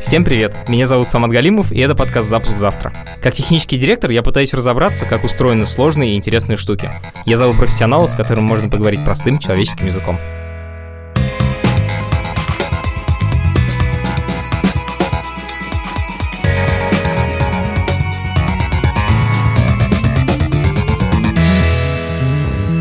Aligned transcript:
Всем 0.00 0.24
привет! 0.24 0.54
Меня 0.66 0.86
зовут 0.86 1.08
Самат 1.08 1.30
Галимов, 1.30 1.72
и 1.72 1.78
это 1.78 1.94
подкаст 1.94 2.28
«Запуск 2.28 2.56
завтра». 2.56 2.92
Как 3.22 3.34
технический 3.34 3.76
директор 3.76 4.10
я 4.10 4.22
пытаюсь 4.22 4.54
разобраться, 4.54 5.04
как 5.04 5.24
устроены 5.24 5.66
сложные 5.66 6.14
и 6.14 6.16
интересные 6.16 6.56
штуки. 6.56 6.90
Я 7.26 7.36
зову 7.36 7.52
профессионала, 7.52 8.06
с 8.06 8.16
которым 8.16 8.44
можно 8.44 8.70
поговорить 8.70 9.04
простым 9.04 9.38
человеческим 9.38 9.86
языком. 9.86 10.18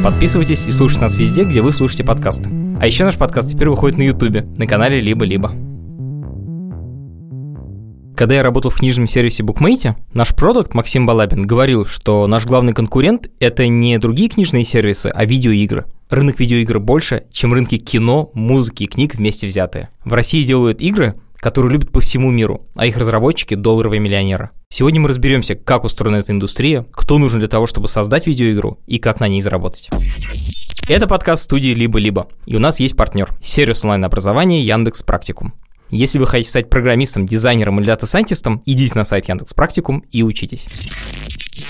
Подписывайтесь 0.02 0.66
и 0.66 0.72
слушайте 0.72 1.04
нас 1.04 1.16
везде, 1.16 1.44
где 1.44 1.62
вы 1.62 1.74
слушаете 1.74 2.06
подкасты. 2.06 2.50
А 2.80 2.88
еще 2.88 3.04
наш 3.04 3.18
подкаст 3.18 3.52
теперь 3.52 3.70
выходит 3.70 3.98
на 3.98 4.04
Ютубе, 4.04 4.48
на 4.58 4.66
канале 4.66 5.02
«Либо-либо». 5.02 5.69
Когда 8.20 8.36
я 8.36 8.44
работал 8.44 8.70
в 8.70 8.76
книжном 8.76 9.08
сервисе 9.08 9.44
Bookmate, 9.44 9.96
наш 10.12 10.36
продукт 10.36 10.74
Максим 10.74 11.06
Балабин 11.06 11.48
говорил, 11.48 11.86
что 11.86 12.28
наш 12.28 12.46
главный 12.46 12.74
конкурент— 12.74 13.30
это 13.40 13.66
не 13.70 13.98
другие 13.98 14.28
книжные 14.28 14.66
сервисы, 14.66 15.08
а 15.08 15.24
видеоигры. 15.24 15.86
Рынок 16.10 16.38
видеоигр 16.38 16.82
больше, 16.82 17.24
чем 17.32 17.54
рынки 17.54 17.78
кино, 17.78 18.30
музыки 18.34 18.84
и 18.84 18.88
книг 18.88 19.16
вместе 19.16 19.48
взятые. 19.48 19.88
В 20.04 20.12
России 20.12 20.44
делают 20.44 20.82
игры, 20.82 21.16
которые 21.38 21.72
любят 21.72 21.94
по 21.94 22.02
всему 22.02 22.30
миру, 22.30 22.68
а 22.76 22.88
их 22.88 22.98
разработчики– 22.98 23.54
долларовые 23.56 24.02
миллионеры. 24.02 24.50
Сегодня 24.68 25.00
мы 25.00 25.08
разберемся, 25.08 25.56
как 25.56 25.86
устроена 25.86 26.18
эта 26.18 26.34
индустрия, 26.34 26.86
кто 26.92 27.20
нужен 27.20 27.40
для 27.40 27.48
того, 27.48 27.68
чтобы 27.68 27.88
создать 27.88 28.28
видеоигру 28.28 28.80
и 28.86 28.98
как 28.98 29.22
на 29.22 29.30
ней 29.30 29.40
заработать. 29.40 29.90
Это 30.90 31.08
подкаст 31.08 31.44
студии 31.44 31.70
«Либо-либо», 31.70 32.28
и 32.46 32.58
у 32.58 32.60
нас 32.60 32.82
есть 32.82 32.98
партнер– 32.98 33.30
сервис 33.42 33.86
онлайн-образования 33.86 34.62
Яндекс 34.62 35.04
Практикум. 35.04 35.54
Если 35.90 36.20
вы 36.20 36.28
хотите 36.28 36.50
стать 36.50 36.70
программистом, 36.70 37.26
дизайнером 37.26 37.80
или 37.80 37.88
дата-сайентистом, 37.88 38.62
идите 38.66 38.94
на 38.96 39.04
сайт 39.04 39.28
Яндекс 39.28 39.54
Практикум 39.54 40.04
и 40.12 40.24
учитесь. 40.24 40.68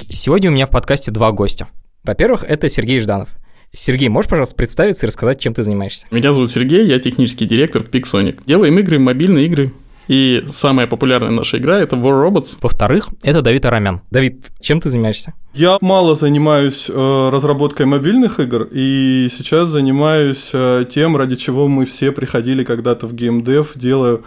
Сегодня 0.09 0.49
у 0.49 0.53
меня 0.53 0.67
в 0.67 0.71
подкасте 0.71 1.11
два 1.11 1.31
гостя. 1.31 1.67
Во-первых, 2.03 2.43
это 2.43 2.69
Сергей 2.69 2.99
Жданов– 2.99 3.29
Сергей, 3.71 4.09
можешь, 4.09 4.29
пожалуйста, 4.29 4.55
представиться 4.55 5.05
и 5.05 5.07
рассказать, 5.07 5.39
чем 5.39 5.53
ты 5.53 5.63
занимаешься? 5.63 6.07
Меня 6.09 6.31
зовут 6.31 6.49
Сергей, 6.49 6.87
я 6.87 6.97
технический 6.99 7.45
директор 7.45 7.83
в 7.83 7.89
Pixonic. 7.89 8.41
Делаем 8.47 8.79
игры, 8.79 8.97
мобильные 8.97 9.45
игры, 9.45 9.71
и 10.09 10.43
самая 10.51 10.87
популярная 10.87 11.29
наша 11.29 11.59
игра— 11.59 11.79
это 11.79 11.95
War 11.95 12.27
Robots. 12.27 12.57
Во-вторых, 12.61 13.09
это 13.21 13.43
Давид 13.43 13.63
Арамян. 13.65 14.01
Давид, 14.09 14.47
чем 14.59 14.81
ты 14.81 14.89
занимаешься? 14.89 15.33
Я 15.53 15.77
мало 15.81 16.15
занимаюсь 16.15 16.89
э, 16.89 17.29
разработкой 17.31 17.85
мобильных 17.85 18.39
игр, 18.39 18.67
и 18.71 19.27
сейчас 19.29 19.67
занимаюсь 19.67 20.49
э, 20.51 20.85
тем, 20.89 21.15
ради 21.15 21.35
чего 21.35 21.67
мы 21.67 21.85
все 21.85 22.11
приходили 22.11 22.63
когда-то 22.63 23.05
в 23.05 23.13
геймдев. 23.13 23.73
Делаю, 23.75 24.23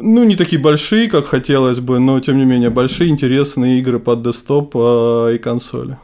ну, 0.00 0.22
не 0.22 0.36
такие 0.36 0.62
большие, 0.62 1.10
как 1.10 1.26
хотелось 1.26 1.80
бы, 1.80 1.98
но, 1.98 2.20
тем 2.20 2.38
не 2.38 2.44
менее, 2.44 2.70
большие 2.70 3.10
интересные 3.10 3.80
игры 3.80 3.98
под 3.98 4.22
десктоп 4.22 4.76
э, 4.76 5.32
и 5.34 5.38
консоли. 5.38 5.98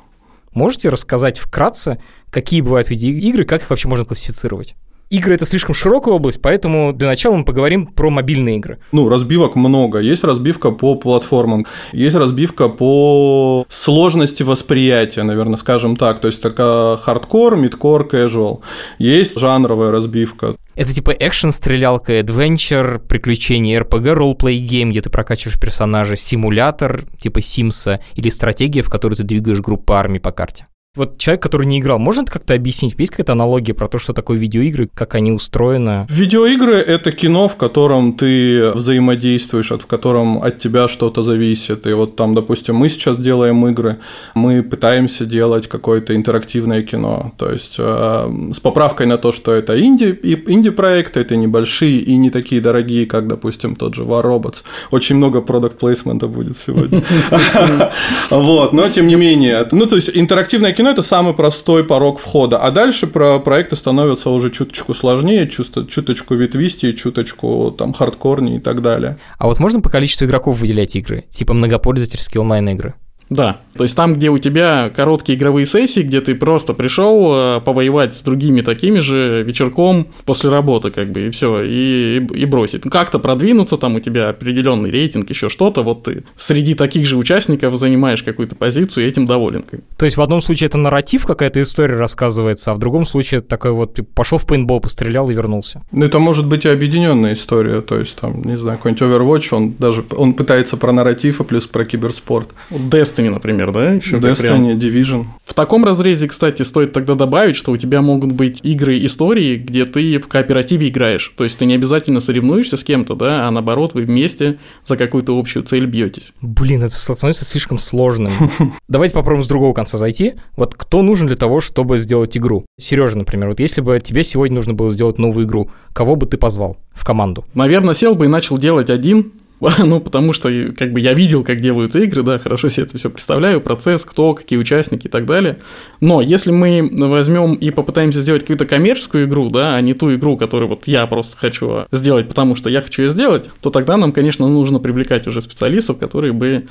Можете 0.55 0.89
рассказать 0.89 1.39
вкратце, 1.39 2.03
какие 2.31 2.63
бывают 2.63 2.91
видеоигры, 2.91 3.45
как 3.45 3.63
их 3.63 3.71
вообще 3.71 3.87
можно 3.87 4.05
классифицировать? 4.05 4.75
Игры— 5.11 5.35
это 5.37 5.45
слишком 5.45 5.75
широкая 5.75 6.15
область, 6.15 6.41
поэтому 6.41 6.93
для 6.93 7.09
начала 7.09 7.35
мы 7.35 7.45
поговорим 7.45 7.87
про 7.87 8.11
мобильные 8.11 8.59
игры. 8.59 8.79
Ну, 8.93 9.09
разбивок 9.09 9.57
много. 9.57 9.99
Есть 9.99 10.23
разбивка 10.23 10.71
по 10.71 10.95
платформам, 10.95 11.67
есть 11.91 12.15
разбивка 12.15 12.69
по 12.69 13.67
сложности 13.69 14.45
восприятия, 14.45 15.25
наверное, 15.25 15.57
скажем 15.57 15.97
так. 15.97 16.21
То 16.21 16.29
есть, 16.29 16.41
такая 16.41 16.97
хардкор, 16.97 17.57
мидкор, 17.57 18.07
casual. 18.07 18.61
Есть 18.99 19.37
жанровая 19.37 19.91
разбивка. 19.91 20.55
Это 20.77 20.95
типа 20.95 21.11
экшен, 21.11 21.51
стрелялка, 21.51 22.21
adventure, 22.21 23.01
приключения, 23.01 23.81
RPG, 23.81 24.13
role-play 24.13 24.61
game, 24.61 24.93
где 24.93 25.01
ты 25.01 25.11
прокачиваешь 25.11 25.59
персонажа, 25.59 26.15
симулятор, 26.15 27.03
типа 27.21 27.41
Симса, 27.41 27.99
или 28.15 28.29
стратегия, 28.29 28.83
в 28.83 28.89
которой 28.89 29.17
ты 29.17 29.25
двигаешь 29.25 29.59
группу 29.59 29.93
армий 29.93 30.21
по 30.21 30.31
карте. 30.31 30.67
Вот 30.97 31.19
человек, 31.19 31.41
который 31.41 31.69
не 31.69 31.79
играл, 31.79 32.01
может 32.01 32.29
как-то 32.29 32.53
объяснить? 32.53 32.97
Есть 32.99 33.13
какая-то 33.13 33.35
аналогия 33.35 33.75
про 33.75 33.87
то, 33.87 34.01
что 34.01 34.13
такое 34.13 34.39
видеоигры, 34.39 34.91
как 34.93 35.15
они 35.15 35.31
устроены? 35.31 36.05
Видеоигры— 36.11 36.75
это 36.79 37.13
кино, 37.13 37.47
в 37.47 37.55
котором 37.55 38.15
ты 38.15 38.73
взаимодействуешь, 38.73 39.71
от 39.71 39.83
в 39.83 39.87
котором 39.87 40.43
от 40.43 40.59
тебя 40.59 40.89
что-то 40.89 41.23
зависит. 41.23 41.87
И 41.87 41.93
вот 41.93 42.17
там, 42.17 42.35
допустим, 42.35 42.75
мы 42.75 42.89
сейчас 42.89 43.19
делаем 43.19 43.65
игры, 43.69 43.99
мы 44.35 44.65
пытаемся 44.65 45.27
делать 45.27 45.69
какое-то 45.69 46.17
интерактивное 46.17 46.83
кино. 46.83 47.35
То 47.37 47.53
есть 47.53 47.77
э, 47.79 48.51
с 48.53 48.59
поправкой 48.59 49.07
на 49.07 49.17
то, 49.17 49.31
что 49.31 49.53
это 49.53 49.81
инди, 49.81 50.19
инди-проекты, 50.25 51.21
это 51.21 51.37
небольшие 51.37 52.01
и 52.01 52.17
не 52.17 52.31
такие 52.31 52.61
дорогие, 52.61 53.07
как, 53.07 53.29
допустим, 53.29 53.77
тот 53.77 53.95
же 53.95 54.03
War 54.03 54.25
Robots. 54.25 54.65
Очень 54.91 55.17
много 55.17 55.41
продукт 55.41 55.79
плейсмента 55.79 56.27
будет 56.27 56.59
сегодня. 56.59 57.05
Вот, 58.31 58.73
но 58.73 58.89
тем 58.89 59.07
не 59.07 59.15
менее. 59.15 59.65
Ну, 59.71 59.87
то 59.87 59.95
есть 59.97 60.11
интерактивное 60.13 60.73
кино 60.80 60.80
это 60.87 61.03
самый 61.03 61.35
простой 61.35 61.85
порог 61.85 62.19
входа, 62.19 62.59
а 62.59 62.71
дальше 62.71 63.07
про 63.07 63.39
проекты 63.39 63.77
становятся 63.77 64.31
уже 64.31 64.51
чуточку 64.51 64.95
сложнее, 64.95 65.49
чуточку 65.49 66.35
ветвистее, 66.35 66.95
чуточку 66.95 67.75
там 67.77 67.93
хардкорнее 67.93 68.57
и 68.57 68.61
так 68.61 68.83
далее. 68.83 69.19
А 69.39 69.47
вот 69.47 69.59
можно 69.59 69.81
по 69.81 69.91
количеству 69.91 70.27
игроков 70.27 70.59
выделять 70.59 70.97
игры, 70.97 71.25
типа 71.31 71.55
многопользовательские 71.55 72.41
онлайн-игры? 72.41 72.95
Да, 73.31 73.61
то 73.75 73.85
есть 73.85 73.97
там, 73.97 74.15
где 74.15 74.29
у 74.29 74.39
тебя 74.39 74.91
короткие 74.95 75.39
игровые 75.39 75.65
сессии, 75.65 76.01
где 76.01 76.21
ты 76.21 76.35
просто 76.35 76.75
пришел 76.75 77.33
э, 77.33 77.61
повоевать 77.61 78.15
с 78.15 78.23
другими 78.23 78.61
такими 78.61 78.99
же 78.99 79.45
вечерком 79.45 80.09
после 80.25 80.51
работы, 80.51 80.91
как 80.91 81.09
бы, 81.09 81.29
и 81.29 81.31
все, 81.31 81.63
и, 81.63 82.17
и 82.35 82.45
бросить. 82.45 82.83
Как-то 82.83 83.21
продвинуться, 83.21 83.77
там 83.77 83.95
у 83.95 84.01
тебя 84.01 84.31
определенный 84.31 84.91
рейтинг, 84.91 85.31
еще 85.31 85.49
что-то, 85.49 85.83
вот 85.83 86.03
ты 86.03 86.25
среди 86.37 86.75
таких 86.75 87.07
же 87.07 87.17
участников 87.17 87.77
занимаешь 87.77 88.25
какую-то 88.25 88.57
позицию 88.57 89.05
и 89.05 89.09
этим 89.09 89.27
доволен. 89.27 89.65
То 89.97 90.05
есть 90.05 90.17
в 90.17 90.23
одном 90.23 90.43
случае 90.43 90.67
это 90.67 90.79
нарратив, 90.79 91.25
какая-то 91.25 91.63
история 91.63 91.95
рассказывается, 91.95 92.73
а 92.73 92.75
в 92.75 92.79
другом 92.79 93.07
случае 93.07 93.39
это 93.39 93.49
такой 93.49 93.71
вот, 93.71 93.95
ты 93.95 94.03
пошел 94.03 94.39
в 94.39 94.47
пейнтбол, 94.47 94.81
пострелял 94.81 95.31
и 95.31 95.35
вернулся. 95.35 95.83
Ну, 95.93 96.05
это 96.05 96.19
может 96.19 96.49
быть 96.49 96.65
и 96.65 96.69
объединенная 96.69 97.35
история, 97.35 97.81
то 97.81 97.97
есть 97.97 98.17
там, 98.17 98.43
не 98.43 98.57
знаю, 98.57 98.79
какой-нибудь 98.79 99.03
Overwatch, 99.03 99.55
он 99.55 99.75
даже, 99.79 100.05
он 100.17 100.35
пытается 100.35 100.77
про 100.77 100.93
нарратив, 100.93 101.41
а 101.41 101.45
плюс 101.45 101.69
про 101.69 101.85
киберспорт. 101.85 102.49
Destiny 102.71 103.20
Destiny, 103.21 103.31
например, 103.31 103.73
да? 103.73 103.93
Еще 103.93 104.17
Destiny, 104.19 104.75
Division. 104.77 105.27
В 105.45 105.55
таком 105.55 105.85
разрезе, 105.85 106.29
кстати, 106.29 106.63
стоит 106.63 106.93
тогда 106.93 107.15
добавить, 107.15 107.57
что 107.57 107.73
у 107.73 107.77
тебя 107.77 108.03
могут 108.03 108.33
быть 108.33 108.61
игры 108.63 109.05
истории, 109.05 109.57
где 109.57 109.85
ты 109.85 110.19
в 110.19 110.29
кооперативе 110.29 110.89
играешь. 110.89 111.33
То 111.37 111.45
есть 111.45 111.59
ты 111.59 111.67
не 111.67 111.75
обязательно 111.75 112.21
соревнуешься 112.21 112.77
с 112.77 112.85
кем-то, 112.85 113.15
да, 113.15 113.49
а 113.49 113.51
наоборот, 113.51 113.95
вы 113.95 114.03
вместе 114.03 114.59
за 114.87 114.97
какую-то 114.97 115.39
общую 115.39 115.65
цель 115.65 115.87
бьетесь. 115.87 116.33
Блин, 116.41 116.83
это 116.83 116.95
становится 116.95 117.45
слишком 117.45 117.79
сложным. 117.79 118.33
Давайте 118.89 119.15
попробуем 119.15 119.45
с 119.45 119.49
другого 119.49 119.75
конца 119.75 119.99
зайти. 119.99 120.35
Вот 120.57 120.75
кто 120.75 121.03
нужен 121.03 121.27
для 121.27 121.37
того, 121.37 121.61
чтобы 121.61 121.99
сделать 121.99 122.37
игру? 122.37 122.65
Сережа, 122.79 123.19
например, 123.19 123.49
вот 123.49 123.61
если 123.61 123.81
бы 123.81 123.99
тебе 124.01 124.25
сегодня 124.25 124.57
нужно 124.57 124.75
было 124.75 124.91
сделать 124.91 125.19
новую 125.19 125.47
игру, 125.47 125.71
кого 125.93 126.17
бы 126.17 126.27
ты 126.27 126.37
позвал 126.37 126.77
в 126.93 127.05
команду? 127.05 127.45
Наверное, 127.55 127.95
сел 127.95 128.15
бы 128.15 128.27
и 128.27 128.29
начал 128.29 128.59
делать 128.59 128.91
один, 128.91 129.33
ну, 129.79 130.01
потому 130.01 130.33
что 130.33 130.51
как 130.77 130.93
бы 130.93 131.01
я 131.01 131.13
видел, 131.13 131.45
как 131.45 131.61
делают 131.61 131.95
игры, 131.95 132.23
да, 132.23 132.39
хорошо 132.39 132.69
себе 132.69 132.87
это 132.87 132.97
все 132.97 133.11
представляю, 133.11 133.61
процесс, 133.61 134.05
кто, 134.05 134.35
какие 134.35 134.59
участники 134.59 135.07
и 135.07 135.11
так 135.11 135.27
далее. 135.27 135.59
Но 136.01 136.23
если 136.23 136.51
мы 136.51 136.89
возьмем 136.91 137.55
и 137.55 137.71
попытаемся 137.71 138.21
сделать 138.21 138.43
какую-то 138.43 138.65
коммерческую 138.65 139.27
игру, 139.27 139.51
да, 139.51 139.77
а 139.77 139.81
не 139.81 139.93
ту 139.93 140.15
игру, 140.15 140.37
которую 140.37 140.71
вот 140.71 140.87
я 140.87 141.07
просто 141.07 141.37
хочу 141.37 141.85
сделать, 141.93 142.29
потому 142.29 142.57
что 142.57 142.71
я 142.71 142.81
хочу 142.81 143.03
ее 143.03 143.09
сделать, 143.11 143.51
то 143.61 143.71
тогда 143.71 143.97
нам, 143.97 144.13
конечно, 144.13 144.49
нужно 144.49 144.79
привлекать 144.79 145.27
уже 145.27 145.43
специалистов, 145.43 145.99
которые 145.99 146.33
бы 146.33 146.67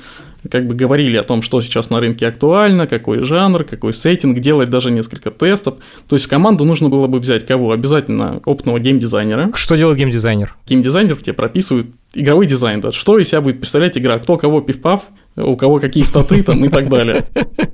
как 0.50 0.66
бы 0.66 0.74
говорили 0.74 1.16
о 1.16 1.22
том, 1.22 1.42
что 1.42 1.60
сейчас 1.60 1.90
на 1.90 2.00
рынке 2.00 2.26
актуально, 2.26 2.86
какой 2.86 3.20
жанр, 3.20 3.64
какой 3.64 3.92
сеттинг, 3.92 4.38
делать 4.38 4.70
даже 4.70 4.90
несколько 4.90 5.30
тестов. 5.30 5.76
То 6.08 6.16
есть 6.16 6.24
в 6.24 6.28
команду 6.28 6.64
нужно 6.64 6.88
было 6.88 7.06
бы 7.06 7.18
взять 7.18 7.46
кого? 7.46 7.72
Обязательно 7.72 8.40
опытного 8.44 8.80
геймдизайнера. 8.80 9.50
Что 9.54 9.76
делает 9.76 9.98
геймдизайнер? 9.98 10.56
Геймдизайнер 10.66 11.16
тебе 11.16 11.34
прописывает 11.34 11.86
игровой 12.14 12.46
дизайн, 12.46 12.80
да, 12.80 12.90
что 12.90 13.18
из 13.18 13.28
себя 13.28 13.40
будет 13.40 13.58
представлять 13.58 13.96
игра, 13.96 14.18
кто 14.18 14.36
кого 14.36 14.60
пивпав, 14.60 15.08
у 15.36 15.56
кого 15.56 15.78
какие 15.78 16.02
статы 16.02 16.42
там 16.42 16.64
и 16.64 16.68
так 16.68 16.88
далее. 16.88 17.24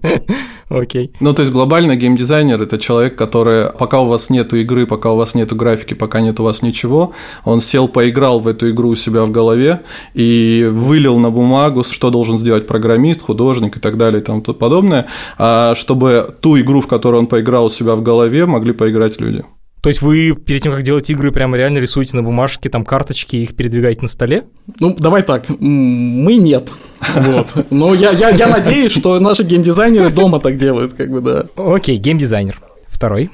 Окей. 0.68 1.12
Ну, 1.20 1.32
то 1.32 1.42
есть 1.42 1.52
глобально 1.52 1.96
геймдизайнер– 1.96 2.60
это 2.62 2.76
человек, 2.78 3.16
который, 3.16 3.70
пока 3.70 4.00
у 4.00 4.06
вас 4.06 4.30
нету 4.30 4.56
игры, 4.56 4.86
пока 4.86 5.12
у 5.12 5.16
вас 5.16 5.34
нету 5.34 5.54
графики, 5.54 5.94
пока 5.94 6.20
нет 6.20 6.40
у 6.40 6.42
вас 6.42 6.62
ничего, 6.62 7.12
он 7.44 7.60
сел, 7.60 7.88
поиграл 7.88 8.40
в 8.40 8.48
эту 8.48 8.70
игру 8.70 8.90
у 8.90 8.96
себя 8.96 9.24
в 9.24 9.30
голове 9.30 9.82
и 10.14 10.68
вылил 10.70 11.18
на 11.18 11.30
бумагу, 11.30 11.84
что 11.84 12.10
должен 12.10 12.38
сделать 12.38 12.66
программист, 12.66 13.22
художник 13.22 13.76
и 13.76 13.80
так 13.80 13.96
далее 13.96 14.20
и 14.20 14.24
тому 14.24 14.42
подобное, 14.42 15.06
а 15.38 15.74
чтобы 15.74 16.34
ту 16.40 16.58
игру, 16.60 16.80
в 16.80 16.88
которую 16.88 17.20
он 17.20 17.26
поиграл 17.26 17.66
у 17.66 17.70
себя 17.70 17.94
в 17.94 18.02
голове, 18.02 18.46
могли 18.46 18.72
поиграть 18.72 19.20
люди. 19.20 19.44
То 19.86 19.90
есть 19.90 20.02
вы 20.02 20.32
перед 20.32 20.62
тем, 20.62 20.72
как 20.72 20.82
делать 20.82 21.08
игры, 21.10 21.30
прямо 21.30 21.56
реально 21.56 21.78
рисуете 21.78 22.16
на 22.16 22.24
бумажке 22.24 22.68
там 22.68 22.84
карточки 22.84 23.36
и 23.36 23.44
их 23.44 23.54
передвигаете 23.54 24.00
на 24.02 24.08
столе? 24.08 24.42
Ну, 24.80 24.96
давай 24.98 25.22
так, 25.22 25.48
мы 25.48 26.34
нет. 26.34 26.72
Вот. 27.14 27.70
Но 27.70 27.94
я, 27.94 28.10
я, 28.10 28.30
я 28.30 28.48
надеюсь, 28.48 28.90
что 28.90 29.20
наши 29.20 29.44
геймдизайнеры 29.44 30.10
дома 30.10 30.40
так 30.40 30.58
делают, 30.58 30.94
как 30.94 31.10
бы, 31.10 31.20
да. 31.20 31.46
Окей, 31.54 31.98
геймдизайнер. 31.98 32.58
Второй. 32.88 33.30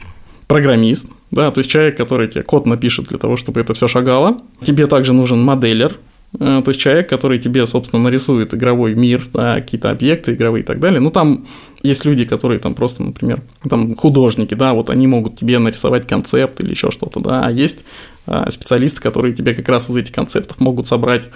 Программист. 0.47 1.07
Да, 1.31 1.51
то 1.51 1.61
есть 1.61 1.71
человек, 1.71 1.97
который 1.97 2.29
тебе 2.29 2.43
код 2.43 2.67
напишет 2.67 3.07
для 3.07 3.17
того, 3.17 3.39
чтобы 3.39 3.59
это 3.59 3.73
все 3.73 3.89
шагало. 3.89 4.43
Тебе 4.63 4.87
также 4.87 5.15
нужен 5.15 5.43
моделер, 5.43 5.93
э, 5.93 5.97
то 6.38 6.64
есть 6.67 6.81
человек, 6.81 7.08
который 7.08 7.38
тебе, 7.38 7.67
собственно, 7.67 8.02
нарисует 8.02 8.55
игровой 8.55 8.94
мир, 8.94 9.23
да, 9.34 9.61
какие-то 9.61 9.90
объекты 9.90 10.32
игровые 10.32 10.62
и 10.62 10.67
так 10.67 10.81
далее. 10.81 10.99
Ну, 10.99 11.11
там 11.11 11.44
есть 11.82 12.05
люди, 12.06 12.25
которые 12.25 12.58
там 12.58 12.75
просто, 12.75 13.02
например, 13.02 13.43
там 13.69 13.94
художники, 13.94 14.55
да, 14.55 14.73
вот 14.73 14.88
они 14.88 15.06
могут 15.06 15.37
тебе 15.37 15.58
нарисовать 15.58 16.06
концепт 16.06 16.61
или 16.61 16.70
еще 16.70 16.90
что-то, 16.90 17.20
да, 17.20 17.46
а 17.46 17.50
есть 17.50 17.84
а, 18.26 18.50
специалисты, 18.50 19.02
которые 19.02 19.34
тебе 19.34 19.55
как 19.55 19.69
раз 19.69 19.90
из 19.90 19.96
этих 19.96 20.14
концептов 20.14 20.58
могут 20.61 20.88
собрать 20.88 21.29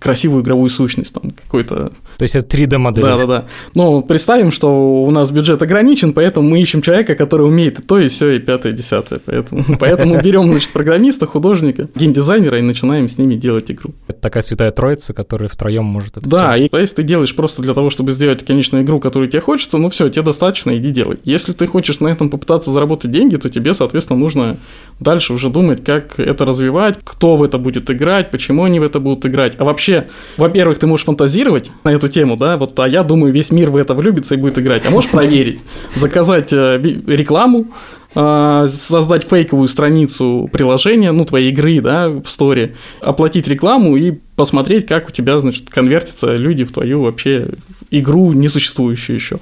красивую 0.00 0.42
игровую 0.42 0.70
сущность, 0.70 1.12
там 1.12 1.30
какой-то... 1.30 1.92
То 2.16 2.22
есть 2.22 2.34
это 2.34 2.56
3D-модель. 2.56 3.04
Да-да-да. 3.04 3.44
Но 3.74 4.00
представим, 4.02 4.50
что 4.50 5.04
у 5.04 5.10
нас 5.10 5.30
бюджет 5.30 5.62
ограничен, 5.62 6.12
поэтому 6.12 6.48
мы 6.48 6.60
ищем 6.60 6.82
человека, 6.82 7.14
который 7.14 7.46
умеет 7.46 7.80
и 7.80 7.82
то, 7.82 7.98
и 7.98 8.08
все, 8.08 8.30
и 8.30 8.38
пятое, 8.38 8.72
и 8.72 8.74
десятое. 8.74 9.20
Поэтому, 9.24 9.64
поэтому 9.78 10.20
берем, 10.20 10.50
значит, 10.50 10.70
программиста, 10.70 11.26
художника, 11.26 11.88
геймдизайнера 11.94 12.58
и 12.58 12.62
начинаем 12.62 13.08
с 13.08 13.18
ними 13.18 13.34
делать 13.34 13.70
игру. 13.70 13.92
Это 14.08 14.20
такая 14.20 14.42
святая 14.42 14.70
троица, 14.70 15.12
которая 15.12 15.48
втроем 15.48 15.84
может 15.84 16.16
это 16.16 16.28
Да, 16.28 16.54
всё. 16.54 16.64
и 16.64 16.68
то 16.68 16.78
есть 16.78 16.96
ты 16.96 17.02
делаешь 17.02 17.34
просто 17.36 17.62
для 17.62 17.74
того, 17.74 17.90
чтобы 17.90 18.12
сделать 18.12 18.44
конечную 18.44 18.84
игру, 18.84 19.00
которую 19.00 19.28
тебе 19.28 19.40
хочется, 19.40 19.78
ну 19.78 19.90
все, 19.90 20.08
тебе 20.08 20.22
достаточно, 20.22 20.76
иди 20.76 20.90
делай. 20.90 21.18
Если 21.24 21.52
ты 21.52 21.66
хочешь 21.66 22.00
на 22.00 22.08
этом 22.08 22.30
попытаться 22.30 22.70
заработать 22.70 23.10
деньги, 23.10 23.36
то 23.36 23.48
тебе, 23.50 23.74
соответственно, 23.74 24.18
нужно 24.18 24.56
дальше 24.98 25.34
уже 25.34 25.50
думать, 25.50 25.84
как 25.84 26.18
это 26.18 26.44
развивать, 26.44 26.98
кто 27.04 27.36
в 27.36 27.42
это 27.42 27.58
будет 27.58 27.90
играть, 27.90 28.30
почему 28.30 28.64
они 28.64 28.80
в 28.80 28.82
это 28.82 29.00
будут 29.00 29.26
играть. 29.26 29.54
А 29.58 29.64
вообще, 29.64 29.89
во-первых, 30.36 30.78
ты 30.78 30.86
можешь 30.86 31.06
фантазировать 31.06 31.70
на 31.84 31.90
эту 31.90 32.08
тему, 32.08 32.36
да, 32.36 32.56
вот, 32.56 32.78
а 32.78 32.88
я 32.88 33.02
думаю, 33.02 33.32
весь 33.32 33.50
мир 33.50 33.70
в 33.70 33.76
это 33.76 33.94
влюбится 33.94 34.34
и 34.34 34.38
будет 34.38 34.58
играть. 34.58 34.86
А 34.86 34.90
можешь 34.90 35.10
проверить, 35.10 35.60
заказать 35.94 36.52
э, 36.52 36.80
рекламу, 37.06 37.66
э, 38.14 38.68
создать 38.70 39.24
фейковую 39.24 39.68
страницу 39.68 40.48
приложения, 40.52 41.12
ну, 41.12 41.24
твоей 41.24 41.50
игры, 41.50 41.80
да, 41.80 42.08
в 42.08 42.26
сторе, 42.26 42.76
оплатить 43.00 43.48
рекламу 43.48 43.96
и 43.96 44.12
посмотреть, 44.36 44.86
как 44.86 45.08
у 45.08 45.12
тебя, 45.12 45.38
значит, 45.38 45.70
конвертятся 45.70 46.34
люди 46.34 46.64
в 46.64 46.72
твою 46.72 47.02
вообще 47.02 47.48
игру, 47.90 48.32
несуществующую 48.32 49.16
еще. 49.16 49.38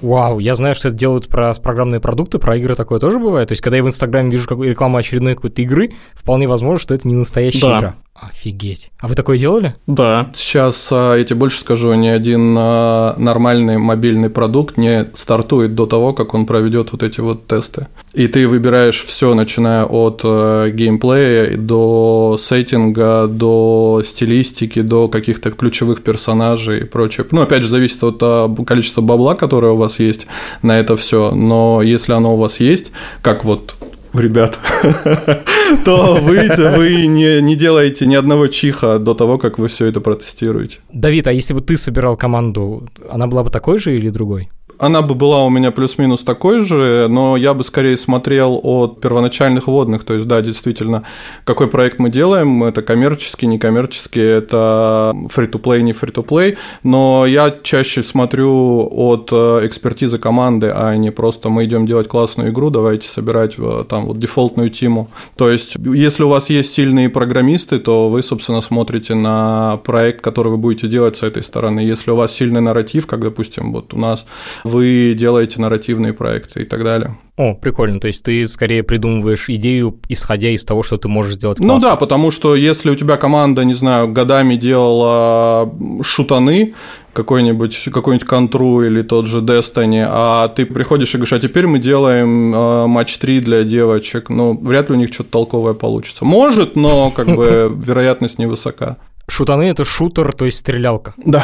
Вау, 0.00 0.38
я 0.38 0.54
знаю, 0.54 0.74
что 0.74 0.88
это 0.88 0.96
делают 0.96 1.28
про 1.28 1.52
программные 1.54 2.00
продукты, 2.00 2.38
про 2.38 2.56
игры 2.56 2.74
такое 2.74 2.98
тоже 3.00 3.18
бывает. 3.18 3.48
То 3.48 3.52
есть, 3.52 3.62
когда 3.62 3.76
я 3.76 3.82
в 3.82 3.88
Инстаграме 3.88 4.30
вижу 4.30 4.48
какую 4.48 4.70
рекламу 4.70 4.96
очередной 4.98 5.34
какой-то 5.34 5.62
игры, 5.62 5.92
вполне 6.14 6.46
возможно, 6.48 6.78
что 6.78 6.94
это 6.94 7.06
не 7.06 7.14
настоящая 7.14 7.66
Да. 7.66 7.78
игра. 7.78 7.94
Офигеть. 8.20 8.90
А 9.00 9.08
вы 9.08 9.14
такое 9.14 9.38
делали? 9.38 9.74
Да, 9.86 10.30
Сейчас, 10.34 10.90
а, 10.92 11.16
я 11.16 11.24
тебе 11.24 11.36
больше 11.36 11.60
скажу, 11.60 11.94
ни 11.94 12.08
один 12.08 12.54
а, 12.58 13.14
нормальный 13.16 13.78
мобильный 13.78 14.28
продукт 14.28 14.76
не 14.76 15.06
стартует 15.14 15.74
до 15.74 15.86
того, 15.86 16.12
как 16.12 16.34
он 16.34 16.44
проведет 16.44 16.92
вот 16.92 17.02
эти 17.02 17.20
вот 17.20 17.46
тесты. 17.46 17.86
И 18.12 18.26
ты 18.26 18.46
выбираешь 18.46 19.02
все, 19.04 19.34
начиная 19.34 19.84
от 19.84 20.20
э, 20.24 20.70
геймплея 20.74 21.56
до 21.56 22.36
сеттинга, 22.38 23.26
до 23.26 24.02
стилистики, 24.04 24.82
до 24.82 25.08
каких-то 25.08 25.50
ключевых 25.52 26.02
персонажей 26.02 26.80
и 26.80 26.84
прочее. 26.84 27.26
Ну, 27.30 27.40
опять 27.40 27.62
же, 27.62 27.70
зависит 27.70 28.02
от 28.02 28.18
а, 28.20 28.54
количества 28.66 29.00
бабла, 29.00 29.34
которое 29.34 29.72
у 29.72 29.76
вас 29.76 29.89
есть 29.98 30.26
на 30.62 30.78
это 30.78 30.96
все. 30.96 31.32
Но 31.32 31.82
если 31.82 32.12
оно 32.12 32.34
у 32.34 32.38
вас 32.38 32.60
есть, 32.60 32.92
как 33.22 33.44
вот 33.44 33.74
ребят, 34.14 34.58
то 35.84 36.18
вы, 36.20 36.48
вы 36.76 37.06
не, 37.06 37.40
не 37.40 37.56
делаете 37.56 38.06
ни 38.06 38.14
одного 38.14 38.48
чиха 38.48 38.98
до 38.98 39.14
того, 39.14 39.38
как 39.38 39.58
вы 39.58 39.68
все 39.68 39.86
это 39.86 40.00
протестируете. 40.00 40.78
Давид, 40.92 41.26
а 41.26 41.32
если 41.32 41.54
бы 41.54 41.60
ты 41.60 41.76
собирал 41.76 42.16
команду, 42.16 42.88
она 43.10 43.26
была 43.26 43.44
бы 43.44 43.50
такой 43.50 43.78
же 43.78 43.96
или 43.96 44.10
другой? 44.10 44.48
Она 44.80 45.02
бы 45.02 45.14
была 45.14 45.44
у 45.44 45.50
меня 45.50 45.72
плюс-минус 45.72 46.22
такой 46.22 46.60
же, 46.60 47.06
но 47.10 47.36
я 47.36 47.52
бы 47.52 47.64
скорее 47.64 47.98
смотрел 47.98 48.58
от 48.62 49.00
первоначальных 49.00 49.66
вводных. 49.66 50.04
То 50.04 50.14
есть, 50.14 50.26
да, 50.26 50.40
действительно, 50.40 51.02
какой 51.44 51.68
проект 51.68 51.98
мы 51.98 52.08
делаем, 52.08 52.64
это 52.64 52.80
коммерческий, 52.80 53.46
некоммерческий, 53.46 54.22
это 54.22 55.14
фри-то-плей, 55.28 55.82
не 55.82 55.92
фри-то-плей. 55.92 56.56
Но 56.82 57.26
я 57.26 57.54
чаще 57.62 58.02
смотрю 58.02 58.88
от 58.90 59.28
э, 59.32 59.66
экспертизы 59.66 60.16
команды, 60.16 60.72
а 60.74 60.96
не 60.96 61.10
просто 61.10 61.50
мы 61.50 61.66
идем 61.66 61.84
делать 61.84 62.08
классную 62.08 62.50
игру, 62.50 62.70
давайте 62.70 63.06
собирать 63.06 63.56
э, 63.58 63.84
там 63.86 64.06
вот 64.06 64.18
дефолтную 64.18 64.70
тиму. 64.70 65.10
То 65.36 65.50
есть, 65.50 65.76
если 65.76 66.22
у 66.22 66.28
вас 66.28 66.48
есть 66.48 66.72
сильные 66.72 67.10
программисты, 67.10 67.80
то 67.80 68.08
вы, 68.08 68.22
собственно, 68.22 68.62
смотрите 68.62 69.14
на 69.14 69.76
проект, 69.84 70.22
который 70.22 70.48
вы 70.48 70.56
будете 70.56 70.86
делать 70.86 71.16
с 71.16 71.22
этой 71.22 71.42
стороны. 71.42 71.80
Если 71.80 72.10
у 72.10 72.16
вас 72.16 72.32
сильный 72.32 72.62
нарратив, 72.62 73.06
как, 73.06 73.20
допустим, 73.20 73.72
вот 73.72 73.92
у 73.92 73.98
нас 73.98 74.24
вы 74.70 75.14
делаете 75.18 75.60
нарративные 75.60 76.12
проекты 76.12 76.60
и 76.62 76.64
так 76.64 76.82
далее. 76.84 77.18
О, 77.36 77.54
прикольно. 77.54 78.00
То 78.00 78.06
есть 78.06 78.24
ты 78.24 78.46
скорее 78.46 78.82
придумываешь 78.82 79.48
идею, 79.48 79.98
исходя 80.08 80.50
из 80.50 80.64
того, 80.64 80.82
что 80.82 80.96
ты 80.98 81.08
можешь 81.08 81.34
сделать 81.34 81.58
Ну 81.58 81.66
классно. 81.68 81.90
да, 81.90 81.96
потому 81.96 82.30
что 82.30 82.54
если 82.54 82.90
у 82.90 82.94
тебя 82.94 83.16
команда, 83.16 83.64
не 83.64 83.74
знаю, 83.74 84.08
годами 84.08 84.56
делала 84.56 85.72
шутаны, 86.02 86.74
какой-нибудь 87.12 87.88
какой-нибудь 87.92 88.26
контру 88.26 88.82
или 88.82 89.02
тот 89.02 89.26
же 89.26 89.40
Destiny, 89.40 90.04
а 90.08 90.48
ты 90.48 90.64
приходишь 90.66 91.14
и 91.14 91.16
говоришь, 91.18 91.32
а 91.32 91.40
теперь 91.40 91.66
мы 91.66 91.78
делаем 91.78 92.54
э, 92.54 92.86
матч 92.86 93.18
3 93.18 93.40
для 93.40 93.64
девочек, 93.64 94.28
ну, 94.30 94.56
вряд 94.62 94.90
ли 94.90 94.96
у 94.96 94.98
них 94.98 95.12
что-то 95.12 95.30
толковое 95.30 95.74
получится. 95.74 96.24
Может, 96.24 96.76
но 96.76 97.10
как 97.10 97.26
бы 97.34 97.72
вероятность 97.84 98.38
невысока. 98.38 98.96
Шутаны— 99.28 99.62
это 99.70 99.84
шутер, 99.84 100.32
то 100.32 100.44
есть 100.44 100.58
стрелялка. 100.58 101.14
Да. 101.18 101.42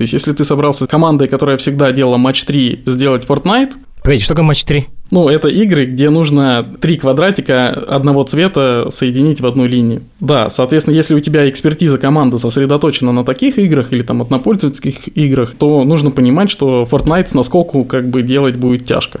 То 0.00 0.04
есть 0.04 0.14
если 0.14 0.32
ты 0.32 0.46
собрался 0.46 0.86
с 0.86 0.88
командой, 0.88 1.28
которая 1.28 1.58
всегда 1.58 1.92
делала 1.92 2.16
матч 2.16 2.44
3, 2.44 2.84
сделать 2.86 3.26
Fortnite, 3.26 3.72
Погоди, 4.02 4.22
что 4.22 4.32
такое 4.32 4.46
матч 4.46 4.64
3? 4.64 4.86
Ну, 5.10 5.28
это 5.28 5.48
игры, 5.48 5.84
где 5.84 6.08
нужно 6.08 6.66
три 6.80 6.96
квадратика 6.96 7.68
одного 7.68 8.22
цвета 8.22 8.88
соединить 8.90 9.42
в 9.42 9.46
одну 9.46 9.66
линию. 9.66 10.00
Да, 10.20 10.48
соответственно, 10.48 10.94
если 10.94 11.14
у 11.14 11.20
тебя 11.20 11.46
экспертиза 11.50 11.98
команды 11.98 12.38
сосредоточена 12.38 13.12
на 13.12 13.26
таких 13.26 13.58
играх 13.58 13.92
или 13.92 14.00
там 14.02 14.22
однопользовательских 14.22 15.14
играх, 15.18 15.52
то 15.58 15.84
нужно 15.84 16.10
понимать, 16.10 16.48
что 16.48 16.88
Fortnite 16.90 17.26
с 17.26 17.34
наскоку 17.34 17.84
как 17.84 18.08
бы 18.08 18.22
делать 18.22 18.56
будет 18.56 18.86
тяжко. 18.86 19.20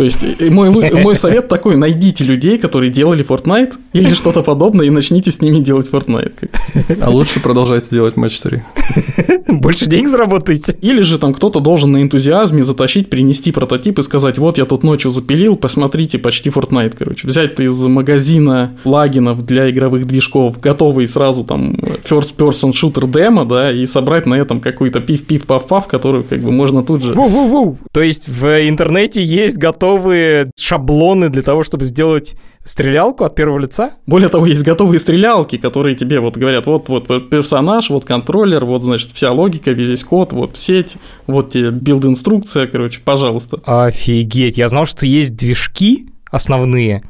То 0.00 0.04
есть 0.04 0.40
мой, 0.50 0.70
мой 0.70 1.14
совет 1.14 1.48
такой, 1.48 1.76
найдите 1.76 2.24
людей, 2.24 2.56
которые 2.56 2.90
делали 2.90 3.22
Fortnite 3.22 3.74
или 3.92 4.14
что-то 4.14 4.40
подобное, 4.40 4.86
и 4.86 4.90
начните 4.90 5.30
с 5.30 5.42
ними 5.42 5.58
делать 5.60 5.90
Fortnite. 5.90 6.48
А 7.02 7.10
лучше 7.10 7.38
продолжайте 7.38 7.88
делать 7.90 8.16
матч 8.16 8.40
3. 8.40 8.62
Больше 9.48 9.84
денег 9.84 10.08
заработаете. 10.08 10.74
Или 10.80 11.02
же 11.02 11.18
там 11.18 11.34
кто-то 11.34 11.60
должен 11.60 11.92
на 11.92 12.00
энтузиазме 12.00 12.62
затащить, 12.62 13.10
принести 13.10 13.52
прототип 13.52 13.98
и 13.98 14.02
сказать, 14.02 14.38
вот 14.38 14.56
я 14.56 14.64
тут 14.64 14.84
ночью 14.84 15.10
запилил, 15.10 15.56
посмотрите, 15.56 16.16
почти 16.16 16.48
Fortnite, 16.48 16.94
короче. 16.98 17.28
Взять 17.28 17.60
из 17.60 17.78
магазина 17.82 18.78
плагинов 18.84 19.44
для 19.44 19.68
игровых 19.68 20.06
движков 20.06 20.58
готовый 20.60 21.08
сразу 21.08 21.44
там 21.44 21.74
first 22.04 22.36
person 22.38 22.70
shooter 22.72 23.06
демо, 23.06 23.44
да, 23.44 23.70
и 23.70 23.84
собрать 23.84 24.24
на 24.24 24.36
этом 24.36 24.60
какой-то 24.60 25.00
пиф-пиф-паф-паф, 25.00 25.88
который 25.88 26.22
как 26.22 26.40
бы 26.40 26.52
можно 26.52 26.82
тут 26.82 27.02
же... 27.02 27.12
Ву-ву-ву. 27.12 27.76
То 27.92 28.00
есть 28.00 28.30
в 28.30 28.66
интернете 28.66 29.22
есть 29.22 29.58
готовые 29.90 30.50
шаблоны 30.58 31.28
для 31.28 31.42
того, 31.42 31.64
чтобы 31.64 31.84
сделать 31.84 32.36
стрелялку 32.64 33.24
от 33.24 33.34
первого 33.34 33.58
лица? 33.58 33.92
Более 34.06 34.28
того, 34.28 34.46
есть 34.46 34.62
готовые 34.62 34.98
стрелялки, 34.98 35.56
которые 35.56 35.96
тебе 35.96 36.20
вот 36.20 36.36
говорят, 36.36 36.66
вот, 36.66 36.88
вот, 36.88 37.08
вот 37.08 37.30
персонаж, 37.30 37.90
вот 37.90 38.04
контроллер, 38.04 38.64
вот, 38.64 38.82
значит, 38.82 39.10
вся 39.12 39.32
логика, 39.32 39.72
весь 39.72 40.04
код, 40.04 40.32
вот 40.32 40.56
сеть, 40.56 40.96
вот 41.26 41.50
тебе 41.50 41.70
билд-инструкция, 41.70 42.66
короче, 42.66 43.00
пожалуйста. 43.04 43.58
Офигеть. 43.64 44.58
Я 44.58 44.68
знал, 44.68 44.86
что 44.86 45.06
есть 45.06 45.36
движки 45.36 46.06
основные, 46.30 47.02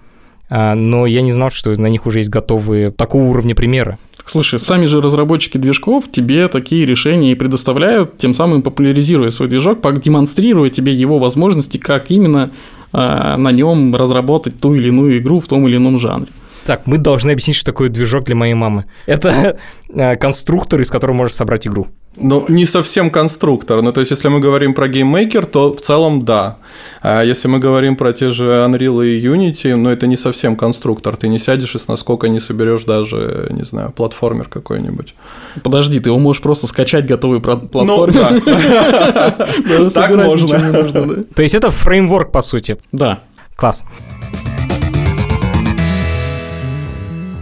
а, 0.48 0.74
но 0.74 1.06
я 1.06 1.20
не 1.20 1.32
знал, 1.32 1.50
что 1.50 1.70
на 1.78 1.86
них 1.86 2.06
уже 2.06 2.20
есть 2.20 2.30
готовые 2.30 2.90
такого 2.90 3.24
уровня 3.24 3.54
примеры. 3.54 3.98
Слушай, 4.30 4.60
сами 4.60 4.86
же 4.86 5.00
разработчики 5.00 5.58
движков 5.58 6.04
тебе 6.08 6.46
такие 6.46 6.86
решения 6.86 7.32
и 7.32 7.34
предоставляют, 7.34 8.16
тем 8.16 8.32
самым 8.32 8.62
популяризируя 8.62 9.30
свой 9.30 9.48
движок, 9.48 9.80
демонстрируя 10.00 10.70
тебе 10.70 10.94
его 10.94 11.18
возможности, 11.18 11.78
как 11.78 12.12
именно 12.12 12.52
э, 12.92 13.34
на 13.36 13.50
нем 13.50 13.96
разработать 13.96 14.60
ту 14.60 14.76
или 14.76 14.86
иную 14.86 15.18
игру 15.18 15.40
в 15.40 15.48
том 15.48 15.66
или 15.66 15.78
ином 15.78 15.98
жанре. 15.98 16.28
Так, 16.64 16.86
мы 16.86 16.98
должны 16.98 17.32
объяснить, 17.32 17.56
что 17.56 17.66
такое 17.66 17.88
движок 17.88 18.22
для 18.22 18.36
моей 18.36 18.54
мамы. 18.54 18.84
Это 19.06 19.58
э, 19.92 20.14
конструктор, 20.14 20.80
из 20.80 20.92
которого 20.92 21.16
можешь 21.16 21.34
собрать 21.34 21.66
игру. 21.66 21.88
Ну, 22.16 22.44
не 22.48 22.66
совсем 22.66 23.08
конструктор. 23.10 23.82
Ну, 23.82 23.92
то 23.92 24.00
есть, 24.00 24.10
если 24.10 24.28
мы 24.28 24.40
говорим 24.40 24.74
про 24.74 24.88
GameMaker, 24.88 25.46
то 25.46 25.72
в 25.72 25.80
целом 25.80 26.22
да. 26.24 26.56
А 27.02 27.22
если 27.22 27.46
мы 27.46 27.60
говорим 27.60 27.94
про 27.96 28.12
те 28.12 28.30
же 28.30 28.44
Unreal 28.46 29.06
и 29.06 29.24
Unity, 29.24 29.76
ну, 29.76 29.88
это 29.90 30.08
не 30.08 30.16
совсем 30.16 30.56
конструктор. 30.56 31.16
Ты 31.16 31.28
не 31.28 31.38
сядешь 31.38 31.74
и 31.76 31.78
с 31.78 31.86
наскоку 31.88 32.28
не 32.28 32.40
соберешь 32.40 32.82
даже, 32.84 33.46
не 33.50 33.62
знаю, 33.62 33.92
платформер 33.92 34.48
какой-нибудь. 34.48 35.14
Подожди, 35.62 36.00
ты 36.00 36.10
его 36.10 36.18
можешь 36.18 36.42
просто 36.42 36.66
скачать 36.66 37.06
готовый 37.06 37.40
Ну, 37.44 37.58
платформер. 37.68 38.42
да. 38.44 39.48
Даже 39.68 39.90
Так 39.90 40.14
можно. 40.16 40.84
да. 40.92 41.22
То 41.34 41.42
есть 41.42 41.54
это 41.54 41.70
фреймворк, 41.70 42.32
по 42.32 42.42
сути. 42.42 42.76
Да. 42.90 43.20
Класс. 43.56 43.84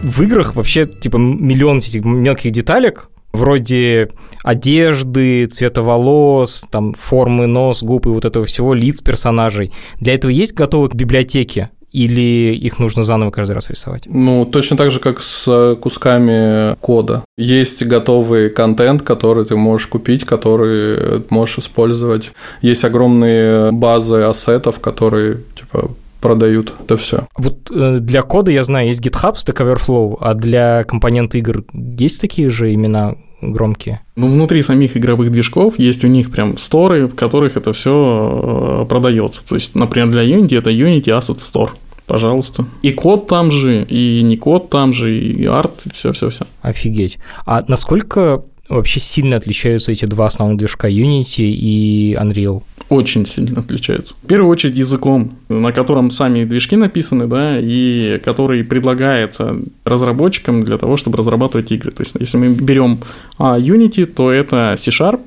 В 0.03 0.21
играх 0.21 0.55
вообще, 0.55 0.85
типа, 0.85 1.17
миллион 1.17 1.79
этих 1.79 2.05
мелких 2.05 2.51
деталек, 2.51 3.08
вроде 3.31 4.09
одежды, 4.43 5.45
цвета 5.45 5.81
волос, 5.81 6.65
там, 6.71 6.93
формы 6.93 7.47
нос, 7.47 7.83
губ 7.83 8.05
и 8.05 8.09
вот 8.09 8.25
этого 8.25 8.45
всего, 8.45 8.73
лиц 8.73 9.01
персонажей. 9.01 9.71
Для 9.99 10.15
этого 10.15 10.31
есть 10.31 10.53
готовые 10.53 10.91
библиотеки? 10.93 11.69
или 11.91 12.53
их 12.55 12.79
нужно 12.79 13.03
заново 13.03 13.31
каждый 13.31 13.53
раз 13.53 13.69
рисовать? 13.69 14.03
Ну, 14.05 14.45
точно 14.45 14.77
так 14.77 14.91
же, 14.91 14.99
как 14.99 15.21
с 15.21 15.75
кусками 15.81 16.75
кода. 16.81 17.23
Есть 17.37 17.83
готовый 17.83 18.49
контент, 18.49 19.01
который 19.01 19.45
ты 19.45 19.55
можешь 19.55 19.87
купить, 19.87 20.23
который 20.23 21.23
можешь 21.29 21.59
использовать. 21.59 22.31
Есть 22.61 22.83
огромные 22.83 23.71
базы 23.71 24.21
ассетов, 24.21 24.79
которые 24.79 25.39
типа 25.55 25.89
продают 26.21 26.73
это 26.83 26.97
все. 26.97 27.27
Вот 27.37 27.71
э, 27.71 27.99
для 27.99 28.21
кода, 28.21 28.51
я 28.51 28.63
знаю, 28.63 28.87
есть 28.87 29.05
GitHub, 29.05 29.35
Stack 29.35 29.57
Overflow, 29.57 30.17
а 30.19 30.33
для 30.33 30.83
компонент 30.83 31.35
игр 31.35 31.63
есть 31.73 32.21
такие 32.21 32.49
же 32.49 32.73
имена 32.73 33.15
громкие? 33.41 34.01
Ну, 34.15 34.27
внутри 34.27 34.61
самих 34.61 34.97
игровых 34.97 35.31
движков 35.31 35.79
есть 35.79 36.03
у 36.03 36.07
них 36.07 36.31
прям 36.31 36.57
сторы, 36.57 37.07
в 37.07 37.15
которых 37.15 37.57
это 37.57 37.73
все 37.73 38.83
э, 38.83 38.85
продается. 38.87 39.45
То 39.47 39.55
есть, 39.55 39.75
например, 39.75 40.09
для 40.09 40.23
Unity 40.23 40.57
это 40.57 40.69
Unity 40.69 41.05
Asset 41.05 41.37
Store. 41.37 41.69
Пожалуйста. 42.05 42.65
И 42.81 42.91
код 42.91 43.27
там 43.27 43.51
же, 43.51 43.83
и 43.83 44.23
не 44.23 44.35
код 44.35 44.69
там 44.69 44.93
же, 44.93 45.15
и 45.15 45.45
арт, 45.45 45.85
и 45.85 45.89
все-все-все. 45.91 46.45
Офигеть. 46.61 47.19
А 47.45 47.63
насколько 47.67 48.43
вообще 48.69 48.99
сильно 48.99 49.35
отличаются 49.35 49.91
эти 49.91 50.05
два 50.05 50.27
основных 50.27 50.59
движка 50.59 50.89
Unity 50.89 51.43
и 51.43 52.15
Unreal? 52.19 52.63
Очень 52.89 53.25
сильно 53.25 53.59
отличаются. 53.59 54.15
В 54.23 54.27
первую 54.27 54.49
очередь 54.49 54.75
языком, 54.75 55.37
на 55.47 55.71
котором 55.71 56.09
сами 56.09 56.45
движки 56.45 56.75
написаны, 56.75 57.27
да, 57.27 57.59
и 57.59 58.19
который 58.23 58.63
предлагается 58.63 59.57
разработчикам 59.85 60.63
для 60.63 60.77
того, 60.77 60.97
чтобы 60.97 61.17
разрабатывать 61.17 61.71
игры. 61.71 61.91
То 61.91 62.01
есть, 62.01 62.15
если 62.19 62.37
мы 62.37 62.49
берем 62.49 62.99
а, 63.37 63.59
Unity, 63.59 64.05
то 64.05 64.31
это 64.31 64.75
C-Sharp, 64.79 65.21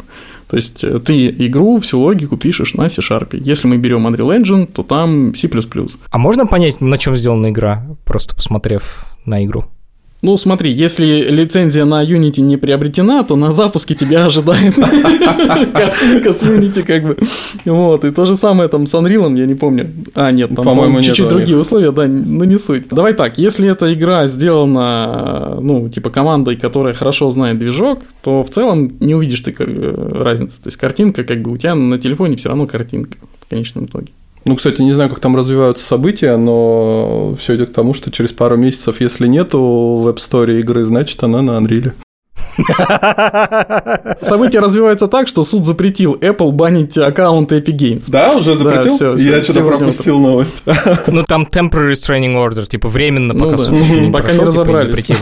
то 0.49 0.57
есть 0.57 0.85
ты 1.05 1.29
игру, 1.47 1.81
всю 1.81 2.01
логику 2.01 2.37
пишешь 2.37 2.75
на 2.75 2.89
C-Sharp. 2.89 3.29
Если 3.33 3.69
мы 3.69 3.79
берем 3.79 4.07
Unreal 4.07 4.39
Engine, 4.39 4.67
то 4.67 4.83
там 4.83 5.35
C++. 5.35 5.49
А 6.11 6.19
можно 6.19 6.47
понять, 6.47 6.81
на 6.81 6.99
чем 6.99 7.17
сделана 7.17 7.51
игра, 7.51 7.87
просто 8.05 8.35
посмотрев 8.35 9.07
на 9.25 9.43
игру? 9.45 9.65
Ну, 10.25 10.37
смотри, 10.37 10.71
если 10.71 11.05
лицензия 11.31 11.85
на 11.85 12.05
Unity 12.05 12.43
не 12.43 12.57
приобретена, 12.57 13.25
то 13.25 13.35
на 13.35 13.51
запуске 13.51 13.97
тебя 13.97 14.25
ожидает 14.27 14.77
картинка 15.75 16.33
с 16.33 16.45
Unity, 16.45 16.85
как 16.85 17.03
бы. 17.03 17.17
Вот, 17.65 18.05
и 18.05 18.13
то 18.13 18.25
же 18.25 18.37
самое 18.37 18.69
там 18.69 18.87
с 18.87 18.95
Unreal, 18.95 19.37
я 19.37 19.47
не 19.47 19.57
помню. 19.57 19.91
А, 20.15 20.31
нет, 20.31 20.55
там, 20.55 20.65
по-моему, 20.65 21.03
чуть-чуть 21.03 21.29
другие 21.29 21.59
условия, 21.59 21.91
да, 21.91 22.07
ну 22.07 22.45
не 22.45 22.57
суть. 22.57 22.89
Давай 22.89 23.15
так, 23.15 23.37
если 23.39 23.69
эта 23.69 23.93
игра 23.93 24.29
сделана, 24.29 25.59
ну, 25.61 25.89
типа 25.89 26.11
командой, 26.11 26.57
которая 26.57 26.95
хорошо 26.95 27.31
знает 27.31 27.59
движок, 27.59 28.03
то 28.23 28.45
в 28.45 28.51
целом 28.51 28.93
не 29.01 29.17
увидишь 29.17 29.41
ты 29.41 29.53
э, 29.59 30.19
разницы. 30.21 30.63
То 30.63 30.69
есть 30.69 30.77
картинка, 30.77 31.25
как 31.25 31.43
бы 31.43 31.51
у 31.51 31.57
тебя 31.57 31.75
на 31.75 31.99
телефоне 31.99 32.37
все 32.37 32.49
равно 32.49 32.67
картинка 32.67 33.19
в 33.45 33.51
конечном 33.51 33.87
итоге. 33.87 34.13
Ну, 34.45 34.57
кстати, 34.57 34.83
не 34.83 34.93
знаю, 34.93 35.09
как 35.09 35.21
там 35.21 35.37
развиваются 35.37 35.85
события, 35.85 36.37
но 36.37 37.37
все 37.39 37.57
идет 37.57 37.71
к 37.71 37.73
тому, 37.73 37.95
что 37.95 38.11
через 38.11 38.33
пару 38.33 38.57
месяцев, 38.57 39.01
если 39.01 39.27
нету 39.27 39.61
в 39.61 40.09
App 40.09 40.17
Store 40.17 40.59
игры, 40.59 40.85
значит, 40.85 41.23
она 41.23 41.43
на 41.43 41.53
Unreal. 41.53 41.93
События 44.23 44.61
развиваются 44.61 45.07
так, 45.07 45.29
что 45.29 45.45
суд 45.45 45.65
запретил 45.65 46.15
Apple 46.15 46.51
банить 46.53 46.99
аккаунты 46.99 47.59
Epic 47.59 47.77
Games. 47.77 48.05
Да, 48.09 48.35
уже 48.35 48.57
запретил? 48.57 48.99
Да, 48.99 49.17
все, 49.17 49.17
Я 49.17 49.43
что-то 49.43 49.65
пропустил 49.65 50.19
новость. 50.19 50.63
Ну, 51.07 51.23
там 51.25 51.45
temporary 51.45 51.93
restraining 51.93 52.35
order, 52.35 52.67
типа 52.67 52.89
временно, 52.89 53.35
пока 53.35 53.53
ну, 53.53 53.59
суд 53.59 53.81
еще 53.81 54.01
не 54.01 54.11
Пока 54.11 54.33
не 54.33 54.41
разобрались. 54.41 55.13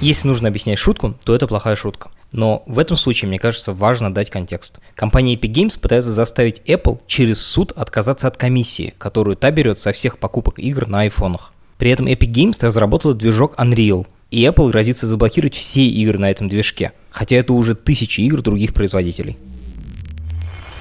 Если 0.00 0.28
нужно 0.28 0.48
объяснять 0.48 0.78
шутку, 0.78 1.14
то 1.24 1.34
это 1.34 1.46
плохая 1.46 1.76
шутка. 1.76 2.10
Но 2.32 2.62
в 2.66 2.78
этом 2.78 2.96
случае, 2.96 3.28
мне 3.28 3.38
кажется, 3.38 3.72
важно 3.72 4.12
дать 4.12 4.30
контекст. 4.30 4.80
Компания 4.94 5.36
Epic 5.36 5.52
Games 5.52 5.78
пытается 5.78 6.12
заставить 6.12 6.62
Apple 6.66 7.00
через 7.06 7.40
суд 7.42 7.72
отказаться 7.72 8.26
от 8.26 8.36
комиссии, 8.36 8.94
которую 8.98 9.36
та 9.36 9.50
берет 9.50 9.78
со 9.78 9.92
всех 9.92 10.18
покупок 10.18 10.58
игр 10.58 10.88
на 10.88 11.02
айфонах. 11.02 11.52
При 11.76 11.90
этом 11.90 12.06
Epic 12.06 12.32
Games 12.32 12.64
разработала 12.64 13.14
движок 13.14 13.54
Unreal, 13.58 14.06
и 14.30 14.44
Apple 14.44 14.70
грозится 14.70 15.06
заблокировать 15.06 15.54
все 15.54 15.86
игры 15.86 16.18
на 16.18 16.30
этом 16.30 16.48
движке, 16.48 16.92
хотя 17.10 17.36
это 17.36 17.52
уже 17.52 17.74
тысячи 17.74 18.22
игр 18.22 18.40
других 18.40 18.72
производителей. 18.72 19.36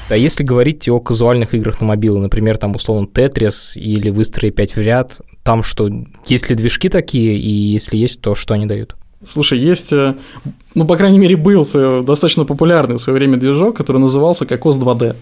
А 0.09 0.17
если 0.17 0.43
говорить 0.43 0.87
о 0.89 0.99
казуальных 0.99 1.53
играх 1.53 1.79
на 1.79 1.87
мобилы, 1.87 2.19
например, 2.19 2.57
там 2.57 2.75
условно 2.75 3.07
Tetris 3.07 3.79
или 3.79 4.09
Выстрой 4.09 4.51
5 4.51 4.75
в 4.75 4.81
ряд, 4.81 5.21
там 5.43 5.63
что, 5.63 5.89
есть 6.25 6.49
ли 6.49 6.55
движки 6.55 6.89
такие, 6.89 7.37
и 7.37 7.49
если 7.49 7.95
есть, 7.95 8.21
то 8.21 8.35
что 8.35 8.53
они 8.53 8.65
дают? 8.65 8.95
Слушай, 9.23 9.59
есть, 9.59 9.93
э, 9.93 10.15
ну, 10.73 10.85
по 10.85 10.97
крайней 10.97 11.19
мере, 11.19 11.35
был 11.35 11.63
достаточно 12.03 12.45
популярный 12.45 12.95
в 12.95 13.01
свое 13.01 13.19
время 13.19 13.37
движок, 13.37 13.75
который 13.75 13.97
назывался 13.97 14.45
Кокос 14.45 14.77
2D. 14.77 15.15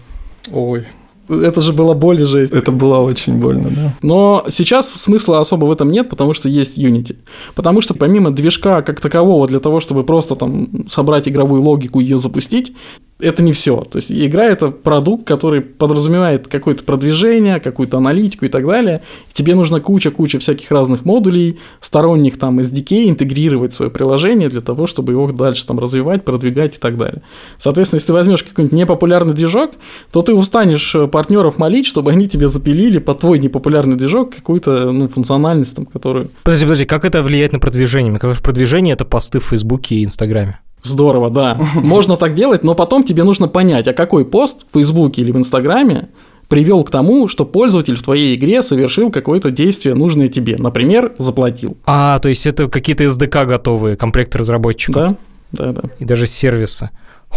Ой. 0.52 0.86
Это 1.28 1.60
же 1.60 1.72
было 1.72 1.94
боль 1.94 2.20
и 2.20 2.24
жесть. 2.24 2.52
Это 2.52 2.72
было 2.72 2.98
очень 2.98 3.38
больно, 3.38 3.70
да. 3.70 3.94
Но 4.02 4.44
сейчас 4.48 4.90
смысла 4.90 5.40
особо 5.40 5.66
в 5.66 5.72
этом 5.72 5.90
нет, 5.92 6.08
потому 6.08 6.34
что 6.34 6.48
есть 6.48 6.76
Unity. 6.76 7.16
Потому 7.54 7.80
что 7.82 7.94
помимо 7.94 8.32
движка 8.32 8.82
как 8.82 9.00
такового 9.00 9.46
для 9.46 9.60
того, 9.60 9.78
чтобы 9.78 10.02
просто 10.02 10.34
там 10.34 10.88
собрать 10.88 11.28
игровую 11.28 11.62
логику 11.62 12.00
и 12.00 12.04
ее 12.04 12.18
запустить, 12.18 12.72
это 13.20 13.42
не 13.42 13.52
все. 13.52 13.82
То 13.82 13.96
есть 13.96 14.10
игра 14.10 14.44
это 14.44 14.68
продукт, 14.68 15.26
который 15.26 15.60
подразумевает 15.60 16.48
какое-то 16.48 16.84
продвижение, 16.84 17.60
какую-то 17.60 17.98
аналитику 17.98 18.44
и 18.44 18.48
так 18.48 18.66
далее. 18.66 19.02
тебе 19.32 19.54
нужна 19.54 19.80
куча-куча 19.80 20.38
всяких 20.38 20.70
разных 20.70 21.04
модулей, 21.04 21.58
сторонних 21.80 22.38
там 22.38 22.58
SDK, 22.60 23.08
интегрировать 23.08 23.72
в 23.72 23.76
свое 23.76 23.90
приложение 23.90 24.48
для 24.48 24.60
того, 24.60 24.86
чтобы 24.86 25.12
его 25.12 25.30
дальше 25.30 25.66
там 25.66 25.78
развивать, 25.78 26.24
продвигать 26.24 26.76
и 26.76 26.78
так 26.78 26.96
далее. 26.96 27.22
Соответственно, 27.58 27.98
если 27.98 28.08
ты 28.08 28.12
возьмешь 28.12 28.42
какой-нибудь 28.42 28.76
непопулярный 28.76 29.34
движок, 29.34 29.72
то 30.12 30.22
ты 30.22 30.34
устанешь 30.34 30.94
э, 30.94 31.06
партнеров 31.06 31.58
молить, 31.58 31.86
чтобы 31.86 32.10
они 32.10 32.28
тебе 32.28 32.48
запилили 32.48 32.98
под 32.98 33.20
твой 33.20 33.38
непопулярный 33.38 33.96
движок 33.96 34.34
какую-то 34.34 34.92
ну, 34.92 35.08
функциональность, 35.08 35.76
там, 35.76 35.86
которую... 35.86 36.30
Подожди, 36.42 36.64
подожди, 36.64 36.84
как 36.86 37.04
это 37.04 37.22
влияет 37.22 37.52
на 37.52 37.58
продвижение? 37.58 38.10
Мне 38.10 38.20
кажется, 38.20 38.42
продвижение– 38.42 38.92
это 38.94 39.04
посты 39.04 39.40
в 39.40 39.44
Фейсбуке 39.44 39.96
и 39.96 40.04
Инстаграме. 40.04 40.60
Здорово, 40.82 41.30
да. 41.30 41.58
Можно 41.74 42.16
так 42.16 42.34
делать, 42.34 42.64
но 42.64 42.74
потом 42.74 43.04
тебе 43.04 43.24
нужно 43.24 43.48
понять, 43.48 43.88
а 43.88 43.92
какой 43.92 44.24
пост 44.24 44.64
в 44.70 44.74
Фейсбуке 44.74 45.22
или 45.22 45.30
в 45.30 45.36
Инстаграме 45.36 46.08
привел 46.48 46.82
к 46.82 46.90
тому, 46.90 47.28
что 47.28 47.44
пользователь 47.44 47.96
в 47.96 48.02
твоей 48.02 48.34
игре 48.34 48.62
совершил 48.62 49.10
какое-то 49.10 49.50
действие, 49.50 49.94
нужное 49.94 50.28
тебе. 50.28 50.56
Например, 50.58 51.14
заплатил. 51.16 51.76
А, 51.86 52.18
то 52.18 52.28
есть 52.28 52.46
это 52.46 52.68
какие-то 52.68 53.04
SDK 53.04 53.46
готовые, 53.46 53.96
комплекты 53.96 54.38
разработчиков. 54.38 54.94
Да, 54.94 55.16
да, 55.52 55.72
да. 55.72 55.82
И 56.00 56.04
даже 56.04 56.26
сервисы. 56.26 56.90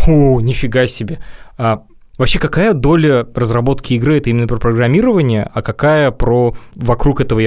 О, 0.08 0.42
нифига 0.42 0.88
себе. 0.88 1.20
А, 1.58 1.84
Вообще, 2.18 2.38
какая 2.38 2.74
доля 2.74 3.26
разработки 3.34 3.94
игры 3.94 4.18
это 4.18 4.30
именно 4.30 4.48
про 4.48 4.58
программирование, 4.58 5.50
а 5.52 5.64
какая 5.64 6.12
про 6.12 6.56
вокруг 6.76 7.22
этого 7.22 7.42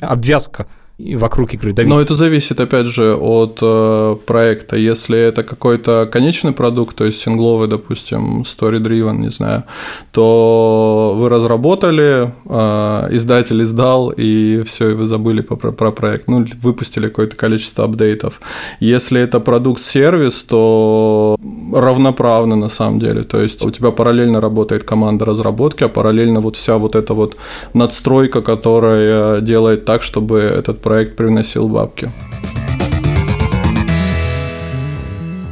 обвязка? 0.00 0.66
Вокруг 0.98 1.52
игры 1.52 1.72
давить. 1.72 1.90
Но 1.90 2.00
это 2.00 2.14
зависит, 2.14 2.58
опять 2.58 2.86
же, 2.86 3.14
от 3.14 3.58
э, 3.60 4.16
проекта. 4.24 4.76
Если 4.76 5.18
это 5.18 5.42
какой-то 5.42 6.08
конечный 6.10 6.52
продукт, 6.52 6.96
то 6.96 7.04
есть 7.04 7.20
сингловый, 7.20 7.68
допустим, 7.68 8.42
story-driven, 8.42 9.18
не 9.18 9.30
знаю, 9.30 9.64
то 10.10 11.14
вы 11.18 11.28
разработали, 11.28 12.32
э, 12.46 13.08
издатель 13.10 13.62
издал, 13.62 14.10
и 14.10 14.62
все, 14.62 14.90
и 14.90 14.94
вы 14.94 15.06
забыли 15.06 15.42
про, 15.42 15.70
про 15.70 15.92
проект. 15.92 16.28
Ну, 16.28 16.46
выпустили 16.62 17.08
какое-то 17.08 17.36
количество 17.36 17.84
апдейтов. 17.84 18.40
Если 18.80 19.20
это 19.20 19.38
продукт-сервис, 19.38 20.44
то 20.44 21.36
равноправно 21.74 22.56
на 22.56 22.68
самом 22.68 23.00
деле. 23.00 23.22
То 23.22 23.42
есть 23.42 23.62
у 23.62 23.70
тебя 23.70 23.90
параллельно 23.90 24.40
работает 24.40 24.84
команда 24.84 25.26
разработки, 25.26 25.84
а 25.84 25.88
параллельно 25.88 26.40
вот 26.40 26.56
вся 26.56 26.78
вот 26.78 26.96
эта 26.96 27.12
вот 27.12 27.36
надстройка, 27.74 28.40
которая 28.40 29.42
делает 29.42 29.84
так, 29.84 30.02
чтобы 30.02 30.38
этот 30.38 30.85
проект 30.86 31.16
приносил 31.16 31.68
бабки. 31.68 32.08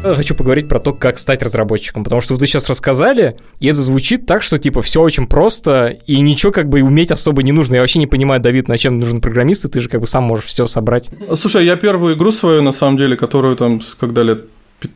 Хочу 0.04 0.36
поговорить 0.36 0.68
про 0.68 0.78
то, 0.78 0.92
как 0.92 1.18
стать 1.18 1.42
разработчиком, 1.42 2.04
потому 2.04 2.20
что 2.20 2.36
вы 2.36 2.46
сейчас 2.46 2.68
рассказали, 2.68 3.36
и 3.58 3.66
это 3.66 3.80
звучит 3.80 4.26
так, 4.26 4.44
что 4.44 4.58
типа 4.58 4.80
все 4.80 5.00
очень 5.00 5.26
просто, 5.26 5.98
и 6.06 6.20
ничего 6.20 6.52
как 6.52 6.68
бы 6.68 6.82
уметь 6.82 7.10
особо 7.10 7.42
не 7.42 7.50
нужно. 7.50 7.74
Я 7.74 7.80
вообще 7.80 7.98
не 7.98 8.06
понимаю, 8.06 8.40
Давид, 8.40 8.68
на 8.68 8.78
чем 8.78 9.00
нужен 9.00 9.20
программист, 9.20 9.64
и 9.64 9.68
ты 9.68 9.80
же 9.80 9.88
как 9.88 10.00
бы 10.02 10.06
сам 10.06 10.22
можешь 10.22 10.44
все 10.44 10.66
собрать. 10.66 11.10
Слушай, 11.34 11.64
я 11.64 11.74
первую 11.74 12.14
игру 12.14 12.30
свою, 12.30 12.62
на 12.62 12.70
самом 12.70 12.96
деле, 12.96 13.16
которую 13.16 13.56
там, 13.56 13.80
когда 13.98 14.22
лет 14.22 14.44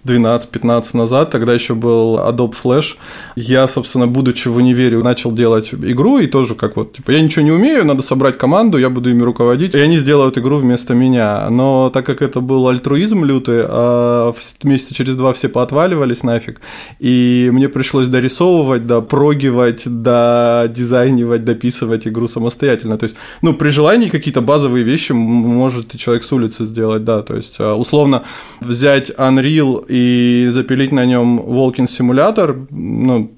12-15 0.05 0.97
назад, 0.97 1.31
тогда 1.31 1.55
еще 1.55 1.75
был 1.75 2.19
Adobe 2.19 2.55
Flash. 2.63 2.97
Я, 3.37 3.69
собственно, 3.69 4.07
будучи 4.07 4.49
в 4.49 4.57
универе, 4.57 4.99
начал 5.03 5.33
делать 5.33 5.73
игру, 5.73 6.19
и 6.19 6.27
тоже 6.27 6.55
как 6.55 6.77
вот, 6.77 6.95
типа, 6.95 7.13
я 7.13 7.21
ничего 7.21 7.45
не 7.45 7.53
умею, 7.53 7.85
надо 7.85 8.03
собрать 8.03 8.39
команду, 8.39 8.79
я 8.79 8.91
буду 8.91 9.11
ими 9.11 9.23
руководить, 9.23 9.75
и 9.75 9.79
они 9.79 9.99
сделают 9.99 10.39
игру 10.39 10.59
вместо 10.59 10.95
меня. 10.95 11.49
Но 11.51 11.91
так 11.91 12.07
как 12.07 12.23
это 12.23 12.41
был 12.41 12.69
альтруизм 12.69 13.25
лютый, 13.25 13.65
а 13.67 14.35
месяца 14.63 14.95
через 14.95 15.17
два 15.17 15.33
все 15.33 15.49
поотваливались 15.49 16.23
нафиг, 16.23 16.61
и 16.99 17.51
мне 17.53 17.69
пришлось 17.69 18.09
дорисовывать, 18.09 18.87
да, 18.87 19.01
прогивать, 19.01 19.83
да, 19.87 20.67
дизайнивать, 20.69 21.45
дописывать 21.45 22.07
игру 22.07 22.29
самостоятельно. 22.29 22.99
То 22.99 23.05
есть, 23.05 23.17
ну, 23.43 23.55
при 23.55 23.71
желании 23.71 24.09
какие-то 24.09 24.41
базовые 24.41 24.85
вещи 24.85 25.13
может 25.13 25.97
человек 25.97 26.25
с 26.25 26.33
улицы 26.33 26.65
сделать, 26.65 27.05
да, 27.05 27.23
то 27.23 27.37
есть, 27.37 27.57
а, 27.59 27.75
условно, 27.75 28.23
взять 28.61 29.11
Unreal 29.11 29.78
и 29.89 30.49
запилить 30.51 30.93
на 30.93 31.07
нем 31.07 31.39
Волкин 31.39 31.87
симулятор, 31.87 32.67
ну, 32.71 33.31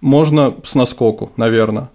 можно 0.00 0.54
с 0.62 0.74
наскоку, 0.74 1.32
наверное. 1.36 1.90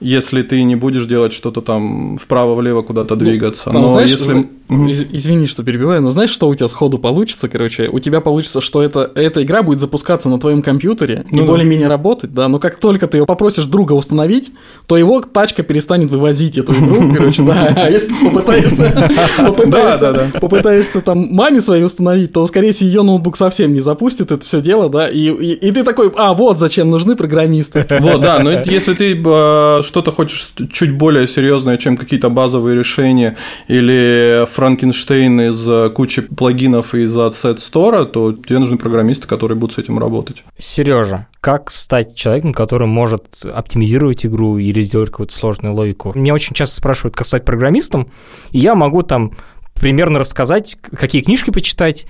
Если 0.00 0.42
ты 0.42 0.62
не 0.62 0.76
будешь 0.76 1.04
делать 1.06 1.32
что-то 1.32 1.60
там 1.60 2.18
вправо-влево 2.18 2.82
куда-то 2.82 3.14
Ну, 3.14 3.20
двигаться. 3.20 3.64
там, 3.70 3.82
Но 3.82 3.88
знаешь, 3.88 4.10
если... 4.10 4.48
из- 4.68 5.06
Извини, 5.12 5.46
что 5.46 5.62
перебиваю, 5.62 6.02
но 6.02 6.10
знаешь, 6.10 6.30
что 6.30 6.46
у 6.48 6.54
тебя 6.54 6.68
сходу 6.68 6.98
получится, 6.98 7.48
короче? 7.48 7.88
У 7.90 7.98
тебя 7.98 8.20
получится, 8.20 8.60
что 8.60 8.82
это, 8.82 9.10
эта 9.14 9.42
игра 9.42 9.62
будет 9.62 9.80
запускаться 9.80 10.28
на 10.28 10.38
твоем 10.38 10.60
компьютере 10.62 11.24
и 11.30 11.34
Ну 11.36 11.42
да. 11.42 11.48
более-менее 11.48 11.88
работать, 11.88 12.34
да, 12.34 12.48
но 12.48 12.58
как 12.58 12.76
только 12.76 13.06
ты 13.06 13.18
ее 13.18 13.26
попросишь 13.26 13.64
друга 13.64 13.92
установить, 13.94 14.50
то 14.86 14.96
его 14.96 15.20
тачка 15.22 15.62
перестанет 15.62 16.10
вывозить 16.10 16.58
эту 16.58 16.74
игру, 16.74 17.12
короче, 17.16 17.42
да, 17.42 17.72
а 17.76 17.90
если 17.90 18.08
ты 18.12 18.24
попытаешься, 18.26 19.10
попытаешься, 20.40 21.00
там 21.00 21.28
маме 21.34 21.60
своей 21.60 21.84
установить, 21.84 22.32
то, 22.32 22.46
скорее 22.46 22.72
всего, 22.72 22.88
ее 22.88 23.02
ноутбук 23.02 23.36
совсем 23.36 23.72
не 23.72 23.80
запустит 23.80 24.30
это 24.32 24.44
все 24.44 24.60
дело, 24.60 24.88
да, 24.88 25.08
и, 25.08 25.28
и, 25.30 25.52
и 25.68 25.70
ты 25.72 25.82
такой, 25.84 26.12
а, 26.16 26.34
вот 26.34 26.58
зачем 26.58 26.90
нужны 26.90 27.16
программисты. 27.16 27.86
Вот, 28.00 28.20
да, 28.20 28.38
но 28.40 28.50
если 28.64 28.94
ты 28.94 29.14
э, 29.24 29.82
что-то 29.88 30.12
хочешь 30.12 30.52
чуть 30.72 30.96
более 30.96 31.26
серьезное, 31.26 31.76
чем 31.76 31.96
какие-то 31.96 32.28
базовые 32.28 32.78
решения 32.78 33.36
или 33.66 34.46
Франкенштейн 34.52 35.40
из 35.40 35.68
э, 35.68 35.90
кучи 35.90 36.22
плагинов 36.22 36.94
из 36.94 37.16
от 37.16 37.32
Set 37.32 37.56
Store, 37.56 38.04
то 38.04 38.32
тебе 38.32 38.58
нужны 38.58 38.76
программисты, 38.76 39.26
которые 39.26 39.58
будут 39.58 39.74
с 39.74 39.78
этим 39.78 39.98
работать. 39.98 40.44
Сережа, 40.56 41.26
как 41.40 41.70
стать 41.70 42.14
человеком, 42.14 42.52
который 42.52 42.86
может 42.86 43.44
оптимизировать 43.44 44.26
игру 44.26 44.58
или 44.58 44.80
сделать 44.82 45.10
какую-то 45.10 45.34
сложную 45.34 45.74
логику? 45.74 46.12
Меня 46.14 46.34
очень 46.34 46.54
часто 46.54 46.76
спрашивают, 46.76 47.16
как 47.16 47.26
стать 47.26 47.44
программистом, 47.44 48.08
и 48.50 48.58
я 48.58 48.74
могу 48.74 49.02
там 49.02 49.32
примерно 49.74 50.18
рассказать, 50.18 50.76
какие 50.96 51.22
книжки 51.22 51.50
почитать, 51.50 52.06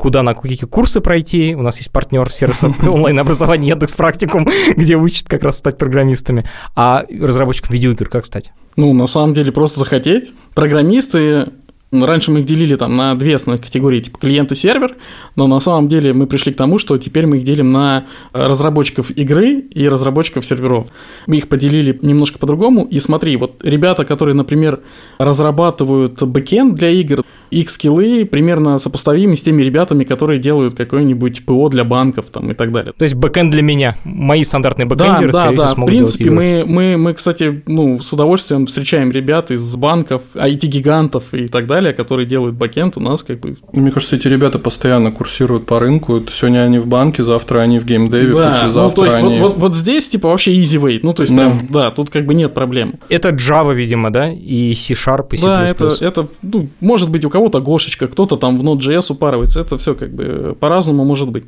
куда 0.00 0.22
на 0.22 0.34
какие 0.34 0.64
курсы 0.64 1.02
пройти. 1.02 1.54
У 1.54 1.60
нас 1.60 1.76
есть 1.76 1.92
партнер 1.92 2.30
сервиса 2.32 2.74
онлайн-образования 2.82 3.68
Яндекс 3.68 3.94
Практикум, 3.94 4.48
где 4.76 4.96
учат 4.96 5.28
как 5.28 5.42
раз 5.42 5.58
стать 5.58 5.76
программистами. 5.76 6.48
А 6.74 7.04
разработчиком 7.10 7.74
видеоигр 7.74 8.08
как 8.08 8.24
стать? 8.24 8.50
Ну, 8.76 8.94
на 8.94 9.06
самом 9.06 9.34
деле, 9.34 9.52
просто 9.52 9.80
захотеть. 9.80 10.32
Программисты, 10.54 11.48
раньше 11.92 12.30
мы 12.30 12.40
их 12.40 12.46
делили 12.46 12.76
там 12.76 12.94
на 12.94 13.14
две 13.14 13.36
основные 13.36 13.62
категории, 13.62 14.00
типа 14.00 14.18
клиент 14.18 14.52
и 14.52 14.54
сервер, 14.54 14.94
но 15.36 15.46
на 15.46 15.60
самом 15.60 15.88
деле 15.88 16.12
мы 16.12 16.26
пришли 16.26 16.52
к 16.52 16.56
тому, 16.56 16.78
что 16.78 16.96
теперь 16.98 17.26
мы 17.26 17.38
их 17.38 17.44
делим 17.44 17.70
на 17.70 18.06
э, 18.32 18.46
разработчиков 18.46 19.10
игры 19.10 19.60
и 19.60 19.88
разработчиков 19.88 20.44
серверов. 20.44 20.86
Мы 21.26 21.38
их 21.38 21.48
поделили 21.48 21.98
немножко 22.02 22.38
по-другому, 22.38 22.84
и 22.84 22.98
смотри, 23.00 23.36
вот 23.36 23.64
ребята, 23.64 24.04
которые, 24.04 24.34
например, 24.34 24.80
разрабатывают 25.18 26.22
бэкенд 26.22 26.74
для 26.74 26.90
игр, 26.90 27.24
их 27.50 27.70
скиллы 27.70 28.24
примерно 28.24 28.78
сопоставимы 28.78 29.36
с 29.36 29.42
теми 29.42 29.62
ребятами, 29.62 30.04
которые 30.04 30.38
делают 30.38 30.76
какое-нибудь 30.76 31.44
ПО 31.44 31.68
для 31.68 31.84
банков 31.84 32.26
там 32.30 32.50
и 32.50 32.54
так 32.54 32.72
далее. 32.72 32.92
То 32.96 33.02
есть 33.02 33.16
бэкэнд 33.16 33.50
для 33.50 33.62
меня. 33.62 33.96
Мои 34.04 34.44
стандартные 34.44 34.86
бэкэндеры, 34.86 35.32
да, 35.32 35.42
скорее 35.42 35.56
да, 35.56 35.66
всего, 35.66 35.80
да. 35.80 35.82
В 35.82 35.86
принципе, 35.86 36.30
мы, 36.30 36.64
мы, 36.66 36.96
мы, 36.96 37.14
кстати, 37.14 37.62
ну, 37.66 37.98
с 37.98 38.12
удовольствием 38.12 38.66
встречаем 38.66 39.10
ребят 39.10 39.50
из 39.50 39.76
банков, 39.76 40.22
IT-гигантов 40.34 41.34
и 41.34 41.48
так 41.48 41.66
далее, 41.66 41.79
которые 41.92 42.26
делают 42.26 42.54
бэкенд 42.54 42.96
у 42.96 43.00
нас 43.00 43.22
как 43.22 43.40
бы... 43.40 43.56
Мне 43.72 43.90
кажется, 43.90 44.16
эти 44.16 44.28
ребята 44.28 44.58
постоянно 44.58 45.10
курсируют 45.12 45.66
по 45.66 45.80
рынку. 45.80 46.22
Сегодня 46.30 46.60
они 46.60 46.78
в 46.78 46.86
банке, 46.86 47.22
завтра 47.22 47.60
они 47.60 47.78
в 47.78 47.84
геймдеве, 47.84 48.32
Да, 48.32 48.38
ну, 48.38 48.42
послезавтра 48.42 48.96
то 48.96 49.04
есть 49.04 49.20
вот, 49.20 49.28
они... 49.28 49.40
вот, 49.40 49.56
вот 49.56 49.74
здесь 49.74 50.08
типа 50.08 50.28
вообще 50.28 50.52
easy 50.52 50.80
way, 50.80 51.00
ну, 51.02 51.12
то 51.12 51.22
есть 51.22 51.34
Да. 51.34 51.50
прям, 51.50 51.66
да, 51.70 51.90
тут 51.90 52.10
как 52.10 52.26
бы 52.26 52.34
нет 52.34 52.54
проблем. 52.54 52.94
Это 53.08 53.30
Java, 53.30 53.74
видимо, 53.74 54.10
да? 54.10 54.30
И 54.30 54.74
C-Sharp, 54.74 55.28
и 55.32 55.36
C++. 55.36 55.46
Да, 55.46 55.66
это, 55.66 55.88
это 56.00 56.28
ну, 56.42 56.68
может 56.80 57.10
быть 57.10 57.24
у 57.24 57.30
кого-то 57.30 57.60
Гошечка, 57.60 58.06
кто-то 58.06 58.36
там 58.36 58.58
в 58.58 58.64
Node.js 58.64 59.12
упарывается, 59.12 59.60
это 59.60 59.78
все 59.78 59.94
как 59.94 60.12
бы 60.14 60.56
по-разному 60.58 61.04
может 61.04 61.30
быть. 61.30 61.44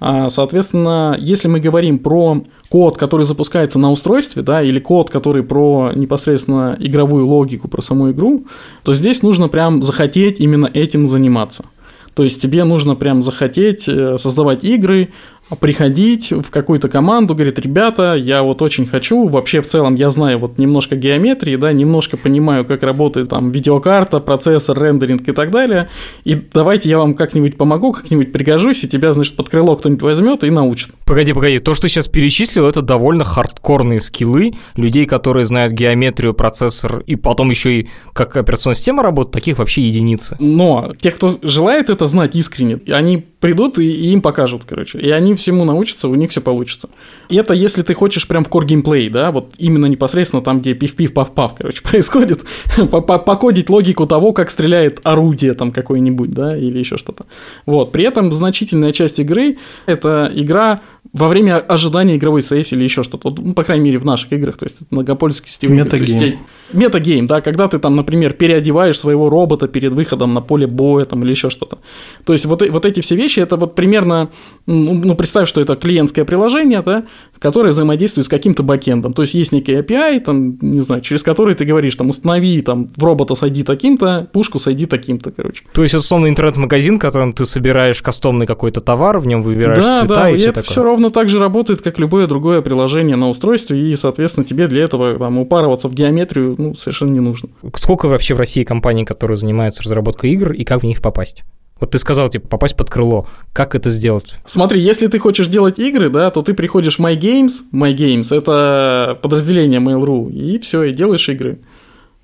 А, 0.00 0.30
соответственно, 0.30 1.14
если 1.18 1.46
мы 1.46 1.60
говорим 1.60 1.98
про 1.98 2.42
код, 2.70 2.96
который 2.96 3.26
запускается 3.26 3.78
на 3.78 3.92
устройстве, 3.92 4.42
да, 4.42 4.62
или 4.62 4.80
код, 4.80 5.10
который 5.10 5.42
про 5.42 5.92
непосредственно 5.94 6.74
игровую 6.78 7.26
логику, 7.26 7.68
про 7.68 7.82
саму 7.82 8.10
игру, 8.10 8.46
то 8.82 8.94
здесь 8.94 9.22
нужно 9.22 9.48
прям 9.48 9.82
захотеть 9.82 10.40
именно 10.40 10.70
этим 10.72 11.06
заниматься. 11.06 11.66
То 12.14 12.24
есть 12.24 12.40
тебе 12.42 12.64
нужно 12.64 12.96
прям 12.96 13.22
захотеть 13.22 13.86
э, 13.86 14.16
создавать 14.18 14.64
игры, 14.64 15.10
приходить 15.58 16.30
в 16.30 16.50
какую-то 16.50 16.88
команду, 16.88 17.34
говорит, 17.34 17.58
ребята, 17.58 18.14
я 18.14 18.42
вот 18.42 18.62
очень 18.62 18.86
хочу, 18.86 19.28
вообще 19.28 19.60
в 19.60 19.66
целом 19.66 19.94
я 19.94 20.10
знаю 20.10 20.38
вот 20.38 20.58
немножко 20.58 20.96
геометрии, 20.96 21.56
да, 21.56 21.72
немножко 21.72 22.16
понимаю, 22.16 22.64
как 22.64 22.82
работает 22.82 23.28
там 23.30 23.50
видеокарта, 23.50 24.20
процессор, 24.20 24.78
рендеринг 24.80 25.28
и 25.28 25.32
так 25.32 25.50
далее, 25.50 25.88
и 26.24 26.34
давайте 26.34 26.88
я 26.88 26.98
вам 26.98 27.14
как-нибудь 27.14 27.56
помогу, 27.56 27.92
как-нибудь 27.92 28.32
пригожусь, 28.32 28.84
и 28.84 28.88
тебя, 28.88 29.12
значит, 29.12 29.36
под 29.36 29.48
крыло 29.48 29.76
кто-нибудь 29.76 30.02
возьмет 30.02 30.44
и 30.44 30.50
научит. 30.50 30.90
Погоди, 31.04 31.32
погоди, 31.32 31.58
то, 31.58 31.74
что 31.74 31.82
ты 31.82 31.88
сейчас 31.88 32.08
перечислил, 32.08 32.66
это 32.66 32.82
довольно 32.82 33.24
хардкорные 33.24 34.00
скиллы 34.00 34.52
людей, 34.76 35.06
которые 35.06 35.46
знают 35.46 35.72
геометрию, 35.72 36.34
процессор, 36.34 37.02
и 37.06 37.16
потом 37.16 37.50
еще 37.50 37.80
и 37.80 37.88
как 38.12 38.36
операционная 38.36 38.76
система 38.76 39.02
работает, 39.02 39.32
таких 39.32 39.58
вообще 39.58 39.82
единицы. 39.82 40.36
Но 40.38 40.92
те, 41.00 41.10
кто 41.10 41.38
желает 41.42 41.90
это 41.90 42.06
знать 42.06 42.36
искренне, 42.36 42.80
они 42.88 43.26
придут 43.40 43.78
и, 43.78 43.90
и 43.90 44.12
им 44.12 44.22
покажут, 44.22 44.62
короче. 44.68 44.98
И 45.00 45.10
они 45.10 45.34
всему 45.34 45.64
научатся, 45.64 46.08
у 46.08 46.14
них 46.14 46.30
все 46.30 46.40
получится. 46.40 46.88
И 47.28 47.36
это 47.36 47.54
если 47.54 47.82
ты 47.82 47.94
хочешь 47.94 48.28
прям 48.28 48.44
в 48.44 48.48
core 48.48 48.66
геймплей, 48.66 49.08
да, 49.08 49.30
вот 49.30 49.54
именно 49.58 49.86
непосредственно 49.86 50.42
там, 50.42 50.60
где 50.60 50.74
пив-пив, 50.74 51.12
пав-пав, 51.14 51.54
короче, 51.54 51.82
происходит, 51.90 52.44
по- 52.90 53.00
по- 53.00 53.18
покодить 53.18 53.70
логику 53.70 54.06
того, 54.06 54.32
как 54.32 54.50
стреляет 54.50 55.00
орудие 55.04 55.54
там 55.54 55.72
какое-нибудь, 55.72 56.30
да, 56.30 56.56
или 56.56 56.78
еще 56.78 56.96
что-то. 56.96 57.26
Вот. 57.66 57.92
При 57.92 58.04
этом 58.04 58.30
значительная 58.30 58.92
часть 58.92 59.18
игры– 59.18 59.58
это 59.86 60.30
игра 60.34 60.80
во 61.12 61.28
время 61.28 61.58
ожидания 61.58 62.16
игровой 62.16 62.42
сессии 62.42 62.74
или 62.74 62.84
еще 62.84 63.02
что-то. 63.02 63.34
Ну, 63.38 63.54
по 63.54 63.64
крайней 63.64 63.84
мере, 63.84 63.98
в 63.98 64.04
наших 64.04 64.32
играх, 64.32 64.56
то 64.56 64.64
есть 64.64 64.76
это. 64.76 64.86
То 64.90 65.26
есть 65.26 65.54
Метагейм. 65.62 66.38
Метагейм, 66.72 67.26
да, 67.26 67.40
когда 67.40 67.66
ты 67.66 67.78
там, 67.78 67.96
например, 67.96 68.32
переодеваешь 68.32 68.98
своего 68.98 69.28
робота 69.28 69.66
перед 69.66 69.92
выходом 69.92 70.30
на 70.30 70.40
поле 70.40 70.66
боя 70.66 71.04
там 71.04 71.22
или 71.22 71.30
еще 71.30 71.50
что-то. 71.50 71.78
То 72.24 72.32
есть 72.32 72.46
вот, 72.46 72.68
вот 72.68 72.84
эти 72.84 73.00
все 73.00 73.16
вещи, 73.16 73.40
это 73.40 73.56
вот 73.56 73.74
примерно, 73.74 74.28
ну, 74.66 74.94
ну, 74.94 75.14
представь, 75.16 75.48
что 75.48 75.60
это 75.60 75.74
клиентское 75.74 76.24
приложение, 76.24 76.82
да, 76.82 77.04
которое 77.38 77.70
взаимодействует 77.70 78.26
с 78.26 78.28
каким-то 78.28 78.62
бэкэндом. 78.62 79.12
То 79.12 79.22
есть 79.22 79.34
есть 79.34 79.52
некий 79.52 79.72
API, 79.72 80.20
там, 80.20 80.58
не 80.60 80.80
знаю, 80.80 81.02
через 81.02 81.22
который 81.22 81.54
ты 81.54 81.64
говоришь, 81.64 81.96
там, 81.96 82.10
установи 82.10 82.60
там 82.60 82.90
в 82.96 83.02
робота 83.02 83.34
сойди 83.34 83.62
таким-то, 83.62 84.28
пушку 84.32 84.58
сойди 84.58 84.86
таким-то, 84.86 85.32
короче. 85.32 85.64
То 85.72 85.82
есть, 85.82 85.94
условно, 85.94 86.28
интернет-магазин, 86.28 86.96
в 86.96 87.00
котором 87.00 87.32
ты 87.32 87.46
собираешь 87.46 88.00
кастомный 88.00 88.46
какой-то 88.46 88.80
товар, 88.80 89.18
в 89.18 89.26
нем 89.26 89.42
выбираешь 89.42 89.84
да, 89.84 90.00
цвета 90.00 90.14
да, 90.14 90.30
и 90.30 90.34
и 90.34 90.36
все 90.36 90.50
это 90.50 90.60
такое. 90.60 90.72
все 90.72 90.82
ровно 90.82 90.99
так 91.08 91.30
же 91.30 91.38
работает, 91.38 91.80
как 91.80 91.98
любое 91.98 92.26
другое 92.26 92.60
приложение 92.60 93.16
на 93.16 93.30
устройстве, 93.30 93.90
и, 93.90 93.94
соответственно, 93.94 94.44
тебе 94.44 94.66
для 94.66 94.84
этого 94.84 95.18
там, 95.18 95.38
упарываться 95.38 95.88
в 95.88 95.94
геометрию 95.94 96.56
ну, 96.58 96.74
совершенно 96.74 97.12
не 97.12 97.20
нужно. 97.20 97.48
Сколько 97.76 98.08
вообще 98.08 98.34
в 98.34 98.38
России 98.38 98.64
компаний, 98.64 99.06
которые 99.06 99.38
занимаются 99.38 99.82
разработкой 99.82 100.32
игр, 100.32 100.52
и 100.52 100.64
как 100.64 100.82
в 100.82 100.84
них 100.84 101.00
попасть? 101.00 101.44
Вот 101.80 101.92
ты 101.92 101.98
сказал, 101.98 102.28
типа, 102.28 102.46
попасть 102.46 102.76
под 102.76 102.90
крыло. 102.90 103.26
Как 103.54 103.74
это 103.74 103.88
сделать? 103.88 104.34
Смотри, 104.44 104.82
если 104.82 105.06
ты 105.06 105.18
хочешь 105.18 105.46
делать 105.46 105.78
игры, 105.78 106.10
да, 106.10 106.28
то 106.30 106.42
ты 106.42 106.52
приходишь 106.52 106.98
в 106.98 107.00
My 107.00 107.18
Games. 107.18 107.52
My 107.72 107.96
Games 107.96 108.36
это 108.36 109.18
подразделение 109.22 109.80
Mail.ru, 109.80 110.30
и 110.30 110.58
все, 110.58 110.82
и 110.82 110.92
делаешь 110.92 111.26
игры. 111.30 111.60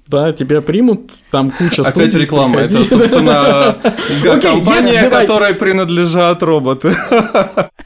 Да, 0.08 0.30
тебя 0.30 0.60
примут, 0.60 1.10
там 1.32 1.50
куча 1.50 1.82
Опять 1.82 2.10
студий, 2.10 2.20
реклама. 2.20 2.54
приходи. 2.54 2.76
Это, 2.76 2.88
собственно, 2.88 3.76
компания, 4.40 5.10
которой 5.10 5.54
принадлежат 5.54 6.42
роботы. 6.44 6.94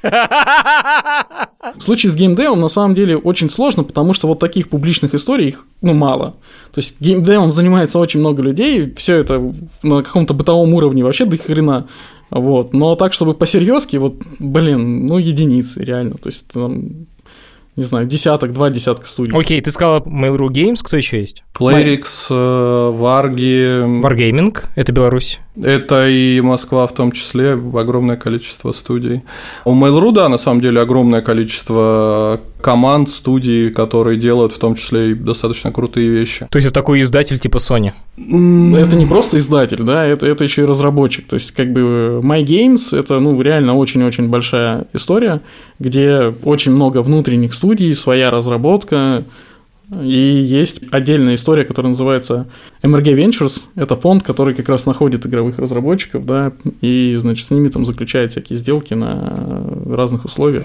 В 0.03 1.83
случае 1.83 2.13
с 2.13 2.17
геймдевом 2.17 2.61
на 2.61 2.69
самом 2.69 2.95
деле 2.95 3.17
очень 3.17 3.49
сложно, 3.49 3.85
потому 3.85 4.13
что 4.13 4.29
вот 4.29 4.39
таких 4.39 4.69
публичных 4.69 5.15
историй 5.15 5.49
их 5.49 5.65
ну, 5.81 5.95
мало. 5.95 6.37
То 6.73 6.81
есть 6.81 6.97
геймдевом 7.01 7.53
занимается 7.53 7.99
очень 7.99 8.21
много 8.21 8.43
людей, 8.43 8.93
все 8.97 9.17
это 9.17 9.53
на 9.83 10.03
каком-то 10.03 10.35
бытовом 10.35 10.75
уровне 10.75 11.03
вообще 11.03 11.25
до 11.25 11.39
хрена. 11.39 11.87
Вот. 12.31 12.73
Но 12.73 12.95
так, 12.95 13.13
чтобы 13.13 13.35
посерьезки, 13.35 13.97
вот, 13.97 14.15
блин, 14.39 15.07
ну, 15.07 15.19
единицы, 15.19 15.83
реально. 15.83 16.15
То 16.15 16.29
есть, 16.29 16.47
там, 16.47 17.07
не 17.77 17.85
знаю, 17.85 18.07
десяток, 18.07 18.53
два 18.53 18.71
десятка 18.71 19.07
студий. 19.07 19.37
Окей, 19.37 19.61
ты 19.61 19.71
сказал 19.71 20.01
Mail.ru 20.01 20.49
Games, 20.49 20.81
кто 20.83 20.97
еще 20.97 21.21
есть? 21.21 21.45
Playrix, 21.59 22.27
э, 22.31 22.91
Варги. 22.91 24.03
Wargaming, 24.03 24.57
это 24.75 24.93
Беларусь. 24.93 25.41
Это 25.57 26.09
и 26.09 26.41
Москва 26.41 26.87
в 26.87 26.95
том 26.95 27.11
числе, 27.13 27.53
огромное 27.53 28.17
количество 28.17 28.71
студий. 28.73 29.23
У 29.65 29.75
Mail.ru, 29.75 30.13
да, 30.13 30.29
на 30.29 30.39
самом 30.39 30.61
деле 30.61 30.81
огромное 30.81 31.23
количество 31.23 32.41
команд, 32.61 33.09
студий, 33.09 33.71
которые 33.71 34.17
делают 34.17 34.53
в 34.53 34.59
том 34.59 34.75
числе 34.77 35.11
и 35.11 35.15
достаточно 35.15 35.73
крутые 35.73 36.09
вещи. 36.09 36.47
То 36.51 36.59
есть 36.59 36.67
это 36.67 36.75
такой 36.75 37.03
издатель 37.03 37.39
типа 37.39 37.57
Sony. 37.57 37.93
Это 38.17 38.97
не 38.97 39.07
просто 39.07 39.39
издатель, 39.39 39.83
да, 39.83 40.05
это, 40.05 40.27
это 40.27 40.45
еще 40.45 40.63
и 40.63 40.67
разработчик. 40.67 41.27
То 41.27 41.35
есть, 41.35 41.53
как 41.53 41.73
бы 41.73 42.21
My 42.23 42.45
Games 42.45 42.97
это, 42.97 43.19
ну, 43.19 43.41
реально 43.41 43.75
очень-очень 43.75 44.29
большая 44.29 44.87
история, 44.93 45.41
где 45.79 46.35
очень 46.45 46.73
много 46.73 47.03
внутренних 47.03 47.55
студий, 47.55 47.95
своя 47.95 48.31
разработка. 48.31 49.25
И 49.99 50.43
есть 50.43 50.83
отдельная 50.93 51.35
история, 51.35 51.65
которая 51.65 51.91
называется 51.91 52.47
MRG 52.83 53.15
Ventures. 53.17 53.61
Это 53.75 53.97
фонд, 53.97 54.23
который 54.23 54.55
как 54.55 54.69
раз 54.69 54.87
находит 54.87 55.27
игровых 55.27 55.59
разработчиков, 55.59 56.25
да, 56.25 56.53
и, 56.81 57.17
значит, 57.19 57.47
с 57.47 57.51
ними 57.51 57.69
там 57.69 57.85
заключает 57.85 58.31
всякие 58.31 58.59
сделки 58.59 58.95
на 58.95 59.65
разных 59.87 60.25
условиях. 60.25 60.65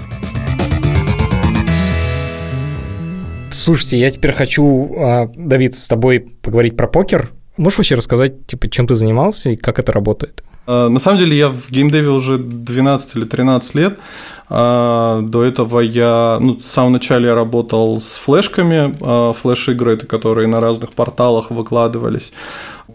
Слушайте, 3.49 3.99
я 3.99 4.11
теперь 4.11 4.31
хочу, 4.31 4.95
а, 4.97 5.31
Давид, 5.35 5.73
с 5.73 5.87
тобой 5.87 6.27
поговорить 6.41 6.77
про 6.77 6.87
покер. 6.87 7.31
Можешь 7.57 7.79
вообще 7.79 7.95
рассказать, 7.95 8.45
типа, 8.45 8.69
чем 8.69 8.85
ты 8.85 8.93
занимался 8.93 9.51
и 9.51 9.55
как 9.55 9.79
это 9.79 9.91
работает? 9.91 10.43
А, 10.67 10.89
на 10.89 10.99
самом 10.99 11.19
деле 11.19 11.37
я 11.37 11.49
в 11.49 11.69
геймдеве 11.69 12.09
уже 12.09 12.37
12 12.37 13.15
или 13.15 13.25
13 13.25 13.75
лет. 13.75 13.99
А, 14.47 15.21
до 15.21 15.43
этого 15.43 15.79
я, 15.79 16.37
ну, 16.39 16.57
в 16.57 16.67
самом 16.67 16.93
начале 16.93 17.27
я 17.27 17.35
работал 17.35 17.99
с 17.99 18.15
флешками, 18.17 18.93
флеш-игры, 19.33 19.93
это 19.93 20.05
которые 20.05 20.47
на 20.47 20.59
разных 20.59 20.93
порталах 20.93 21.51
выкладывались. 21.51 22.31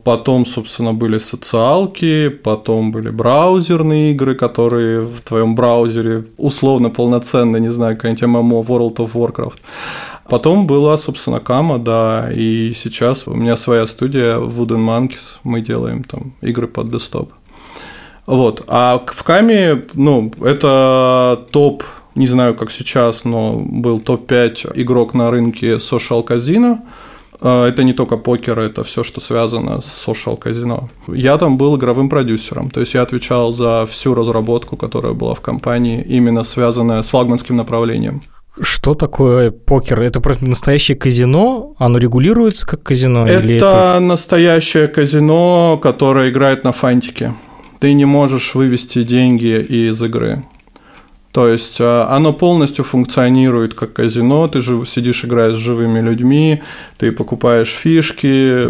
Потом, 0.04 0.46
собственно, 0.46 0.94
были 0.94 1.18
социалки, 1.18 2.28
потом 2.28 2.92
были 2.92 3.10
браузерные 3.10 4.12
игры, 4.12 4.34
которые 4.34 5.02
в 5.02 5.20
твоем 5.20 5.54
браузере 5.54 6.24
условно 6.38 6.88
полноценно, 6.88 7.58
не 7.58 7.68
знаю, 7.68 7.96
какая-нибудь 7.96 8.22
MMO 8.22 8.64
World 8.64 8.96
of 8.96 9.12
Warcraft. 9.12 9.58
Потом 10.28 10.66
была, 10.66 10.96
собственно, 10.96 11.40
Кама, 11.40 11.78
да, 11.78 12.30
и 12.32 12.72
сейчас 12.72 13.26
у 13.26 13.34
меня 13.34 13.56
своя 13.56 13.86
студия 13.86 14.36
Wooden 14.36 14.78
Monkeys, 14.86 15.36
мы 15.42 15.60
делаем 15.60 16.04
там 16.04 16.34
игры 16.40 16.68
под 16.68 16.88
десктоп. 16.88 17.32
Вот, 18.30 18.62
а 18.68 19.02
в 19.06 19.22
Каме, 19.22 19.84
ну, 19.94 20.32
это 20.42 21.46
топ, 21.50 21.82
не 22.14 22.26
знаю, 22.26 22.54
как 22.54 22.70
сейчас, 22.70 23.24
но 23.24 23.54
был 23.54 24.00
топ-5 24.00 24.72
игрок 24.74 25.14
на 25.14 25.30
рынке 25.30 25.74
Social 25.76 26.26
Casino– 26.26 26.78
а, 27.42 27.66
это 27.66 27.84
не 27.84 27.92
только 27.92 28.16
покер, 28.16 28.58
это 28.58 28.82
все, 28.82 29.02
что 29.02 29.20
связано 29.20 29.80
с 29.80 30.08
social 30.08 30.36
казино. 30.36 30.88
Я 31.08 31.38
там 31.38 31.56
был 31.56 31.76
игровым 31.76 32.08
продюсером, 32.08 32.70
то 32.70 32.80
есть 32.80 32.94
я 32.94 33.02
отвечал 33.02 33.52
за 33.52 33.86
всю 33.86 34.14
разработку, 34.14 34.76
которая 34.76 35.12
была 35.12 35.34
в 35.34 35.40
компании, 35.40 36.02
именно 36.02 36.44
связанная 36.44 37.02
с 37.02 37.08
флагманским 37.08 37.56
направлением. 37.56 38.20
Что 38.60 38.94
такое 38.94 39.52
покер? 39.52 40.00
Это 40.00 40.20
настоящее 40.40 40.96
казино? 40.96 41.74
Оно 41.78 41.98
регулируется 41.98 42.66
как 42.66 42.82
казино? 42.82 43.24
Это, 43.26 43.42
или 43.44 43.56
это 43.56 43.98
настоящее 44.00 44.88
казино, 44.88 45.78
которое 45.80 46.30
играет 46.30 46.64
на 46.64 46.72
фантике. 46.72 47.32
Ты 47.80 47.94
не 47.94 48.04
можешь 48.04 48.54
вывести 48.54 49.04
деньги 49.04 49.58
из 49.58 50.02
игры. 50.02 50.44
То 51.32 51.46
есть 51.46 51.80
э, 51.80 52.06
оно 52.08 52.32
полностью 52.32 52.84
функционирует 52.84 53.74
как 53.74 53.92
казино, 53.92 54.48
ты 54.48 54.60
же 54.60 54.84
сидишь, 54.84 55.24
играешь 55.24 55.54
с 55.54 55.58
живыми 55.58 56.00
людьми, 56.00 56.60
ты 56.98 57.12
покупаешь 57.12 57.68
фишки, 57.68 58.68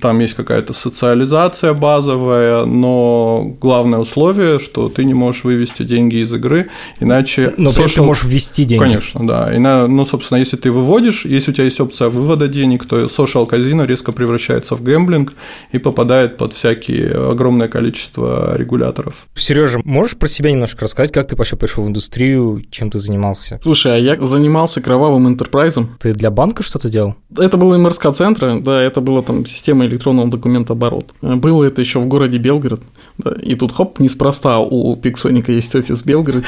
там 0.00 0.20
есть 0.20 0.34
какая-то 0.34 0.74
социализация 0.74 1.72
базовая, 1.72 2.66
но 2.66 3.56
главное 3.58 4.00
условие, 4.00 4.58
что 4.58 4.90
ты 4.90 5.04
не 5.04 5.14
можешь 5.14 5.44
вывести 5.44 5.82
деньги 5.82 6.16
из 6.16 6.34
игры, 6.34 6.68
иначе... 7.00 7.54
Но 7.56 7.70
social... 7.70 7.94
ты 7.94 8.02
можешь 8.02 8.24
ввести 8.24 8.64
деньги. 8.64 8.82
Конечно, 8.82 9.26
да. 9.26 9.54
И, 9.54 9.58
ну, 9.58 10.04
собственно, 10.04 10.38
если 10.38 10.56
ты 10.56 10.70
выводишь, 10.70 11.24
если 11.24 11.52
у 11.52 11.54
тебя 11.54 11.64
есть 11.64 11.80
опция 11.80 12.10
вывода 12.10 12.48
денег, 12.48 12.84
то 12.86 13.06
social 13.06 13.46
казино 13.46 13.86
резко 13.86 14.12
превращается 14.12 14.76
в 14.76 14.82
гэмблинг 14.82 15.32
и 15.72 15.78
попадает 15.78 16.36
под 16.36 16.52
всякие 16.52 17.30
огромное 17.30 17.68
количество 17.68 18.56
регуляторов. 18.58 19.26
Сережа, 19.34 19.80
можешь 19.84 20.16
про 20.16 20.28
себя 20.28 20.50
немножко 20.52 20.84
рассказать, 20.84 21.12
как 21.12 21.28
ты 21.28 21.36
вообще 21.36 21.56
пришел 21.56 21.84
в 21.84 21.93
индустрию, 21.94 22.64
чем 22.70 22.90
ты 22.90 22.98
занимался? 22.98 23.60
Слушай, 23.62 23.94
а 23.94 23.98
я 23.98 24.26
занимался 24.26 24.80
кровавым 24.80 25.28
интерпрайзом. 25.28 25.96
Ты 26.00 26.12
для 26.12 26.32
банка 26.32 26.64
что-то 26.64 26.88
делал? 26.90 27.14
Это 27.38 27.56
было 27.56 27.78
МРСК 27.78 28.12
центра, 28.12 28.58
да, 28.58 28.82
это 28.82 29.00
была 29.00 29.22
там 29.22 29.46
система 29.46 29.86
электронного 29.86 30.28
документооборота. 30.28 31.14
Было 31.22 31.62
это 31.62 31.80
еще 31.80 32.00
в 32.00 32.06
городе 32.08 32.38
Белгород. 32.38 32.82
Да, 33.18 33.32
и 33.40 33.54
тут 33.54 33.72
хоп, 33.72 34.00
неспроста 34.00 34.58
у 34.58 34.96
Пиксоника 34.96 35.52
есть 35.52 35.72
офис 35.76 36.02
в 36.02 36.06
Белгороде. 36.06 36.44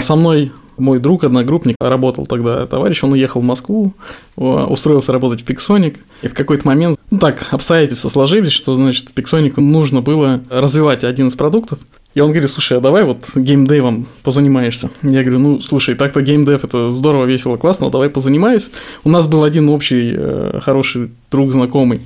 Со 0.00 0.16
мной 0.16 0.50
мой 0.78 0.98
друг, 0.98 1.22
одногруппник, 1.22 1.76
работал 1.80 2.26
тогда 2.26 2.66
товарищ, 2.66 3.04
он 3.04 3.12
уехал 3.12 3.40
в 3.40 3.44
Москву, 3.44 3.92
устроился 4.36 5.12
работать 5.12 5.42
в 5.42 5.48
Pixonic, 5.48 5.98
и 6.22 6.28
в 6.28 6.34
какой-то 6.34 6.66
момент, 6.66 6.98
ну 7.10 7.18
так, 7.18 7.46
обстоятельства 7.50 8.08
сложились, 8.08 8.52
что, 8.52 8.74
значит, 8.74 9.10
Pixonic 9.14 9.60
нужно 9.60 10.00
было 10.00 10.40
развивать 10.48 11.04
один 11.04 11.28
из 11.28 11.36
продуктов, 11.36 11.78
и 12.14 12.20
он 12.20 12.30
говорит, 12.30 12.50
слушай, 12.50 12.76
а 12.76 12.80
давай 12.80 13.04
вот 13.04 13.30
геймдевом 13.34 14.06
позанимаешься. 14.22 14.90
Я 15.02 15.22
говорю, 15.22 15.38
ну, 15.38 15.60
слушай, 15.60 15.94
так-то 15.94 16.20
геймдев 16.20 16.64
это 16.64 16.90
здорово, 16.90 17.24
весело, 17.24 17.56
классно, 17.56 17.90
давай 17.90 18.10
позанимаюсь. 18.10 18.70
У 19.04 19.08
нас 19.08 19.26
был 19.26 19.44
один 19.44 19.70
общий 19.70 20.12
э, 20.14 20.60
хороший 20.62 21.10
друг, 21.30 21.52
знакомый, 21.52 22.00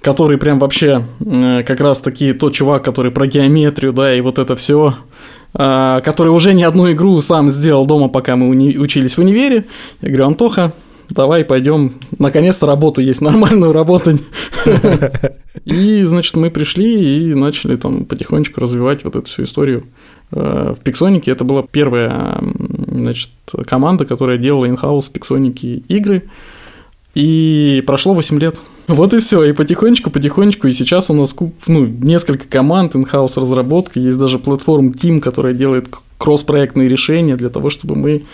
который 0.00 0.38
прям 0.38 0.58
вообще 0.58 1.04
э, 1.20 1.62
как 1.64 1.80
раз 1.80 2.00
таки 2.00 2.32
тот 2.32 2.54
чувак, 2.54 2.82
который 2.82 3.12
про 3.12 3.26
геометрию, 3.26 3.92
да, 3.92 4.14
и 4.14 4.22
вот 4.22 4.38
это 4.38 4.56
все, 4.56 4.96
э, 5.54 6.00
который 6.02 6.30
уже 6.30 6.54
не 6.54 6.62
одну 6.62 6.90
игру 6.90 7.20
сам 7.20 7.50
сделал 7.50 7.84
дома, 7.84 8.08
пока 8.08 8.36
мы 8.36 8.48
уни- 8.54 8.78
учились 8.78 9.18
в 9.18 9.20
универе. 9.20 9.66
Я 10.00 10.08
говорю, 10.08 10.26
Антоха, 10.28 10.72
давай 11.10 11.44
пойдем, 11.44 11.92
наконец-то 12.18 12.66
работу 12.66 13.02
есть, 13.02 13.20
нормальную 13.20 13.72
работу. 13.72 14.18
И, 15.64 16.02
значит, 16.04 16.34
мы 16.36 16.50
пришли 16.50 17.30
и 17.30 17.34
начали 17.34 17.76
там 17.76 18.04
потихонечку 18.04 18.60
развивать 18.60 19.04
вот 19.04 19.16
эту 19.16 19.26
всю 19.26 19.44
историю. 19.44 19.84
Э, 20.32 20.74
в 20.76 20.82
Пиксонике 20.82 21.30
это 21.30 21.44
была 21.44 21.62
первая, 21.62 22.42
значит, 22.88 23.30
команда, 23.66 24.04
которая 24.04 24.38
делала 24.38 24.66
инхаус 24.66 25.08
Пиксоники 25.08 25.84
игры. 25.88 26.24
И 27.14 27.82
прошло 27.86 28.14
8 28.14 28.38
лет. 28.38 28.56
Вот 28.88 29.14
и 29.14 29.20
все. 29.20 29.44
И 29.44 29.52
потихонечку, 29.52 30.10
потихонечку. 30.10 30.66
И 30.66 30.72
сейчас 30.72 31.08
у 31.08 31.14
нас 31.14 31.34
ну, 31.68 31.86
несколько 31.86 32.48
команд 32.48 32.96
инхаус 32.96 33.36
разработки. 33.36 34.00
Есть 34.00 34.18
даже 34.18 34.40
платформ 34.40 34.88
Team, 34.88 35.20
которая 35.20 35.54
делает 35.54 35.86
кросс-проектные 36.18 36.88
решения 36.88 37.36
для 37.36 37.48
того, 37.48 37.70
чтобы 37.70 37.94
мы 37.94 38.24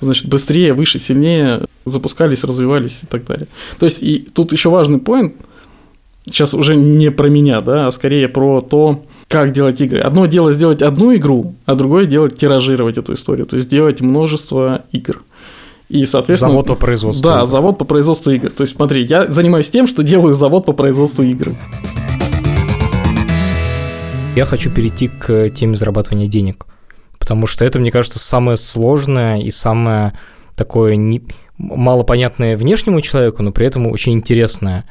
значит, 0.00 0.28
быстрее, 0.28 0.72
выше, 0.72 0.98
сильнее 0.98 1.62
запускались, 1.84 2.44
развивались 2.44 3.00
и 3.02 3.06
так 3.06 3.24
далее. 3.24 3.48
То 3.78 3.86
есть, 3.86 4.02
и 4.02 4.18
тут 4.32 4.52
еще 4.52 4.70
важный 4.70 4.98
поинт, 4.98 5.34
сейчас 6.28 6.54
уже 6.54 6.76
не 6.76 7.10
про 7.10 7.28
меня, 7.28 7.60
да, 7.60 7.86
а 7.86 7.90
скорее 7.90 8.28
про 8.28 8.60
то, 8.60 9.04
как 9.28 9.52
делать 9.52 9.80
игры. 9.80 10.00
Одно 10.00 10.26
дело 10.26 10.52
сделать 10.52 10.82
одну 10.82 11.14
игру, 11.14 11.54
а 11.66 11.74
другое 11.74 12.06
дело 12.06 12.28
тиражировать 12.28 12.98
эту 12.98 13.14
историю, 13.14 13.46
то 13.46 13.56
есть 13.56 13.68
делать 13.68 14.00
множество 14.00 14.84
игр. 14.92 15.22
И, 15.88 16.04
соответственно... 16.04 16.50
Завод 16.52 16.66
по 16.66 16.74
производству 16.74 17.24
Да, 17.28 17.38
игр. 17.38 17.46
завод 17.46 17.78
по 17.78 17.84
производству 17.84 18.30
игр. 18.30 18.50
То 18.50 18.62
есть, 18.62 18.76
смотри, 18.76 19.04
я 19.04 19.26
занимаюсь 19.26 19.70
тем, 19.70 19.86
что 19.86 20.02
делаю 20.02 20.34
завод 20.34 20.66
по 20.66 20.72
производству 20.72 21.24
игр. 21.24 21.52
Я 24.36 24.44
хочу 24.44 24.70
перейти 24.70 25.08
к 25.08 25.48
теме 25.50 25.76
зарабатывания 25.76 26.26
денег 26.26 26.66
потому 27.28 27.46
что 27.46 27.62
это, 27.66 27.78
мне 27.78 27.90
кажется, 27.90 28.18
самое 28.18 28.56
сложное 28.56 29.38
и 29.38 29.50
самое 29.50 30.14
такое 30.56 30.96
не... 30.96 31.22
малопонятное 31.58 32.56
внешнему 32.56 33.02
человеку, 33.02 33.42
но 33.42 33.52
при 33.52 33.66
этом 33.66 33.86
очень 33.86 34.14
интересное. 34.14 34.86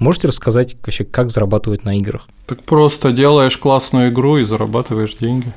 Можете 0.00 0.28
рассказать 0.28 0.76
вообще, 0.82 1.04
как 1.04 1.30
зарабатывать 1.30 1.84
на 1.84 1.98
играх? 1.98 2.26
Так 2.46 2.62
просто 2.62 3.12
делаешь 3.12 3.58
классную 3.58 4.08
игру 4.08 4.38
и 4.38 4.44
зарабатываешь 4.44 5.14
деньги. 5.14 5.52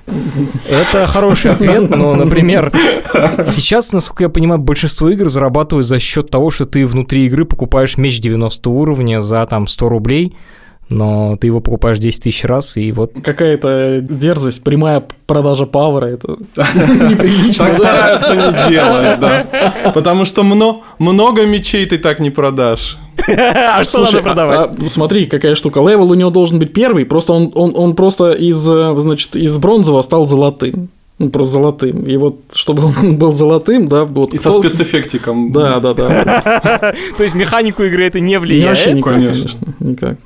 Это 0.69 1.07
хороший 1.07 1.51
ответ, 1.51 1.89
но, 1.89 2.13
например, 2.13 2.69
сейчас, 3.47 3.93
насколько 3.93 4.23
я 4.23 4.29
понимаю, 4.29 4.59
большинство 4.59 5.09
игр 5.09 5.29
зарабатывают 5.29 5.87
за 5.87 5.97
счет 5.97 6.29
того, 6.29 6.51
что 6.51 6.65
ты 6.65 6.85
внутри 6.85 7.25
игры 7.25 7.45
покупаешь 7.45 7.95
меч 7.95 8.19
90 8.19 8.69
уровня 8.69 9.21
за 9.21 9.45
там 9.45 9.65
100 9.65 9.87
рублей, 9.87 10.35
но 10.89 11.37
ты 11.37 11.47
его 11.47 11.61
покупаешь 11.61 11.97
10 11.97 12.23
тысяч 12.23 12.43
раз, 12.43 12.75
и 12.75 12.91
вот... 12.91 13.13
Какая-то 13.23 14.01
дерзость, 14.01 14.61
прямая 14.61 15.03
продажа 15.25 15.65
пауэра, 15.65 16.07
это 16.07 16.35
неприлично. 16.57 17.67
Так 17.67 17.75
стараются 17.75 18.35
не 18.35 18.69
делать, 18.69 19.19
да. 19.21 19.73
Потому 19.93 20.25
что 20.25 20.43
много 20.43 21.45
мечей 21.45 21.85
ты 21.85 21.97
так 21.97 22.19
не 22.19 22.29
продашь. 22.29 22.97
А 23.27 23.83
что 23.83 23.99
надо 23.99 24.21
продавать? 24.21 24.69
А, 24.69 24.89
смотри, 24.89 25.25
какая 25.25 25.55
штука. 25.55 25.79
Левел 25.79 26.11
у 26.11 26.13
него 26.13 26.29
должен 26.29 26.59
быть 26.59 26.73
первый, 26.73 27.05
просто 27.05 27.33
он, 27.33 27.51
он, 27.53 27.73
он 27.75 27.95
просто 27.95 28.31
из, 28.31 28.67
э, 28.69 28.93
значит, 28.97 29.35
из 29.35 29.57
бронзового 29.57 30.01
стал 30.01 30.25
золотым 30.25 30.89
ну, 31.19 31.29
просто 31.29 31.53
золотым. 31.53 32.03
И 32.03 32.17
вот, 32.17 32.39
чтобы 32.53 32.85
он 32.85 33.17
был 33.17 33.31
золотым, 33.31 33.87
да, 33.87 34.05
вот. 34.05 34.33
И 34.33 34.37
со 34.37 34.51
спецэффектиком. 34.51 35.51
Да, 35.51 35.79
да, 35.79 35.93
да. 35.93 36.93
То 37.17 37.23
есть 37.23 37.35
механику 37.35 37.83
игры 37.83 38.05
это 38.05 38.19
не 38.19 38.39
влияет? 38.39 38.77
Вообще 38.77 38.93
никак, 38.93 39.13
конечно, 39.13 39.61
никак. 39.79 40.17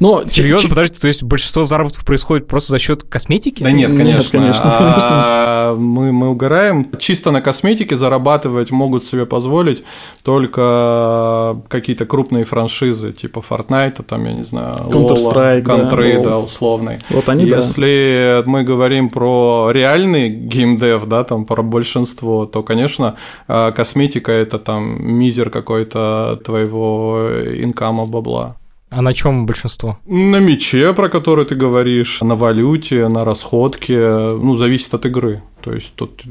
Но 0.00 0.24
серьезно, 0.26 0.68
подожди, 0.68 0.98
то 0.98 1.06
есть 1.06 1.22
большинство 1.22 1.64
заработков 1.64 2.04
происходит 2.04 2.46
просто 2.46 2.72
за 2.72 2.78
счет 2.78 3.02
косметики? 3.04 3.62
Да 3.62 3.72
нет, 3.72 3.90
конечно. 3.90 4.16
Нет, 4.16 4.30
конечно, 4.30 4.70
а, 4.72 5.74
Мы, 5.76 6.12
мы 6.12 6.30
угораем. 6.30 6.90
Чисто 6.98 7.30
на 7.30 7.40
косметике 7.40 7.96
зарабатывать 7.96 8.70
могут 8.70 9.04
себе 9.04 9.26
позволить 9.26 9.84
только 10.22 11.60
какие-то 11.68 12.06
крупные 12.06 12.44
франшизы, 12.44 13.12
типа 13.12 13.42
Fortnite, 13.48 14.02
там, 14.02 14.24
я 14.24 14.32
не 14.32 14.44
знаю, 14.44 14.88
Counter-Strike, 14.88 15.62
Contrey, 15.62 16.22
да, 16.22 16.30
да, 16.30 16.38
условный. 16.38 16.98
Вот 17.10 17.28
они, 17.28 17.44
Если 17.44 18.42
да. 18.44 18.50
мы 18.50 18.62
говорим 18.62 19.08
про 19.08 19.70
реальный 19.72 20.28
геймдев, 20.28 21.06
да, 21.06 21.24
там 21.24 21.44
про 21.44 21.62
большинство, 21.62 22.46
то, 22.46 22.62
конечно, 22.62 23.16
а, 23.48 23.70
косметика 23.72 24.32
это 24.32 24.58
там 24.58 24.98
мизер 25.06 25.50
какой-то 25.50 26.40
твоего 26.44 27.26
инкама 27.56 28.04
бабла. 28.04 28.56
А 28.88 29.02
на 29.02 29.12
чем 29.12 29.46
большинство? 29.46 29.98
На 30.06 30.38
мече, 30.38 30.92
про 30.94 31.08
который 31.08 31.44
ты 31.44 31.56
говоришь, 31.56 32.20
на 32.22 32.36
валюте, 32.36 33.08
на 33.08 33.24
расходке, 33.24 33.98
ну, 34.08 34.56
зависит 34.56 34.94
от 34.94 35.06
игры. 35.06 35.42
То 35.60 35.72
есть 35.72 35.92
тут 35.96 36.22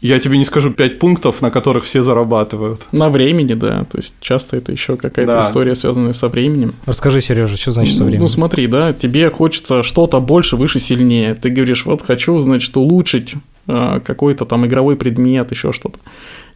я 0.00 0.20
тебе 0.20 0.38
не 0.38 0.44
скажу 0.44 0.70
5 0.70 0.98
пунктов, 1.00 1.42
на 1.42 1.50
которых 1.50 1.82
все 1.82 2.02
зарабатывают. 2.02 2.86
На 2.92 3.08
времени, 3.08 3.54
да. 3.54 3.84
То 3.90 3.98
есть 3.98 4.14
часто 4.20 4.56
это 4.56 4.70
еще 4.70 4.96
какая-то 4.96 5.32
Да. 5.32 5.40
история, 5.40 5.74
связанная 5.74 6.12
со 6.12 6.28
временем. 6.28 6.72
Расскажи, 6.86 7.20
Сережа, 7.20 7.56
что 7.56 7.72
значит 7.72 7.96
со 7.96 8.04
временем? 8.04 8.22
Ну 8.22 8.28
смотри, 8.28 8.68
да, 8.68 8.92
тебе 8.92 9.28
хочется 9.30 9.82
что-то 9.82 10.20
больше, 10.20 10.56
выше, 10.56 10.78
сильнее. 10.78 11.34
Ты 11.34 11.50
говоришь, 11.50 11.84
вот 11.84 12.02
хочу, 12.02 12.38
значит, 12.38 12.76
улучшить 12.76 13.34
э, 13.66 14.00
какой-то 14.06 14.44
там 14.44 14.64
игровой 14.66 14.94
предмет, 14.94 15.50
еще 15.50 15.72
что-то. 15.72 15.98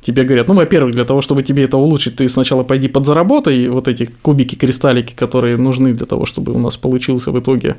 Тебе 0.09 0.25
говорят, 0.25 0.49
ну, 0.49 0.55
во-первых, 0.55 0.95
для 0.95 1.05
того, 1.05 1.21
чтобы 1.21 1.43
тебе 1.43 1.65
это 1.65 1.77
улучшить, 1.77 2.17
ты 2.17 2.27
сначала 2.31 2.63
пойди 2.63 2.89
подзаработай 2.89 3.69
вот 3.69 3.89
эти 3.89 4.09
кубики, 4.23 4.55
кристаллики, 4.55 5.13
которые 5.15 5.59
нужны 5.59 5.93
для 5.93 6.07
того, 6.07 6.25
чтобы 6.25 6.53
у 6.55 6.59
нас 6.59 6.79
получился 6.79 7.31
в 7.31 7.39
итоге 7.39 7.77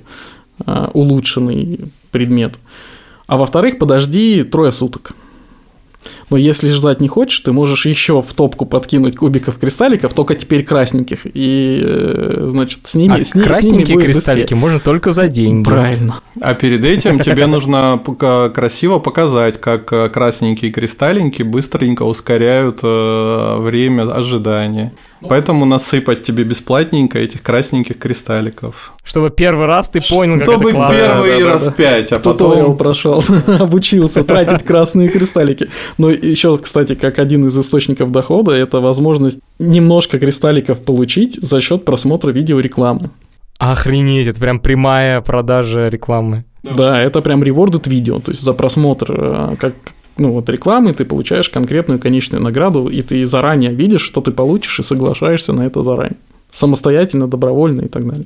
э, 0.64 0.88
улучшенный 0.94 1.80
предмет. 2.12 2.60
А 3.26 3.36
во-вторых, 3.36 3.80
подожди 3.80 4.44
трое 4.44 4.72
суток. 4.72 5.14
Но 6.30 6.38
если 6.38 6.70
ждать 6.70 7.02
не 7.02 7.08
хочешь, 7.08 7.40
ты 7.40 7.52
можешь 7.52 7.86
еще 7.86 8.22
в 8.22 8.34
топку 8.34 8.66
подкинуть 8.66 9.16
кубиков 9.16 9.58
кристалликов, 9.58 10.14
только 10.14 10.36
теперь 10.36 10.64
красненьких. 10.64 11.26
И, 11.26 11.82
э, 11.84 12.46
значит, 12.48 12.82
с 12.84 12.96
ними, 12.96 13.14
а 13.14 13.18
с, 13.18 13.20
ни- 13.20 13.24
с 13.24 13.36
ними 13.36 13.44
красненькие 13.44 13.98
кристаллики 13.98 14.42
быстрее. 14.54 14.58
можно 14.58 14.80
только 14.80 15.12
за 15.12 15.28
деньги. 15.28 15.66
Правильно. 15.66 16.22
А 16.42 16.54
перед 16.54 16.86
этим 16.86 17.20
тебе 17.20 17.48
нужно 17.48 18.02
красиво 18.54 19.00
показать, 19.00 19.60
как 19.60 19.92
э, 19.92 20.10
красненькие 20.10 20.72
кристаллинки 20.72 21.44
быстренько 21.44 22.04
ускоряют 22.04 22.80
э, 22.84 23.58
время 23.60 24.04
ожидания. 24.04 24.94
Поэтому 25.28 25.66
насыпать 25.66 26.22
тебе 26.22 26.44
бесплатненько 26.44 27.20
этих 27.20 27.42
красненьких 27.42 27.98
кристалликов. 27.98 28.94
Чтобы 29.04 29.30
первый 29.30 29.66
раз 29.66 29.90
ты 29.90 30.02
понял, 30.02 30.36
как 30.36 30.44
Чтобы 30.44 30.70
это 30.70 30.78
классно. 30.78 30.96
первый 30.96 31.40
да, 31.40 31.46
раз 31.46 31.66
да. 31.66 31.72
пять, 31.72 32.12
а 32.12 32.20
Туториал 32.20 32.58
потом... 32.58 32.78
прошел, 32.78 33.24
обучился 33.48 34.24
тратить 34.24 34.64
красные 34.64 35.10
кристаллики. 35.10 35.70
Но 35.98 36.10
еще, 36.10 36.58
кстати, 36.58 36.96
как 36.96 37.20
один 37.20 37.46
из 37.46 37.58
источников 37.58 38.12
дохода, 38.12 38.52
это 38.52 38.80
возможность 38.80 39.40
немножко 39.60 40.20
кристалликов 40.20 40.82
получить 40.82 41.36
за 41.42 41.60
счет 41.60 41.86
просмотра 41.86 42.32
видеорекламы. 42.32 43.10
Охренеть, 43.58 44.28
это 44.28 44.40
прям 44.40 44.60
прямая 44.60 45.20
продажа 45.20 45.90
рекламы. 45.90 46.46
Да, 46.64 47.02
это 47.02 47.22
прям 47.22 47.44
rewarded 47.44 47.90
видео, 47.90 48.20
то 48.20 48.32
есть 48.32 48.42
за 48.42 48.54
просмотр 48.54 49.12
э, 49.12 49.56
как 49.58 49.74
ну 50.18 50.32
вот 50.32 50.50
рекламы 50.50 50.94
ты 50.94 51.06
получаешь 51.06 51.50
конкретную 51.50 52.00
конечную 52.00 52.44
награду, 52.44 52.88
и 52.88 53.02
ты 53.02 53.26
заранее 53.26 53.74
видишь, 53.74 54.02
что 54.02 54.22
ты 54.22 54.32
получишь, 54.32 54.80
и 54.80 54.84
соглашаешься 54.84 55.54
на 55.54 55.66
это 55.66 55.84
заранее. 55.84 56.18
Самостоятельно, 56.52 57.28
добровольно 57.28 57.82
и 57.82 57.88
так 57.88 58.08
далее. 58.08 58.26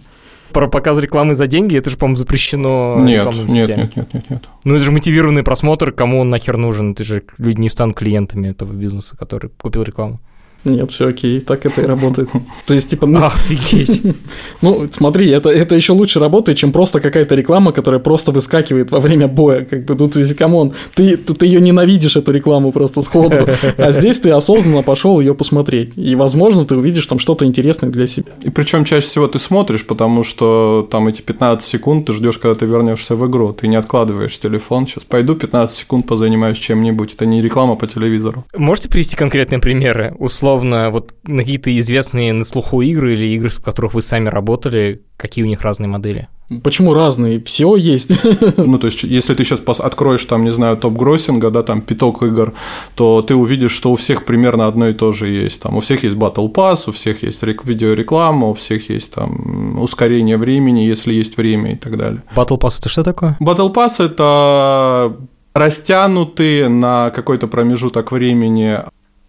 Про 0.51 0.67
показ 0.67 0.99
рекламы 0.99 1.33
за 1.33 1.47
деньги, 1.47 1.75
это 1.75 1.89
же, 1.89 1.97
по-моему, 1.97 2.15
запрещено 2.15 2.97
Нет, 2.99 3.27
нет, 3.33 3.67
нет, 3.67 3.95
нет, 3.95 4.13
нет, 4.13 4.29
нет. 4.29 4.43
Ну, 4.63 4.75
это 4.75 4.83
же 4.83 4.91
мотивированный 4.91 5.43
просмотр, 5.43 5.91
кому 5.91 6.19
он 6.19 6.29
нахер 6.29 6.57
нужен? 6.57 6.91
Это 6.91 7.03
же 7.03 7.23
люди 7.39 7.59
не 7.59 7.69
станут 7.69 7.97
клиентами 7.97 8.49
этого 8.49 8.71
бизнеса, 8.71 9.17
который 9.17 9.49
купил 9.61 9.81
рекламу. 9.81 10.19
Нет, 10.65 10.91
все 10.91 11.09
окей, 11.09 11.39
так 11.41 11.65
это 11.65 11.81
и 11.81 11.85
работает. 11.85 12.29
То 12.65 12.73
есть, 12.73 12.89
типа, 12.89 13.05
ну, 13.05 13.25
Офигеть. 13.25 14.01
Ну, 14.61 14.87
смотри, 14.91 15.29
это, 15.29 15.49
это 15.49 15.75
еще 15.75 15.93
лучше 15.93 16.19
работает, 16.19 16.57
чем 16.57 16.71
просто 16.71 17.01
какая-то 17.01 17.35
реклама, 17.35 17.73
которая 17.73 17.99
просто 17.99 18.31
выскакивает 18.31 18.91
во 18.91 18.99
время 18.99 19.27
боя. 19.27 19.65
Как 19.65 19.83
бы, 19.83 19.95
ну, 19.95 20.07
то 20.07 20.19
есть, 20.19 20.35
come 20.35 20.57
on, 20.57 20.73
ты, 20.95 21.17
ты, 21.17 21.33
ты 21.33 21.45
ее 21.45 21.59
ненавидишь, 21.59 22.15
эту 22.15 22.31
рекламу 22.31 22.71
просто 22.71 23.01
сходу. 23.01 23.45
А 23.77 23.91
здесь 23.91 24.19
ты 24.19 24.29
осознанно 24.29 24.83
пошел 24.83 25.19
ее 25.19 25.35
посмотреть. 25.35 25.91
И, 25.97 26.15
возможно, 26.15 26.65
ты 26.65 26.75
увидишь 26.75 27.05
там 27.07 27.19
что-то 27.19 27.45
интересное 27.45 27.89
для 27.89 28.07
себя. 28.07 28.31
И 28.41 28.49
причем 28.49 28.85
чаще 28.85 29.05
всего 29.05 29.27
ты 29.27 29.39
смотришь, 29.39 29.85
потому 29.85 30.23
что 30.23 30.87
там 30.89 31.07
эти 31.07 31.21
15 31.21 31.67
секунд 31.67 32.05
ты 32.05 32.13
ждешь, 32.13 32.37
когда 32.37 32.55
ты 32.55 32.65
вернешься 32.65 33.15
в 33.15 33.29
игру. 33.29 33.51
Ты 33.51 33.67
не 33.67 33.75
откладываешь 33.75 34.37
телефон. 34.39 34.87
Сейчас 34.87 35.03
пойду 35.03 35.35
15 35.35 35.75
секунд 35.75 36.07
позанимаюсь 36.07 36.57
чем-нибудь. 36.57 37.15
Это 37.15 37.25
не 37.25 37.41
реклама 37.41 37.75
по 37.75 37.87
телевизору. 37.87 38.45
Можете 38.55 38.89
привести 38.89 39.17
конкретные 39.17 39.59
примеры? 39.59 40.15
Условно, 40.19 40.52
вот 40.57 41.13
на 41.23 41.39
какие-то 41.39 41.77
известные 41.79 42.33
на 42.33 42.45
слуху 42.45 42.81
игры 42.81 43.13
или 43.13 43.27
игры, 43.35 43.49
в 43.49 43.61
которых 43.61 43.93
вы 43.93 44.01
сами 44.01 44.29
работали, 44.29 45.01
какие 45.17 45.43
у 45.43 45.47
них 45.47 45.61
разные 45.61 45.87
модели? 45.87 46.27
Почему 46.63 46.93
разные? 46.93 47.39
Все 47.43 47.75
есть. 47.75 48.11
Ну, 48.57 48.77
то 48.77 48.87
есть, 48.87 49.03
если 49.03 49.33
ты 49.33 49.43
сейчас 49.43 49.79
откроешь, 49.79 50.25
там, 50.25 50.43
не 50.43 50.51
знаю, 50.51 50.77
топ 50.77 50.93
гроссинга, 50.93 51.49
да, 51.49 51.63
там, 51.63 51.81
пяток 51.81 52.23
игр, 52.23 52.53
то 52.95 53.21
ты 53.21 53.35
увидишь, 53.35 53.71
что 53.71 53.91
у 53.91 53.95
всех 53.95 54.25
примерно 54.25 54.67
одно 54.67 54.89
и 54.89 54.93
то 54.93 55.11
же 55.11 55.27
есть. 55.27 55.61
Там, 55.61 55.77
у 55.77 55.79
всех 55.79 56.03
есть 56.03 56.15
Battle 56.15 56.51
Pass, 56.51 56.83
у 56.87 56.91
всех 56.91 57.23
есть 57.23 57.43
рек- 57.43 57.65
видеореклама, 57.65 58.47
у 58.47 58.53
всех 58.53 58.89
есть 58.89 59.11
там 59.13 59.79
ускорение 59.79 60.37
времени, 60.37 60.81
если 60.81 61.13
есть 61.13 61.37
время 61.37 61.73
и 61.73 61.75
так 61.75 61.97
далее. 61.97 62.21
Battle 62.35 62.59
Pass 62.59 62.79
это 62.79 62.89
что 62.89 63.03
такое? 63.03 63.37
Battle 63.41 63.73
Pass– 63.73 63.95
это 64.05 65.15
растянутые 65.53 66.67
на 66.67 67.11
какой-то 67.11 67.47
промежуток 67.47 68.11
времени 68.11 68.79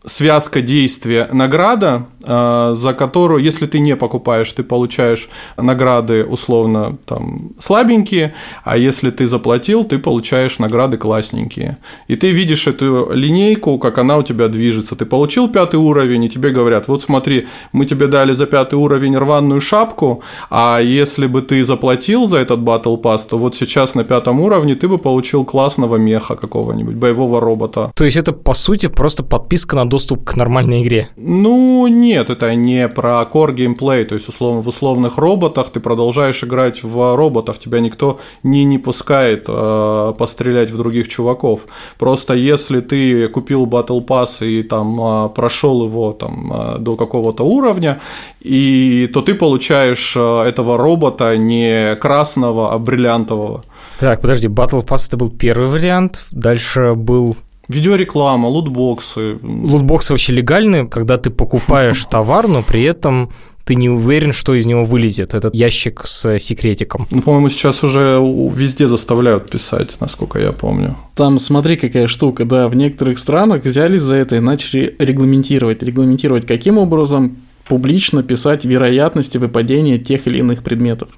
связка 0.04 0.60
действия 0.60 1.28
награда, 1.32 2.06
за 2.26 2.94
которую, 2.94 3.42
если 3.42 3.66
ты 3.66 3.78
не 3.78 3.96
покупаешь, 3.96 4.52
ты 4.52 4.62
получаешь 4.62 5.28
награды 5.56 6.24
условно 6.24 6.96
там 7.06 7.50
слабенькие, 7.58 8.34
а 8.64 8.76
если 8.76 9.10
ты 9.10 9.26
заплатил, 9.26 9.84
ты 9.84 9.98
получаешь 9.98 10.58
награды 10.58 10.96
классненькие. 10.96 11.78
И 12.08 12.16
ты 12.16 12.30
видишь 12.30 12.66
эту 12.66 13.10
линейку, 13.12 13.78
как 13.78 13.98
она 13.98 14.16
у 14.16 14.22
тебя 14.22 14.48
движется. 14.48 14.96
Ты 14.96 15.06
получил 15.06 15.48
пятый 15.48 15.76
уровень, 15.76 16.24
и 16.24 16.28
тебе 16.28 16.50
говорят, 16.50 16.88
вот 16.88 17.02
смотри, 17.02 17.46
мы 17.72 17.86
тебе 17.86 18.06
дали 18.06 18.32
за 18.32 18.46
пятый 18.46 18.76
уровень 18.76 19.16
рваную 19.16 19.60
шапку, 19.60 20.22
а 20.50 20.80
если 20.80 21.26
бы 21.26 21.42
ты 21.42 21.64
заплатил 21.64 22.26
за 22.26 22.38
этот 22.38 22.60
Battle 22.60 23.00
Pass, 23.00 23.28
то 23.28 23.38
вот 23.38 23.54
сейчас 23.54 23.94
на 23.94 24.04
пятом 24.04 24.40
уровне 24.40 24.74
ты 24.74 24.88
бы 24.88 24.98
получил 24.98 25.44
классного 25.44 25.96
меха 25.96 26.34
какого-нибудь, 26.34 26.94
боевого 26.94 27.40
робота. 27.40 27.92
То 27.94 28.04
есть 28.04 28.16
это, 28.16 28.32
по 28.32 28.54
сути, 28.54 28.88
просто 28.88 29.22
подписка 29.22 29.76
на 29.76 29.88
доступ 29.88 30.24
к 30.24 30.36
нормальной 30.36 30.82
игре. 30.82 31.08
Ну, 31.16 31.86
нет, 32.14 32.30
это 32.30 32.54
не 32.54 32.88
про 32.88 33.22
core 33.22 33.52
геймплей, 33.52 34.04
то 34.04 34.14
есть 34.14 34.28
условно, 34.28 34.60
в 34.60 34.68
условных 34.68 35.18
роботах 35.18 35.70
ты 35.70 35.80
продолжаешь 35.80 36.44
играть 36.44 36.84
в 36.84 37.16
роботов, 37.16 37.58
тебя 37.58 37.80
никто 37.80 38.20
не, 38.44 38.64
не 38.64 38.78
пускает 38.78 39.46
э, 39.48 40.12
пострелять 40.16 40.70
в 40.70 40.76
других 40.76 41.08
чуваков. 41.08 41.62
Просто 41.98 42.34
если 42.34 42.80
ты 42.80 43.28
купил 43.28 43.66
Battle 43.66 44.06
Pass 44.06 44.46
и 44.46 44.62
там 44.62 45.00
э, 45.00 45.28
прошел 45.30 45.84
его 45.84 46.12
там 46.12 46.52
э, 46.52 46.78
до 46.78 46.94
какого-то 46.94 47.42
уровня, 47.42 48.00
и, 48.40 49.10
то 49.12 49.20
ты 49.20 49.34
получаешь 49.34 50.14
э, 50.16 50.42
этого 50.42 50.78
робота 50.78 51.36
не 51.36 51.96
красного, 51.96 52.72
а 52.72 52.78
бриллиантового. 52.78 53.64
Так, 53.98 54.20
подожди, 54.20 54.46
Battle 54.46 54.86
Pass 54.86 55.08
это 55.08 55.16
был 55.16 55.30
первый 55.30 55.68
вариант, 55.68 56.26
дальше 56.30 56.94
был 56.94 57.36
Видеореклама, 57.68 58.46
лутбоксы. 58.48 59.38
лутбоксы 59.42 60.12
вообще 60.12 60.32
легальны, 60.32 60.86
когда 60.86 61.18
ты 61.18 61.30
покупаешь 61.30 62.04
товар, 62.10 62.48
но 62.48 62.62
при 62.62 62.82
этом 62.82 63.30
ты 63.64 63.74
не 63.74 63.88
уверен, 63.88 64.32
что 64.32 64.54
из 64.54 64.66
него 64.66 64.84
вылезет 64.84 65.32
этот 65.32 65.54
ящик 65.54 66.02
с 66.04 66.38
секретиком. 66.38 67.06
Ну, 67.10 67.22
по-моему, 67.22 67.48
сейчас 67.48 67.82
уже 67.82 68.18
везде 68.54 68.86
заставляют 68.86 69.50
писать, 69.50 69.96
насколько 70.00 70.38
я 70.38 70.52
помню. 70.52 70.96
Там 71.14 71.38
смотри, 71.38 71.76
какая 71.76 72.06
штука, 72.06 72.44
да, 72.44 72.68
в 72.68 72.76
некоторых 72.76 73.18
странах 73.18 73.64
взялись 73.64 74.02
за 74.02 74.16
это 74.16 74.36
и 74.36 74.40
начали 74.40 74.94
регламентировать. 74.98 75.82
Регламентировать 75.82 76.46
каким 76.46 76.76
образом 76.76 77.38
публично 77.66 78.22
писать 78.22 78.66
вероятности 78.66 79.38
выпадения 79.38 79.98
тех 79.98 80.26
или 80.26 80.38
иных 80.38 80.62
предметов. 80.62 81.08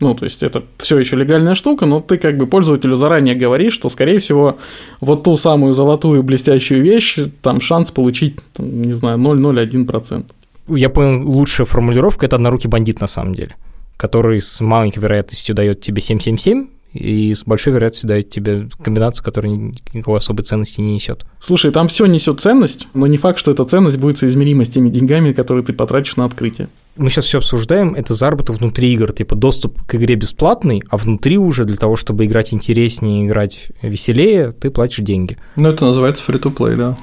Ну, 0.00 0.14
то 0.14 0.24
есть 0.24 0.42
это 0.42 0.64
все 0.78 0.98
еще 0.98 1.16
легальная 1.16 1.54
штука, 1.54 1.86
но 1.86 2.00
ты 2.00 2.18
как 2.18 2.36
бы 2.36 2.46
пользователю 2.46 2.96
заранее 2.96 3.34
говоришь, 3.34 3.74
что, 3.74 3.88
скорее 3.88 4.18
всего, 4.18 4.58
вот 5.00 5.22
ту 5.22 5.36
самую 5.36 5.72
золотую 5.72 6.22
блестящую 6.22 6.82
вещь, 6.82 7.18
там 7.42 7.60
шанс 7.60 7.90
получить, 7.90 8.36
там, 8.52 8.82
не 8.82 8.92
знаю, 8.92 9.18
0,01%. 9.18 10.24
Я 10.68 10.88
понял, 10.88 11.28
лучшая 11.28 11.66
формулировка– 11.66 12.26
это 12.26 12.36
однорукий 12.36 12.68
бандит 12.68 13.00
на 13.00 13.06
самом 13.06 13.34
деле, 13.34 13.54
который 13.96 14.40
с 14.40 14.60
маленькой 14.60 14.98
вероятностью 15.00 15.54
дает 15.54 15.80
тебе 15.80 16.00
777, 16.00 16.66
и 16.94 17.34
с 17.34 17.44
большой 17.44 17.72
вероятностью 17.72 18.08
дает 18.08 18.30
тебе 18.30 18.68
комбинацию, 18.82 19.24
которая 19.24 19.52
никакой 19.92 20.18
особой 20.18 20.42
ценности 20.42 20.80
не 20.80 20.94
несет. 20.94 21.26
Слушай, 21.40 21.72
там 21.72 21.88
все 21.88 22.06
несет 22.06 22.40
ценность, 22.40 22.86
но 22.94 23.06
не 23.06 23.16
факт, 23.16 23.38
что 23.38 23.50
эта 23.50 23.64
ценность 23.64 23.98
будет 23.98 24.18
соизмерима 24.18 24.64
с 24.64 24.68
теми 24.68 24.90
деньгами, 24.90 25.32
которые 25.32 25.64
ты 25.64 25.72
потратишь 25.72 26.16
на 26.16 26.24
открытие. 26.24 26.68
Мы 26.96 27.10
сейчас 27.10 27.24
все 27.24 27.38
обсуждаем, 27.38 27.94
это 27.94 28.14
заработок 28.14 28.56
внутри 28.56 28.92
игр, 28.92 29.12
типа 29.12 29.34
доступ 29.34 29.82
к 29.82 29.96
игре 29.96 30.14
бесплатный, 30.14 30.82
а 30.88 30.96
внутри 30.96 31.38
уже 31.38 31.64
для 31.64 31.76
того, 31.76 31.96
чтобы 31.96 32.24
играть 32.26 32.54
интереснее, 32.54 33.26
играть 33.26 33.68
веселее, 33.82 34.52
ты 34.52 34.70
платишь 34.70 35.04
деньги. 35.04 35.36
Ну, 35.56 35.68
это 35.68 35.84
называется 35.84 36.22
free-to-play, 36.26 36.76
да. 36.76 36.96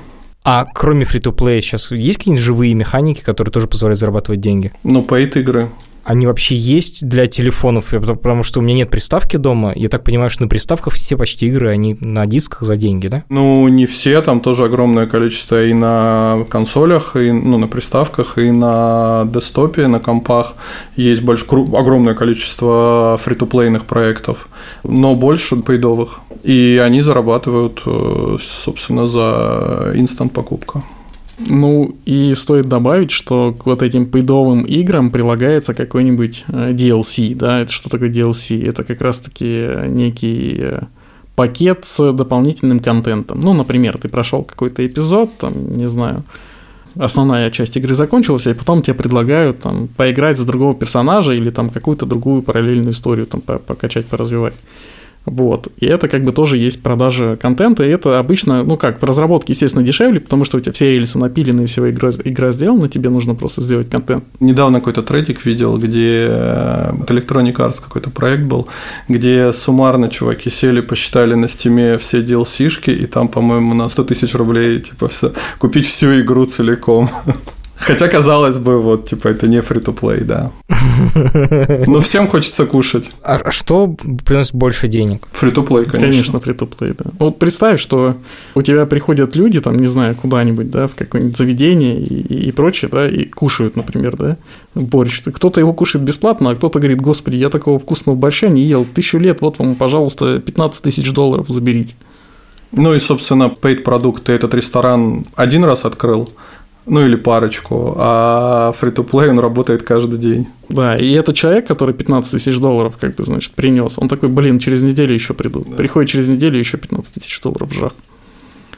А 0.44 0.66
кроме 0.66 1.06
фри-то-плея 1.06 1.62
сейчас 1.62 1.92
есть 1.92 2.18
какие-нибудь 2.18 2.44
живые 2.44 2.74
механики, 2.74 3.22
которые 3.22 3.52
тоже 3.52 3.68
позволяют 3.68 4.00
зарабатывать 4.00 4.42
деньги? 4.42 4.72
Ну, 4.84 5.02
paid 5.02 5.38
игры. 5.38 5.70
Они 6.04 6.26
вообще 6.26 6.56
есть 6.56 7.08
для 7.08 7.28
телефонов, 7.28 7.90
потому 7.90 8.44
что 8.44 8.60
у 8.60 8.64
меня 8.64 8.76
нет 8.76 8.90
приставки 8.90 9.38
дома. 9.38 9.72
Я 9.76 9.88
так 9.88 10.04
понимаю, 10.04 10.30
что 10.30 10.44
на 10.44 10.48
приставках 10.48 10.94
все 10.94 11.16
почти 11.16 11.48
игры, 11.48 11.70
они 11.70 11.96
на 12.00 12.26
дисках 12.26 12.64
за 12.64 12.76
деньги, 12.76 13.08
да? 13.08 13.24
Ну, 13.30 13.68
не 13.68 13.86
все, 13.86 14.22
там 14.22 14.40
тоже 14.40 14.66
огромное 14.66 15.06
количество 15.06 15.64
и 15.64 15.74
на 15.74 16.44
консолях, 16.50 17.16
и 17.16 17.32
ну, 17.32 17.58
на 17.58 17.68
приставках, 17.68 18.38
и 18.38 18.52
на 18.52 19.28
десктопе, 19.32 19.88
на 19.88 20.00
компах 20.00 20.56
есть 20.96 21.22
больше, 21.22 21.46
огромное 21.46 22.16
количество 22.16 23.20
фри-то-плейных 23.22 23.86
проектов, 23.86 24.48
но 24.84 25.16
больше 25.16 25.56
пейдовых. 25.58 26.22
И 26.44 26.82
они 26.84 27.02
зарабатывают, 27.02 27.82
э, 27.86 28.38
собственно, 28.40 29.08
за 29.08 29.92
инстант 29.96 30.34
покупку. 30.34 30.84
Ну, 31.50 31.96
и 32.06 32.34
стоит 32.36 32.68
добавить, 32.68 33.12
что 33.12 33.54
к 33.54 33.66
вот 33.66 33.82
этим 33.82 34.06
пейдовым 34.06 34.64
играм 34.64 35.10
прилагается 35.12 35.74
какой-нибудь 35.74 36.46
э, 36.48 36.72
DLC, 36.72 37.36
да, 37.36 37.62
это 37.62 37.72
что 37.72 37.90
такое 37.90 38.10
DLC? 38.10 38.68
Это 38.68 38.84
как 38.84 39.02
раз-таки 39.02 39.70
некий 39.88 40.58
э, 40.60 40.82
пакет 41.36 41.86
с 41.86 42.14
дополнительным 42.14 42.80
контентом. 42.80 43.40
Ну, 43.40 43.54
например, 43.54 43.98
ты 43.98 44.10
прошел 44.10 44.44
какой-то 44.44 44.86
эпизод, 44.86 45.36
там, 45.38 45.78
не 45.78 45.90
знаю, 45.90 46.24
основная 46.96 47.50
часть 47.52 47.78
игры 47.78 47.96
закончилась, 47.96 48.48
и 48.48 48.54
потом 48.54 48.82
тебе 48.82 48.96
предлагают 48.96 49.60
там 49.62 49.88
поиграть 49.88 50.38
за 50.38 50.46
другого 50.46 50.76
персонажа 50.76 51.34
или 51.34 51.50
там 51.50 51.70
какую-то 51.70 52.06
другую 52.06 52.42
параллельную 52.42 52.92
историю 52.94 53.26
там 53.26 53.42
покачать, 53.42 54.06
поразвивать. 54.06 54.54
Вот. 55.26 55.68
И 55.78 55.86
это 55.86 56.08
как 56.08 56.24
бы 56.24 56.32
тоже 56.32 56.58
есть 56.58 56.82
продажа 56.82 57.36
контента, 57.36 57.84
и 57.84 57.90
это 57.90 58.18
обычно, 58.18 58.64
ну 58.64 58.76
как, 58.76 59.02
в 59.02 59.06
разработке, 59.06 59.54
естественно, 59.54 59.86
дешевле, 59.86 60.20
потому 60.20 60.46
что 60.46 60.58
у 60.58 60.60
тебя 60.60 60.72
все 60.72 60.92
рельсы 60.92 61.20
напилены, 61.20 61.64
и 61.64 61.66
всего 61.68 61.90
игра, 61.90 62.10
игра 62.24 62.52
сделана, 62.52 62.90
тебе 62.90 63.10
нужно 63.10 63.36
просто 63.36 63.62
сделать 63.62 63.90
контент. 63.90 64.24
Недавно 64.40 64.80
какой-то 64.80 65.04
тредик 65.04 65.46
видел, 65.46 65.78
где 65.78 66.28
э, 66.30 66.92
Electronic 67.08 67.56
Arts 67.56 67.82
какой-то 67.82 68.10
проект 68.10 68.44
был, 68.44 68.68
где 69.08 69.54
суммарно 69.54 70.10
чуваки 70.10 70.50
сели, 70.50 70.82
посчитали 70.82 71.36
на 71.36 71.48
стиме 71.48 71.98
все 72.00 72.22
DLC 72.22 72.44
-шки, 72.44 72.90
и 72.90 73.06
там, 73.06 73.28
по-моему, 73.28 73.76
на 73.76 73.90
100 73.90 74.04
тысяч 74.06 74.34
рублей, 74.34 74.80
типа, 74.80 75.08
все, 75.08 75.34
купить 75.60 75.86
всю 75.86 76.20
игру 76.22 76.46
целиком. 76.46 77.10
Хотя, 77.76 78.08
казалось 78.08 78.58
бы, 78.58 78.82
вот, 78.82 79.10
типа, 79.10 79.28
это 79.28 79.48
не 79.48 79.60
free-to-play, 79.60 80.24
да. 80.24 80.52
Но 81.88 82.00
всем 82.02 82.28
хочется 82.28 82.66
кушать. 82.66 83.10
А 83.24 83.52
что 83.52 83.96
приносит 84.26 84.56
больше 84.56 84.88
денег? 84.88 85.28
Free-to-play, 85.40 85.86
конечно. 85.86 86.00
Конечно, 86.00 86.38
free-to-play, 86.38 86.96
да. 86.98 87.12
Вот 87.20 87.40
представь, 87.40 87.80
что 87.80 88.16
у 88.56 88.62
тебя 88.62 88.86
приходят 88.86 89.36
люди, 89.36 89.60
там, 89.60 89.78
не 89.78 89.88
знаю, 89.88 90.16
куда-нибудь, 90.16 90.70
да, 90.70 90.88
в 90.88 90.96
какое-нибудь 90.96 91.38
заведение 91.38 92.00
и, 92.00 92.48
и 92.48 92.52
прочее, 92.52 92.90
да, 92.92 93.10
и 93.10 93.26
кушают, 93.26 93.76
например, 93.76 94.16
да, 94.16 94.38
борщ. 94.76 95.22
Кто-то 95.24 95.60
его 95.60 95.74
кушает 95.74 96.04
бесплатно, 96.04 96.52
а 96.52 96.56
кто-то 96.56 96.80
говорит, 96.80 97.02
господи, 97.02 97.36
я 97.36 97.50
такого 97.50 97.80
вкусного 97.80 98.16
борща 98.16 98.50
не 98.50 98.62
ел 98.62 98.86
тысячу 98.86 99.18
лет, 99.18 99.42
вот 99.42 99.60
вам, 99.60 99.76
пожалуйста, 99.76 100.40
15 100.40 100.82
тысяч 100.82 101.12
долларов 101.12 101.48
заберите. 101.50 101.96
Ну 102.72 102.94
и, 102.94 103.00
собственно, 103.00 103.54
paid 103.62 103.82
продукт 103.82 104.24
ты 104.24 104.32
этот 104.32 104.54
ресторан 104.54 105.26
один 105.36 105.66
раз 105.66 105.84
открыл, 105.84 106.30
ну 106.86 107.06
или 107.06 107.16
парочку, 107.16 107.96
а 107.98 108.74
free-to-play 108.80 109.30
он 109.30 109.40
работает 109.40 109.84
каждый 109.84 110.20
день. 110.20 110.48
Да, 110.70 110.96
и 110.96 111.12
этот 111.12 111.36
человек, 111.36 111.68
который 111.68 111.94
15 111.94 112.32
тысяч 112.32 112.58
долларов, 112.60 112.98
как 113.00 113.16
бы, 113.16 113.24
значит, 113.24 113.54
принес, 113.54 113.94
он 113.98 114.08
такой, 114.08 114.30
блин, 114.30 114.60
через 114.60 114.82
неделю 114.82 115.14
еще 115.14 115.34
приду. 115.34 115.66
Да. 115.68 115.76
Приходит 115.76 116.10
через 116.10 116.30
неделю 116.30 116.58
еще 116.58 116.78
15 116.78 117.14
тысяч 117.14 117.40
долларов 117.42 117.74
жах. 117.74 117.94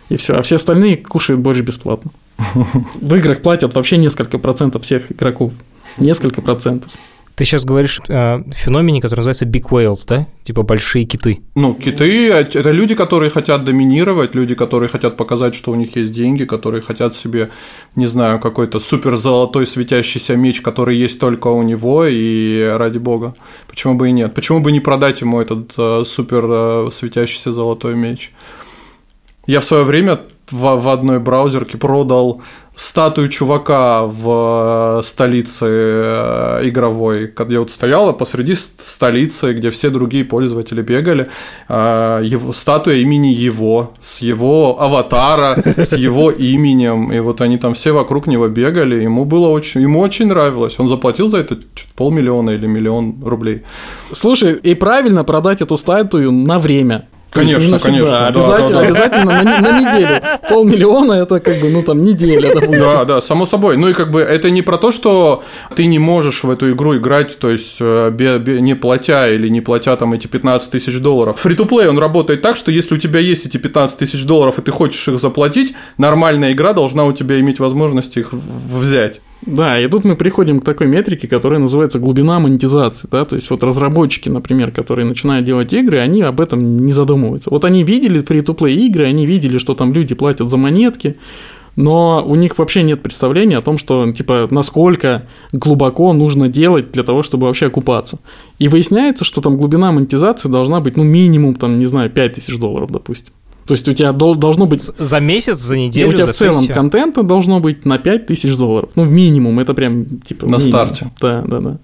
И 0.10 0.18
все. 0.18 0.36
А 0.36 0.42
все 0.42 0.56
остальные 0.58 0.98
кушают 0.98 1.42
борщ 1.42 1.62
бесплатно. 1.62 2.12
В 2.96 3.16
играх 3.16 3.42
платят 3.42 3.74
вообще 3.74 3.98
несколько 3.98 4.38
процентов 4.38 4.84
всех 4.84 5.12
игроков. 5.12 5.54
Несколько 5.98 6.42
процентов. 6.42 6.92
Ты 7.36 7.46
сейчас 7.46 7.66
говоришь 7.66 8.00
о 8.10 8.44
феномене, 8.52 9.02
который 9.02 9.22
называется 9.22 9.46
big 9.46 9.64
whales, 9.70 10.06
да? 10.08 10.28
Типа 10.44 10.62
большие 10.62 11.06
киты. 11.06 11.42
Ну, 11.56 11.74
киты– 11.74 12.30
это 12.32 12.72
люди, 12.72 12.94
которые 12.94 13.32
хотят 13.32 13.64
доминировать, 13.66 14.36
люди, 14.36 14.54
которые 14.54 14.88
хотят 14.88 15.18
показать, 15.18 15.56
что 15.56 15.72
у 15.72 15.76
них 15.76 15.96
есть 15.96 16.12
деньги, 16.12 16.46
которые 16.46 16.82
хотят 16.82 17.16
себе, 17.16 17.50
не 17.96 18.06
знаю, 18.06 18.40
какой-то 18.40 18.80
супер 18.80 19.16
золотой 19.18 19.66
светящийся 19.66 20.36
меч, 20.36 20.62
который 20.62 20.96
есть 20.96 21.20
только 21.20 21.48
у 21.48 21.64
него, 21.64 22.06
и 22.06 22.72
ради 22.78 23.00
бога, 23.00 23.34
почему 23.68 23.96
бы 23.96 24.10
и 24.10 24.12
нет? 24.12 24.36
Почему 24.36 24.60
бы 24.60 24.72
не 24.72 24.80
продать 24.80 25.22
ему 25.22 25.42
этот 25.42 25.74
э, 25.78 26.04
супер 26.06 26.46
э, 26.48 26.90
светящийся 26.92 27.52
золотой 27.52 27.96
меч? 27.96 28.32
Я 29.48 29.60
в 29.60 29.66
свое 29.66 29.84
время 29.84 30.20
в, 30.52 30.82
в 30.82 30.90
одной 30.90 31.20
браузерке 31.20 31.78
продал 31.78 32.42
статую 32.76 33.30
чувака 33.30 34.06
в 34.06 35.00
э, 35.00 35.04
столице 35.04 35.66
э, 35.70 36.60
игровой, 36.64 37.32
где 37.38 37.60
вот 37.60 37.72
стояла 37.72 38.14
посреди 38.14 38.56
столицы, 38.56 39.54
где 39.54 39.70
все 39.70 39.90
другие 39.90 40.26
пользователи 40.26 40.82
бегали, 40.82 41.28
э, 41.70 42.22
его, 42.24 42.52
статуя 42.52 42.96
имени 42.96 43.28
его, 43.28 43.94
с 44.00 44.24
его 44.24 44.82
аватара, 44.82 45.62
с 45.78 45.94
его 45.96 46.32
именем, 46.32 47.12
и 47.12 47.20
вот 47.20 47.42
они 47.42 47.58
там 47.58 47.74
все 47.76 47.92
вокруг 47.92 48.26
него 48.26 48.48
бегали, 48.48 49.04
ему 49.04 49.26
было 49.26 49.50
очень, 49.50 49.82
ему 49.82 50.00
очень 50.00 50.28
нравилось, 50.28 50.80
он 50.80 50.88
заплатил 50.88 51.30
за 51.30 51.38
это 51.38 51.60
полмиллиона 51.96 52.52
или 52.52 52.66
миллион 52.66 53.24
рублей. 53.24 53.62
Слушай, 54.14 54.54
и 54.54 54.74
правильно 54.74 55.24
продать 55.24 55.62
эту 55.62 55.78
статую 55.78 56.32
на 56.32 56.58
время, 56.58 57.08
Конечно, 57.34 57.80
конечно. 57.80 58.28
Обязательно, 58.28 58.70
да, 58.70 58.74
да, 58.74 58.80
обязательно 58.80 59.44
на, 59.44 59.60
на 59.62 59.80
неделю. 59.80 60.22
Полмиллиона 60.48 61.14
это 61.14 61.40
как 61.40 61.62
бы, 61.62 61.70
ну 61.70 61.84
там 61.84 62.04
неделя, 62.04 62.54
допустим. 62.54 62.80
Да, 62.80 63.06
да, 63.06 63.22
само 63.22 63.46
собой. 63.46 63.78
Ну 63.78 63.90
и 63.90 63.94
как 63.94 64.12
бы 64.12 64.22
это 64.22 64.50
не 64.50 64.62
про 64.62 64.78
то, 64.78 64.92
что 64.92 65.44
ты 65.76 65.86
не 65.86 66.00
можешь 66.00 66.44
в 66.44 66.50
эту 66.50 66.72
игру 66.72 66.96
играть, 66.98 67.38
то 67.40 67.50
есть 67.50 67.78
э, 67.80 68.12
не 68.60 68.76
платя 68.76 69.30
или 69.30 69.48
не 69.48 69.62
платя 69.62 69.96
там 69.96 70.14
эти 70.14 70.28
15 70.28 70.72
тысяч 70.72 71.00
долларов. 71.00 71.40
Фри-то-плей 71.40 71.88
он 71.88 72.00
работает 72.00 72.42
так, 72.42 72.56
что 72.56 72.72
если 72.72 72.96
у 72.96 72.98
тебя 72.98 73.20
есть 73.20 73.46
эти 73.46 73.58
15 73.58 73.98
тысяч 73.98 74.24
долларов 74.24 74.60
и 74.60 74.62
ты 74.62 74.72
хочешь 74.72 75.08
их 75.08 75.20
заплатить, 75.20 75.74
нормальная 75.98 76.54
игра 76.54 76.74
должна 76.74 77.06
у 77.06 77.14
тебя 77.14 77.40
иметь 77.40 77.60
возможность 77.60 78.18
их 78.18 78.34
взять. 78.34 79.22
Да, 79.46 79.80
и 79.80 79.88
тут 79.88 80.04
мы 80.06 80.16
приходим 80.16 80.60
к 80.60 80.66
такой 80.66 80.88
метрике, 80.88 81.28
которая 81.28 81.60
называется 81.60 82.00
глубина 82.00 82.40
монетизации. 82.40 83.08
Да? 83.12 83.26
То 83.26 83.36
есть 83.36 83.50
вот 83.50 83.64
разработчики, 83.64 84.30
например, 84.30 84.72
которые 84.72 85.06
начинают 85.06 85.46
делать 85.46 85.74
игры, 85.74 86.00
они 86.00 86.22
об 86.22 86.40
этом 86.40 86.78
не 86.78 86.92
задумываются. 86.92 87.50
Вот 87.50 87.66
они 87.66 87.84
видели 87.84 88.20
фри-то-плей 88.20 88.88
игры, 88.88 89.06
они 89.06 89.26
видели, 89.26 89.58
что 89.58 89.76
там 89.76 89.94
люди 89.94 90.16
платят 90.16 90.50
за 90.50 90.58
монетки, 90.58 91.18
но 91.76 92.24
у 92.26 92.36
них 92.36 92.58
вообще 92.58 92.84
нет 92.84 93.02
представления 93.02 93.58
о 93.58 93.62
том, 93.62 93.78
что, 93.78 94.12
типа, 94.12 94.48
насколько 94.52 95.28
глубоко 95.52 96.14
нужно 96.14 96.48
делать 96.48 96.92
для 96.92 97.04
того, 97.04 97.24
чтобы 97.24 97.48
вообще 97.48 97.68
окупаться. 97.68 98.20
И 98.60 98.68
выясняется, 98.68 99.26
что 99.26 99.42
там 99.42 99.58
глубина 99.58 99.92
монетизации 99.92 100.50
должна 100.50 100.82
быть, 100.82 100.98
ну, 100.98 101.04
минимум, 101.04 101.56
там, 101.56 101.80
не 101.80 101.86
знаю, 101.86 102.12
5000 102.12 102.58
долларов, 102.60 102.92
допустим. 102.92 103.34
То 103.66 103.74
есть 103.74 103.88
у 103.88 103.94
тебя 103.94 104.12
должно 104.12 104.66
быть... 104.66 104.82
За 104.82 105.20
месяц, 105.20 105.58
за 105.58 105.78
неделю, 105.78 106.10
У 106.10 106.14
тебя 106.14 106.28
в 106.28 106.32
целом 106.32 106.54
сессию. 106.54 106.74
контента 106.74 107.24
должно 107.24 107.60
быть 107.60 107.86
на 107.86 107.98
5000 107.98 108.58
долларов. 108.58 108.90
Ну, 108.96 109.04
в 109.04 109.12
минимум, 109.12 109.60
это 109.60 109.74
прям 109.74 110.06
типа... 110.20 110.46
На 110.46 110.58
минимум. 110.58 110.70
старте. 110.70 111.12
Да, 111.22 111.44
да, 111.48 111.60
да. 111.60 111.78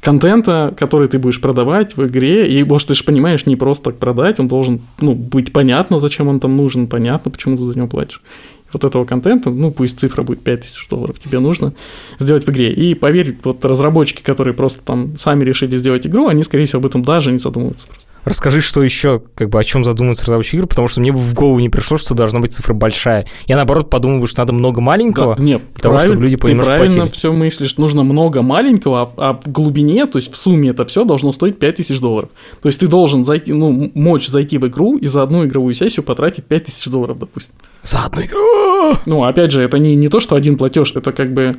Контента, 0.00 0.72
который 0.78 1.08
ты 1.08 1.18
будешь 1.18 1.40
продавать 1.40 1.96
в 1.96 2.06
игре, 2.06 2.46
и, 2.48 2.62
может, 2.62 2.88
ты 2.88 2.94
же 2.94 3.02
понимаешь, 3.02 3.44
не 3.46 3.56
просто 3.56 3.90
так 3.90 3.98
продать, 3.98 4.38
он 4.38 4.46
должен, 4.46 4.80
ну, 5.00 5.14
быть 5.14 5.52
понятно, 5.52 5.98
зачем 5.98 6.28
он 6.28 6.38
там 6.38 6.56
нужен, 6.56 6.86
понятно, 6.86 7.30
почему 7.30 7.56
ты 7.56 7.64
за 7.64 7.74
него 7.76 7.88
платишь. 7.88 8.22
Вот 8.72 8.84
этого 8.84 9.04
контента, 9.04 9.50
ну, 9.50 9.70
пусть 9.70 9.98
цифра 9.98 10.22
будет 10.22 10.42
5000 10.42 10.88
долларов, 10.88 11.18
тебе 11.18 11.38
нужно 11.40 11.72
сделать 12.18 12.46
в 12.46 12.50
игре. 12.50 12.72
И 12.72 12.94
поверь, 12.94 13.36
вот 13.42 13.64
разработчики, 13.64 14.22
которые 14.22 14.54
просто 14.54 14.80
там 14.84 15.16
сами 15.16 15.44
решили 15.44 15.76
сделать 15.76 16.06
игру, 16.06 16.28
они, 16.28 16.42
скорее 16.42 16.66
всего, 16.66 16.80
об 16.80 16.86
этом 16.86 17.02
даже 17.02 17.32
не 17.32 17.38
задумываются 17.38 17.86
просто. 17.86 18.05
Расскажи, 18.26 18.60
что 18.60 18.82
еще, 18.82 19.22
как 19.36 19.50
бы, 19.50 19.60
о 19.60 19.62
чем 19.62 19.84
задумываются 19.84 20.24
разработчики 20.24 20.56
игр, 20.56 20.66
потому 20.66 20.88
что 20.88 21.00
мне 21.00 21.12
бы 21.12 21.18
в 21.18 21.32
голову 21.32 21.60
не 21.60 21.68
пришло, 21.68 21.96
что 21.96 22.12
должна 22.12 22.40
быть 22.40 22.52
цифра 22.52 22.74
большая. 22.74 23.24
Я, 23.46 23.54
наоборот, 23.54 23.88
подумал, 23.88 24.26
что 24.26 24.40
надо 24.40 24.52
много 24.52 24.80
маленького, 24.80 25.36
да, 25.36 25.42
нет, 25.42 25.62
для 25.74 25.82
того, 25.82 25.98
чтобы 25.98 26.22
люди 26.22 26.36
Ты 26.36 26.56
правильно 26.56 27.08
все 27.08 27.32
мыслишь, 27.32 27.76
нужно 27.76 28.02
много 28.02 28.42
маленького, 28.42 29.12
а, 29.16 29.30
а 29.30 29.40
в 29.40 29.52
глубине, 29.52 30.06
то 30.06 30.18
есть 30.18 30.32
в 30.32 30.36
сумме 30.36 30.70
это 30.70 30.84
все 30.86 31.04
должно 31.04 31.30
стоить 31.30 31.60
5000 31.60 32.00
долларов. 32.00 32.30
То 32.60 32.66
есть 32.66 32.80
ты 32.80 32.88
должен 32.88 33.24
зайти, 33.24 33.52
ну, 33.52 33.92
мочь 33.94 34.26
зайти 34.26 34.58
в 34.58 34.66
игру 34.66 34.96
и 34.96 35.06
за 35.06 35.22
одну 35.22 35.44
игровую 35.44 35.74
сессию 35.74 36.02
потратить 36.02 36.46
5000 36.46 36.88
долларов, 36.90 37.20
допустим. 37.20 37.54
За 37.84 38.00
одну 38.06 38.22
игру! 38.22 38.98
Ну, 39.06 39.22
опять 39.22 39.52
же, 39.52 39.62
это 39.62 39.78
не, 39.78 39.94
не 39.94 40.08
то, 40.08 40.18
что 40.18 40.34
один 40.34 40.56
платеж, 40.56 40.96
это 40.96 41.12
как 41.12 41.32
бы 41.32 41.56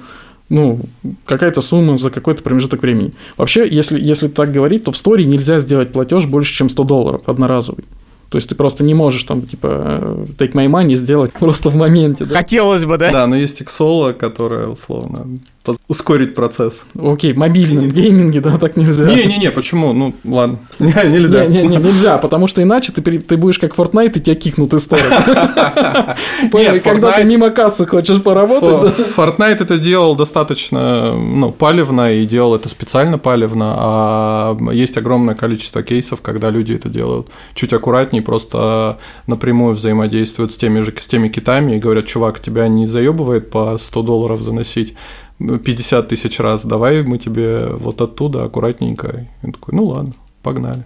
ну, 0.50 0.80
какая-то 1.26 1.62
сумма 1.62 1.98
за 1.98 2.10
какой-то 2.10 2.44
промежуток 2.44 2.82
времени. 2.82 3.14
Вообще, 3.38 3.68
если, 3.68 4.00
если 4.00 4.28
так 4.28 4.52
говорить, 4.52 4.86
то 4.86 4.92
в 4.92 4.96
Story 4.96 5.24
нельзя 5.26 5.60
сделать 5.60 5.92
платеж 5.92 6.26
больше, 6.26 6.54
чем 6.54 6.70
100 6.70 6.84
долларов 6.84 7.22
одноразовый. 7.28 7.84
То 8.30 8.38
есть 8.38 8.50
ты 8.50 8.56
просто 8.56 8.84
не 8.84 8.94
можешь 8.94 9.24
там, 9.24 9.42
типа, 9.42 10.26
take 10.38 10.54
my 10.54 10.68
money 10.68 10.96
сделать 10.96 11.32
просто 11.40 11.70
в 11.70 11.76
моменте. 11.76 12.26
Да? 12.26 12.36
Хотелось 12.36 12.86
бы, 12.86 12.98
да? 12.98 13.12
Да, 13.12 13.28
но 13.28 13.36
есть 13.36 13.62
Xolo, 13.62 14.14
которая, 14.14 14.68
условно, 14.68 15.40
ускорить 15.88 16.36
процесс. 16.36 16.86
Окей, 17.00 17.34
мобильном 17.34 17.90
гейминге, 17.90 18.42
да, 18.42 18.58
так 18.58 18.78
нельзя. 18.78 19.06
Не-не-не, 19.06 19.52
почему? 19.52 19.94
Ну, 19.94 20.14
ладно. 20.26 20.60
Нельзя. 20.80 21.46
Не, 21.46 21.64
не, 21.64 21.78
нельзя, 21.78 22.18
потому 22.18 22.48
что 22.48 22.62
иначе 22.62 22.92
ты, 22.92 23.02
ты 23.02 23.38
будешь 23.38 23.60
как 23.60 23.76
Fortnite, 23.76 24.18
и 24.18 24.20
тебя 24.20 24.36
кикнут 24.36 24.74
из 24.74 24.84
сторон. 24.84 25.06
Нет, 26.54 26.84
Когда 26.84 27.12
ты 27.14 27.24
мимо 27.24 27.50
кассы 27.50 27.86
хочешь 27.86 28.22
поработать. 28.22 28.94
Fortnite 29.16 29.62
это 29.62 29.78
делал 29.78 30.16
достаточно 30.16 31.14
ну, 31.14 31.52
палевно 31.52 32.14
и 32.14 32.26
делал 32.26 32.56
это 32.56 32.70
специально 32.70 33.18
палевно, 33.18 33.76
а 33.78 34.58
есть 34.72 34.98
огромное 34.98 35.36
количество 35.36 35.84
кейсов, 35.84 36.22
когда 36.22 36.50
люди 36.50 36.74
это 36.74 36.90
делают 36.90 37.28
чуть 37.54 37.74
аккуратнее, 37.74 38.22
просто 38.22 38.98
напрямую 39.28 39.76
взаимодействуют 39.76 40.54
с 40.54 40.58
теми 40.58 40.82
же 40.82 40.94
с 40.98 41.08
теми 41.08 41.28
китами 41.28 41.76
и 41.76 41.80
говорят, 41.80 42.06
чувак, 42.06 42.40
тебя 42.40 42.68
не 42.68 42.88
заебывает 42.88 43.50
по 43.50 43.78
100 43.78 44.02
долларов 44.02 44.42
заносить 44.42 44.96
50 45.40 46.08
тысяч 46.08 46.40
раз, 46.40 46.66
давай 46.66 47.04
мы 47.04 47.18
тебе 47.18 47.68
вот 47.68 48.02
оттуда 48.02 48.44
аккуратненько. 48.46 49.28
Он 49.44 49.52
такой, 49.52 49.76
ну 49.76 49.86
ладно, 49.86 50.14
погнали. 50.42 50.86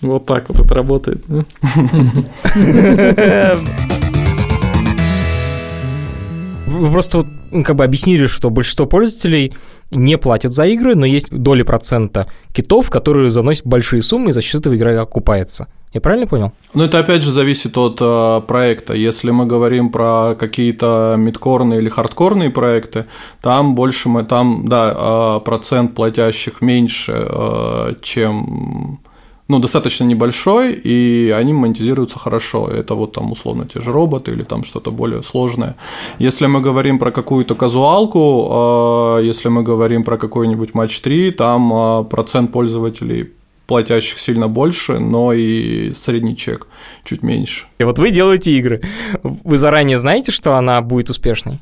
Вот 0.00 0.26
так 0.26 0.48
вот 0.48 0.60
это 0.60 0.74
работает. 0.74 1.24
Вы 6.66 6.92
просто 6.92 7.18
вот, 7.18 7.26
ну, 7.50 7.64
как 7.64 7.76
бы 7.76 7.84
объяснили, 7.84 8.26
что 8.26 8.50
большинство 8.50 8.86
пользователей 8.86 9.54
не 9.90 10.18
платят 10.18 10.52
за 10.52 10.66
игры, 10.66 10.94
но 10.94 11.06
есть 11.06 11.34
доли 11.34 11.62
процента 11.62 12.30
китов, 12.52 12.90
которые 12.90 13.30
заносят 13.30 13.66
большие 13.66 14.02
суммы, 14.02 14.30
и 14.30 14.32
за 14.32 14.42
счет 14.42 14.60
этого 14.60 14.76
игра 14.76 15.00
окупается. 15.00 15.68
Я 15.94 16.00
правильно 16.00 16.26
понял? 16.26 16.52
Ну, 16.74 16.84
это 16.84 16.98
опять 16.98 17.22
же 17.22 17.32
зависит 17.32 17.78
от 17.78 17.98
э, 18.00 18.40
проекта. 18.46 18.92
Если 18.92 19.30
мы 19.30 19.46
говорим 19.46 19.90
про 19.90 20.34
какие-то 20.38 21.14
мидкорные 21.16 21.80
или 21.80 21.88
хардкорные 21.88 22.50
проекты, 22.50 23.06
там 23.40 23.74
больше 23.74 24.08
мы, 24.10 24.24
там, 24.24 24.68
да, 24.68 24.94
э, 25.38 25.44
процент 25.44 25.94
платящих 25.94 26.60
меньше, 26.60 27.12
э, 27.16 27.94
чем 28.02 29.00
ну, 29.48 29.58
достаточно 29.60 30.04
небольшой, 30.04 30.74
и 30.74 31.34
они 31.34 31.54
монетизируются 31.54 32.18
хорошо. 32.18 32.68
Это 32.68 32.94
вот 32.94 33.12
там 33.14 33.32
условно 33.32 33.64
те 33.64 33.80
же 33.80 33.92
роботы 33.92 34.32
или 34.32 34.42
там 34.42 34.64
что-то 34.64 34.90
более 34.90 35.22
сложное. 35.22 35.74
Если 36.18 36.46
мы 36.46 36.60
говорим 36.60 36.98
про 36.98 37.10
какую-то 37.10 37.54
казуалку, 37.54 39.16
э, 39.20 39.24
если 39.24 39.48
мы 39.48 39.62
говорим 39.62 40.04
про 40.04 40.18
какой-нибудь 40.18 40.74
матч 40.74 41.00
3, 41.00 41.30
там 41.30 41.72
э, 41.72 42.04
процент 42.04 42.52
пользователей 42.52 43.32
платящих 43.68 44.18
сильно 44.18 44.48
больше, 44.48 44.98
но 44.98 45.32
и 45.32 45.92
средний 45.92 46.36
чек 46.36 46.66
чуть 47.04 47.22
меньше. 47.22 47.66
И 47.78 47.84
вот 47.84 47.98
вы 47.98 48.10
делаете 48.10 48.50
игры. 48.52 48.82
Вы 49.22 49.58
заранее 49.58 49.98
знаете, 49.98 50.32
что 50.32 50.56
она 50.56 50.80
будет 50.80 51.10
успешной? 51.10 51.60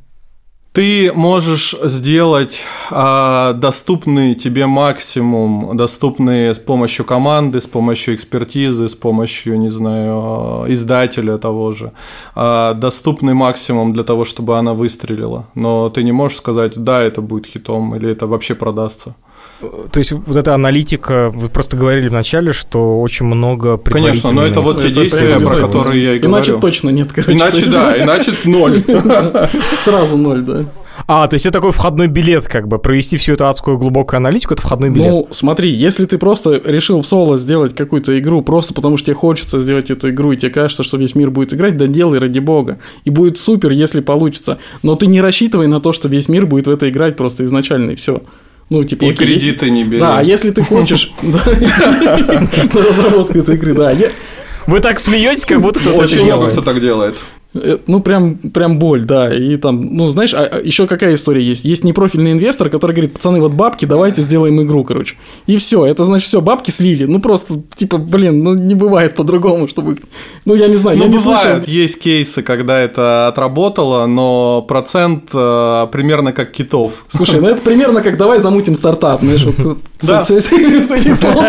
Ты 0.76 1.10
можешь 1.14 1.74
сделать 1.84 2.60
а, 2.90 3.54
доступный 3.54 4.34
тебе 4.34 4.66
максимум, 4.66 5.74
доступный 5.74 6.54
с 6.54 6.58
помощью 6.58 7.06
команды, 7.06 7.62
с 7.62 7.66
помощью 7.66 8.14
экспертизы, 8.14 8.86
с 8.86 8.94
помощью, 8.94 9.58
не 9.58 9.70
знаю, 9.70 10.12
а, 10.12 10.64
издателя 10.68 11.38
того 11.38 11.72
же, 11.72 11.92
а, 12.34 12.74
доступный 12.74 13.32
максимум 13.32 13.94
для 13.94 14.02
того, 14.02 14.26
чтобы 14.26 14.58
она 14.58 14.74
выстрелила. 14.74 15.48
Но 15.54 15.88
ты 15.88 16.02
не 16.04 16.12
можешь 16.12 16.36
сказать, 16.36 16.76
да, 16.76 17.00
это 17.00 17.22
будет 17.22 17.46
хитом 17.46 17.96
или 17.96 18.10
это 18.10 18.26
вообще 18.26 18.54
продастся. 18.54 19.14
То 19.60 19.98
есть 19.98 20.12
вот 20.12 20.36
эта 20.36 20.54
аналитика, 20.54 21.30
вы 21.34 21.48
просто 21.48 21.76
говорили 21.76 22.08
вначале, 22.08 22.52
что 22.52 23.00
очень 23.00 23.26
много 23.26 23.78
Конечно, 23.78 24.30
но 24.32 24.42
это 24.44 24.60
вот 24.60 24.82
те 24.82 24.88
Это 24.88 24.94
действия, 25.00 25.40
про 25.40 25.60
которые 25.60 26.04
я 26.04 26.14
и 26.14 26.18
говорю. 26.18 26.36
Иначе 26.36 26.60
точно 26.60 26.90
нет, 26.90 27.12
короче. 27.12 27.32
Иначе 27.32 27.66
да, 27.66 27.96
иначе 28.02 28.32
ноль. 28.44 28.84
Сразу 29.84 30.16
ноль, 30.18 30.42
да. 30.42 30.64
А, 31.06 31.28
то 31.28 31.34
есть 31.34 31.46
это 31.46 31.54
такой 31.54 31.72
входной 31.72 32.08
билет, 32.08 32.48
как 32.48 32.68
бы, 32.68 32.78
провести 32.78 33.16
всю 33.16 33.34
эту 33.34 33.46
адскую 33.46 33.78
глубокую 33.78 34.18
аналитику, 34.18 34.54
это 34.54 34.62
входной 34.62 34.90
билет. 34.90 35.10
Ну, 35.10 35.28
смотри, 35.30 35.70
если 35.70 36.04
ты 36.04 36.18
просто 36.18 36.60
решил 36.64 37.02
в 37.02 37.06
соло 37.06 37.36
сделать 37.36 37.74
какую-то 37.74 38.18
игру, 38.18 38.42
просто 38.42 38.74
потому 38.74 38.96
что 38.96 39.06
тебе 39.06 39.14
хочется 39.14 39.58
сделать 39.58 39.90
эту 39.90 40.10
игру, 40.10 40.32
и 40.32 40.36
тебе 40.36 40.50
кажется, 40.50 40.82
что 40.82 40.96
весь 40.96 41.14
мир 41.14 41.30
будет 41.30 41.54
играть, 41.54 41.76
да 41.76 41.86
делай 41.86 42.18
ради 42.18 42.38
бога. 42.38 42.78
И 43.04 43.10
будет 43.10 43.38
супер, 43.38 43.70
если 43.70 44.00
получится. 44.00 44.58
Но 44.82 44.94
ты 44.94 45.06
не 45.06 45.20
рассчитывай 45.20 45.66
на 45.66 45.80
то, 45.80 45.92
что 45.92 46.08
весь 46.08 46.28
мир 46.28 46.46
будет 46.46 46.66
в 46.66 46.70
это 46.70 46.88
играть 46.88 47.16
просто 47.16 47.44
изначально, 47.44 47.90
и 47.92 47.94
все. 47.94 48.22
Ну, 48.68 48.82
типа, 48.84 49.04
И 49.04 49.10
окей, 49.10 49.26
если- 49.28 49.38
кредиты 49.40 49.70
не 49.70 49.84
бери. 49.84 50.00
Да, 50.00 50.18
а 50.18 50.22
если 50.22 50.50
ты 50.50 50.62
хочешь 50.62 51.12
разработку 52.74 53.38
этой 53.38 53.54
игры, 53.54 53.74
да. 53.74 53.92
Вы 54.66 54.80
так 54.80 54.98
смеетесь, 54.98 55.44
как 55.44 55.60
будто 55.60 55.78
кто-то 55.80 55.98
Очень 56.02 56.16
это 56.16 56.24
много 56.26 56.38
делает. 56.40 56.52
кто 56.52 56.62
так 56.62 56.80
делает. 56.80 57.18
Э, 57.62 57.78
Ну, 57.86 58.00
прям, 58.00 58.34
прям 58.36 58.78
боль, 58.78 59.04
да. 59.04 59.34
И 59.34 59.56
там, 59.56 59.80
ну, 59.80 60.08
знаешь, 60.08 60.34
а, 60.34 60.60
еще 60.62 60.86
какая 60.86 61.14
история 61.14 61.42
есть? 61.42 61.64
Есть 61.64 61.84
непрофильный 61.84 62.32
инвестор, 62.32 62.68
который 62.68 62.92
говорит, 62.92 63.14
пацаны, 63.14 63.40
вот 63.40 63.52
бабки, 63.52 63.84
давайте 63.84 64.22
сделаем 64.22 64.60
игру, 64.62 64.84
короче. 64.84 65.16
И 65.46 65.56
все, 65.56 65.86
это 65.86 66.04
значит, 66.04 66.28
все, 66.28 66.40
бабки 66.40 66.70
слили. 66.70 67.04
Ну, 67.04 67.20
просто, 67.20 67.54
типа, 67.74 67.98
блин, 67.98 68.42
ну, 68.42 68.54
не 68.54 68.74
бывает 68.74 69.14
по-другому, 69.14 69.68
чтобы... 69.68 69.96
Ну, 70.44 70.54
я 70.54 70.68
не 70.68 70.76
знаю, 70.76 70.98
Ну, 70.98 71.04
я 71.04 71.10
не 71.10 71.16
бывают, 71.18 71.64
слышал. 71.64 71.72
есть 71.72 71.98
кейсы, 72.00 72.42
когда 72.42 72.78
это 72.80 73.28
отработало, 73.28 74.06
но 74.06 74.62
процент 74.62 75.30
э, 75.34 75.86
примерно 75.92 76.32
как 76.32 76.52
китов. 76.52 77.04
Слушай, 77.08 77.40
ну 77.40 77.48
это 77.48 77.62
примерно 77.62 78.00
как 78.02 78.16
давай 78.16 78.38
замутим 78.40 78.74
стартап, 78.74 79.20
знаешь, 79.22 79.44
вот 79.44 79.78
слов. 81.16 81.44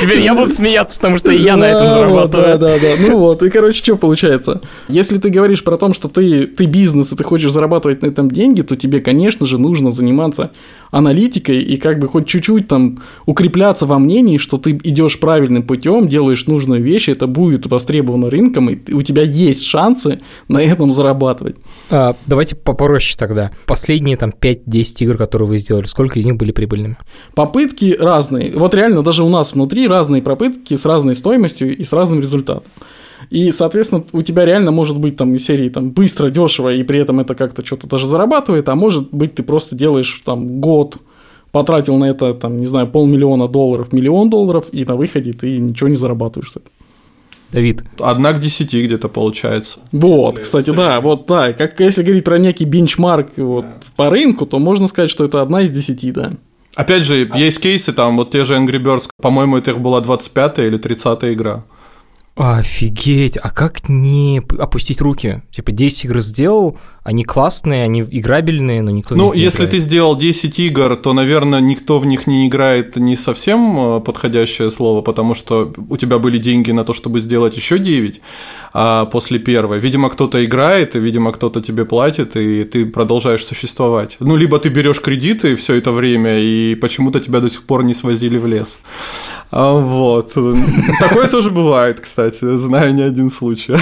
Теперь 0.00 0.20
я 0.20 0.34
буду 0.34 0.52
смеяться, 0.54 0.96
потому 0.96 1.18
что 1.18 1.30
я 1.32 1.56
на 1.56 1.64
этом 1.64 1.88
зарабатываю. 1.88 2.58
Да, 2.58 2.72
да, 2.72 2.78
да. 2.78 2.88
Ну 2.98 3.18
вот, 3.18 3.42
и, 3.42 3.50
короче, 3.50 3.78
что 3.78 3.96
получается? 3.96 4.60
Если 4.88 5.18
ты 5.18 5.30
говоришь 5.30 5.64
про 5.64 5.76
то, 5.76 5.92
что 5.92 6.08
ты, 6.08 6.46
ты 6.46 6.66
бизнес, 6.66 7.12
и 7.12 7.16
ты 7.16 7.24
хочешь 7.24 7.52
зарабатывать 7.52 8.02
на 8.02 8.06
этом 8.06 8.30
деньги, 8.30 8.62
то 8.62 8.76
тебе, 8.76 9.00
конечно 9.00 9.46
же, 9.46 9.58
нужно 9.58 9.90
заниматься 9.90 10.50
аналитикой 10.90 11.62
и 11.62 11.76
как 11.76 11.98
бы 11.98 12.08
хоть 12.08 12.26
чуть-чуть 12.26 12.68
там 12.68 13.00
укрепляться 13.26 13.86
во 13.86 13.98
мнении, 13.98 14.38
что 14.38 14.58
ты 14.58 14.72
идешь 14.72 15.18
правильным 15.18 15.64
путем, 15.64 16.08
делаешь 16.08 16.46
нужные 16.46 16.80
вещи, 16.80 17.10
это 17.10 17.26
будет 17.26 17.66
востребовано 17.66 18.30
рынком, 18.30 18.70
и 18.70 18.92
у 18.92 19.02
тебя 19.02 19.22
есть 19.22 19.64
шансы 19.64 20.20
на 20.48 20.62
этом 20.62 20.92
зарабатывать. 20.92 21.56
А, 21.90 22.14
давайте 22.26 22.56
попроще 22.56 23.16
тогда. 23.18 23.50
Последние 23.66 24.16
там 24.16 24.32
5-10 24.38 24.84
игр, 25.00 25.16
которые 25.16 25.48
вы 25.48 25.58
сделали, 25.58 25.86
сколько 25.86 26.18
из 26.18 26.26
них 26.26 26.36
были 26.36 26.52
прибыльными? 26.52 26.96
Попытки 27.34 27.96
разные. 27.98 28.52
Вот 28.56 28.74
реально 28.74 29.02
даже 29.02 29.24
у 29.24 29.28
нас 29.28 29.52
внутри 29.52 29.88
разные 29.88 30.22
попытки 30.22 30.74
с 30.74 30.84
разной 30.84 31.14
стоимостью 31.14 31.76
и 31.76 31.82
с 31.82 31.92
разным 31.92 32.20
результатом. 32.20 32.64
И, 33.30 33.52
соответственно, 33.52 34.04
у 34.12 34.22
тебя 34.22 34.44
реально 34.44 34.70
может 34.70 34.98
быть 34.98 35.16
там 35.16 35.34
из 35.34 35.44
серии 35.44 35.68
там 35.68 35.90
быстро, 35.90 36.30
дешево, 36.30 36.72
и 36.72 36.82
при 36.82 37.00
этом 37.00 37.20
это 37.20 37.34
как-то 37.34 37.64
что-то 37.64 37.86
даже 37.86 38.06
зарабатывает, 38.06 38.68
а 38.68 38.74
может 38.74 39.10
быть 39.12 39.34
ты 39.34 39.42
просто 39.42 39.74
делаешь 39.74 40.22
там 40.24 40.60
год, 40.60 40.96
потратил 41.52 41.96
на 41.98 42.04
это, 42.06 42.34
там, 42.34 42.58
не 42.58 42.66
знаю, 42.66 42.88
полмиллиона 42.88 43.48
долларов, 43.48 43.92
миллион 43.92 44.30
долларов, 44.30 44.66
и 44.72 44.84
на 44.84 44.96
выходе 44.96 45.32
ты 45.32 45.58
ничего 45.58 45.88
не 45.88 45.96
зарабатываешь 45.96 46.50
с 46.52 46.56
этого. 46.56 46.70
Давид, 47.52 47.84
Одна 48.00 48.32
к 48.32 48.40
десяти 48.40 48.84
где-то 48.84 49.08
получается. 49.08 49.78
Вот, 49.92 50.40
кстати, 50.40 50.70
да, 50.70 51.00
вот, 51.00 51.26
да, 51.26 51.52
как 51.52 51.78
если 51.78 52.02
говорить 52.02 52.24
про 52.24 52.38
некий 52.38 52.64
бенчмарк 52.64 53.28
вот, 53.36 53.64
по 53.94 54.10
рынку, 54.10 54.44
то 54.44 54.58
можно 54.58 54.88
сказать, 54.88 55.08
что 55.08 55.24
это 55.24 55.40
одна 55.40 55.62
из 55.62 55.70
десяти, 55.70 56.10
да. 56.10 56.32
Опять 56.74 57.04
же, 57.04 57.30
есть 57.36 57.60
кейсы, 57.60 57.92
там 57.92 58.16
вот 58.16 58.32
те 58.32 58.44
же 58.44 58.56
Angry 58.56 58.82
Birds, 58.82 59.08
по-моему, 59.22 59.56
это 59.56 59.70
их 59.70 59.78
была 59.78 60.00
25 60.00 60.58
или 60.58 60.76
30 60.76 61.24
игра. 61.32 61.62
Офигеть, 62.34 63.36
а 63.36 63.50
как 63.50 63.88
не 63.88 64.42
опустить 64.58 65.00
руки? 65.00 65.42
Типа 65.50 65.72
10 65.72 66.04
игр 66.06 66.20
сделал, 66.20 66.78
они 67.04 67.22
классные, 67.22 67.84
они 67.84 68.00
играбельные, 68.00 68.80
но 68.80 68.90
никто 68.90 69.14
в 69.14 69.18
Ну, 69.18 69.26
них 69.26 69.34
не 69.34 69.40
если 69.42 69.58
играет. 69.58 69.70
ты 69.72 69.78
сделал 69.78 70.16
10 70.16 70.58
игр, 70.58 70.96
то, 70.96 71.12
наверное, 71.12 71.60
никто 71.60 71.98
в 71.98 72.06
них 72.06 72.26
не 72.26 72.48
играет 72.48 72.96
не 72.96 73.14
совсем 73.16 73.98
э, 73.98 74.00
подходящее 74.00 74.70
слово, 74.70 75.02
потому 75.02 75.34
что 75.34 75.70
у 75.90 75.96
тебя 75.98 76.18
были 76.18 76.38
деньги 76.38 76.72
на 76.72 76.82
то, 76.84 76.94
чтобы 76.94 77.20
сделать 77.20 77.56
еще 77.56 77.78
9 77.78 78.20
а 78.76 79.04
после 79.04 79.38
первой. 79.38 79.78
Видимо, 79.78 80.08
кто-то 80.08 80.44
играет, 80.44 80.96
и, 80.96 80.98
видимо, 80.98 81.30
кто-то 81.32 81.60
тебе 81.60 81.84
платит, 81.84 82.36
и 82.36 82.64
ты 82.64 82.86
продолжаешь 82.86 83.44
существовать. 83.44 84.16
Ну, 84.18 84.36
либо 84.36 84.58
ты 84.58 84.68
берешь 84.70 85.00
кредиты 85.00 85.54
все 85.54 85.74
это 85.74 85.92
время, 85.92 86.40
и 86.40 86.74
почему-то 86.74 87.20
тебя 87.20 87.40
до 87.40 87.50
сих 87.50 87.62
пор 87.62 87.84
не 87.84 87.94
свозили 87.94 88.38
в 88.38 88.46
лес. 88.46 88.80
А, 89.50 89.74
Вот. 89.78 90.32
Такое 91.00 91.28
тоже 91.28 91.50
бывает, 91.50 92.00
кстати. 92.00 92.56
Знаю 92.56 92.94
не 92.94 93.02
один 93.02 93.30
случай. 93.30 93.74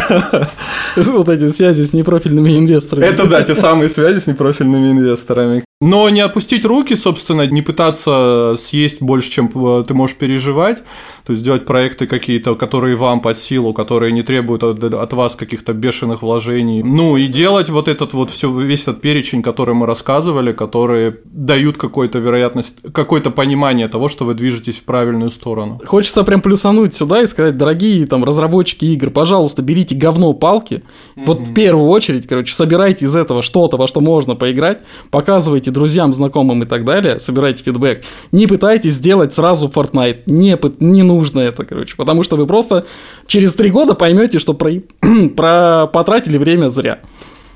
Вот 0.97 1.29
эти 1.29 1.49
связи 1.51 1.85
с 1.85 1.93
непрофильными 1.95 2.59
инвесторами. 2.59 3.12
Это 3.13 3.27
да, 3.27 3.43
те 3.43 3.55
самые 3.55 3.89
связи 3.89 4.19
с 4.19 4.27
непрофильными 4.27 4.91
инвесторами. 4.93 5.65
Но 5.83 6.09
не 6.11 6.21
отпустить 6.21 6.65
руки, 6.65 6.95
собственно, 6.95 7.45
не 7.45 7.61
пытаться 7.61 8.55
съесть 8.57 9.03
больше, 9.03 9.31
чем 9.31 9.51
э, 9.53 9.85
ты 9.87 9.95
можешь 9.95 10.17
переживать, 10.17 10.83
то 11.27 11.33
есть 11.33 11.45
делать 11.45 11.65
проекты 11.65 12.07
какие-то, 12.07 12.55
которые 12.55 12.95
вам 12.95 13.21
под 13.21 13.37
силу, 13.37 13.73
которые 13.75 14.13
не 14.13 14.23
требуют 14.23 14.63
от, 14.63 14.85
от 14.85 15.13
вас 15.13 15.35
каких-то 15.35 15.73
бешеных 15.73 16.23
вложений. 16.23 16.85
Ну 16.85 17.17
и 17.17 17.27
делать 17.27 17.69
вот 17.69 17.89
этот 17.89 18.13
вот 18.13 18.31
все, 18.31 18.49
весь 18.57 18.83
этот 18.83 19.01
перечень, 19.01 19.43
который 19.43 19.75
мы 19.75 19.87
рассказывали, 19.87 20.53
которые 20.53 21.17
дают 21.25 21.79
какую-то 21.79 22.21
вероятность, 22.21 22.75
какое-то 22.93 23.33
понимание 23.33 23.89
того, 23.89 24.07
что 24.07 24.25
вы 24.25 24.35
движетесь 24.35 24.77
в 24.77 24.85
правильную 24.85 25.33
сторону. 25.33 25.81
Хочется 25.85 26.23
прям 26.23 26.43
плюсануть 26.43 26.97
сюда 26.97 27.23
и 27.23 27.27
сказать, 27.27 27.57
дорогие 27.57 28.07
там 28.07 28.23
разработчики 28.23 28.85
игр, 28.85 29.11
пожалуйста, 29.11 29.63
берите 29.63 29.97
говно 29.97 30.33
палки. 30.33 30.85
Вот 31.17 31.41
в 31.41 31.55
первую 31.55 31.89
очередь, 31.89 32.29
короче, 32.29 32.55
собирайте 32.55 33.07
из 33.07 33.17
этого 33.17 33.43
что-то, 33.43 33.77
во 33.77 33.89
что 33.89 34.01
можно 34.01 34.37
поиграть, 34.37 34.83
показывайте 35.11 35.72
друзьям, 35.73 36.13
знакомым 36.13 36.63
и 36.63 36.67
так 36.67 36.85
далее, 36.85 37.19
собирайте 37.21 37.65
фидбэк. 37.65 38.03
Не 38.31 38.47
пытайтесь 38.47 38.95
сделать 38.95 39.35
сразу 39.35 39.69
Fortnite. 39.69 40.23
Не, 40.27 40.59
не 40.81 41.03
нужно 41.03 41.41
это, 41.41 41.65
короче. 41.65 41.97
Потому 41.97 42.23
что 42.23 42.37
вы 42.37 42.47
просто 42.47 42.87
через 43.27 43.55
три 43.55 43.71
года 43.71 43.95
поймете, 43.95 44.39
что 44.39 44.55
про, 44.55 44.73
про 45.37 45.87
потратили 45.87 46.37
время 46.39 46.69
зря. 46.69 47.01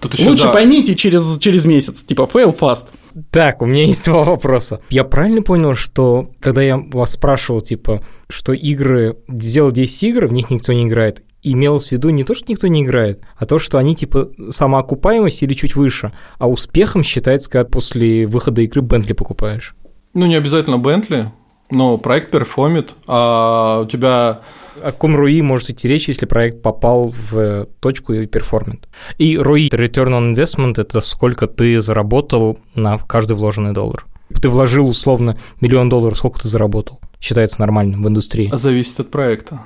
Тут 0.01 0.15
еще, 0.15 0.29
Лучше 0.29 0.45
да. 0.45 0.53
поймите 0.53 0.95
через, 0.95 1.39
через 1.39 1.65
месяц, 1.65 2.03
типа 2.03 2.29
fail 2.33 2.57
fast. 2.57 2.87
Так, 3.31 3.63
у 3.63 3.67
меня 3.67 3.85
есть 3.85 4.05
два 4.05 4.25
вопроса. 4.25 4.81
Я 4.91 5.05
правильно 5.05 5.43
понял, 5.43 5.75
что 5.75 6.31
когда 6.41 6.63
я 6.63 6.77
вас 6.77 7.13
спрашивал, 7.13 7.61
типа, 7.61 8.03
что 8.29 8.53
игры, 8.53 9.17
сделал 9.29 9.71
10 9.71 10.03
игр, 10.05 10.27
в 10.27 10.33
них 10.33 10.51
никто 10.51 10.73
не 10.73 10.87
играет, 10.87 11.23
имелось 11.53 11.89
в 11.89 11.93
виду 11.93 12.11
не 12.11 12.25
то, 12.25 12.35
что 12.35 12.51
никто 12.51 12.67
не 12.67 12.83
играет, 12.83 13.21
а 13.37 13.47
то, 13.47 13.59
что 13.59 13.79
они 13.79 13.95
типа 13.95 14.31
самоокупаемость 14.51 15.43
или 15.43 15.55
чуть 15.55 15.77
выше, 15.77 16.13
а 16.39 16.49
успехом 16.49 17.03
считается, 17.03 17.51
когда 17.51 17.69
после 17.69 18.27
выхода 18.27 18.63
игры 18.63 18.83
Бентли 18.83 19.13
покупаешь. 19.13 19.75
Ну, 20.15 20.27
не 20.27 20.35
обязательно 20.37 20.79
Бентли, 20.79 21.31
но 21.71 21.99
проект 21.99 22.31
перформит, 22.31 22.95
а 23.07 23.83
у 23.85 23.87
тебя... 23.87 24.41
О 24.83 24.93
каком 24.93 25.17
ROI 25.17 25.41
может 25.41 25.71
идти 25.71 25.89
речь, 25.89 26.09
если 26.09 26.27
проект 26.27 26.61
попал 26.61 27.15
в 27.31 27.67
точку 27.81 28.13
и 28.13 28.27
перформит? 28.27 28.89
И 29.17 29.37
ROI, 29.37 29.71
Return 29.71 30.11
on 30.11 30.35
Investment, 30.35 30.79
это 30.79 31.01
сколько 31.01 31.47
ты 31.47 31.81
заработал 31.81 32.59
на 32.75 32.99
каждый 32.99 33.37
вложенный 33.37 33.73
доллар. 33.73 34.05
Ты 34.43 34.51
вложил 34.51 34.87
условно 34.87 35.39
миллион 35.63 35.89
долларов, 35.89 36.19
сколько 36.19 36.41
ты 36.41 36.49
заработал? 36.49 37.01
Считается 37.21 37.61
нормальным 37.61 38.03
в 38.03 38.09
индустрии. 38.09 38.51
Зависит 38.53 39.01
от 39.01 39.11
проекта. 39.11 39.61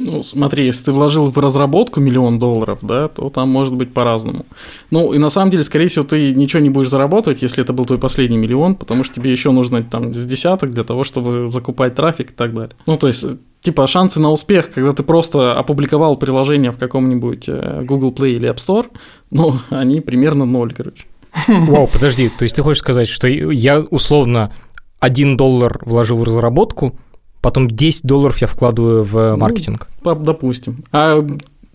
Ну, 0.00 0.22
смотри, 0.22 0.64
если 0.64 0.84
ты 0.84 0.92
вложил 0.92 1.30
в 1.30 1.38
разработку 1.38 2.00
миллион 2.00 2.38
долларов, 2.38 2.78
да, 2.82 3.08
то 3.08 3.28
там 3.28 3.50
может 3.50 3.74
быть 3.74 3.92
по-разному. 3.92 4.46
Ну, 4.90 5.12
и 5.12 5.18
на 5.18 5.28
самом 5.28 5.50
деле, 5.50 5.62
скорее 5.62 5.88
всего, 5.88 6.04
ты 6.04 6.34
ничего 6.34 6.62
не 6.62 6.70
будешь 6.70 6.88
зарабатывать, 6.88 7.42
если 7.42 7.62
это 7.62 7.72
был 7.72 7.84
твой 7.84 7.98
последний 7.98 8.38
миллион, 8.38 8.74
потому 8.74 9.04
что 9.04 9.14
тебе 9.14 9.30
еще 9.30 9.50
нужно 9.50 9.82
там 9.82 10.14
с 10.14 10.24
десяток 10.24 10.70
для 10.70 10.84
того, 10.84 11.04
чтобы 11.04 11.48
закупать 11.48 11.94
трафик 11.94 12.30
и 12.30 12.34
так 12.34 12.54
далее. 12.54 12.74
Ну, 12.86 12.96
то 12.96 13.06
есть, 13.06 13.24
типа, 13.60 13.86
шансы 13.86 14.20
на 14.20 14.30
успех, 14.30 14.70
когда 14.72 14.92
ты 14.92 15.02
просто 15.02 15.58
опубликовал 15.58 16.16
приложение 16.16 16.72
в 16.72 16.78
каком-нибудь 16.78 17.44
э, 17.48 17.82
Google 17.84 18.12
Play 18.12 18.32
или 18.32 18.50
App 18.50 18.56
Store, 18.56 18.86
ну, 19.30 19.54
они 19.70 20.00
примерно 20.00 20.44
ноль, 20.44 20.72
короче. 20.72 21.04
Вау, 21.46 21.86
подожди, 21.86 22.28
то 22.28 22.42
есть 22.42 22.56
ты 22.56 22.62
хочешь 22.62 22.80
сказать, 22.80 23.08
что 23.08 23.28
я 23.28 23.80
условно 23.80 24.52
1 25.00 25.36
доллар 25.36 25.80
вложил 25.84 26.18
в 26.18 26.24
разработку, 26.24 26.98
потом 27.40 27.68
10 27.68 28.04
долларов 28.04 28.38
я 28.38 28.46
вкладываю 28.46 29.04
в 29.04 29.14
ну, 29.14 29.36
маркетинг. 29.36 29.88
Ну, 30.04 30.14
допустим. 30.14 30.84
А 30.92 31.26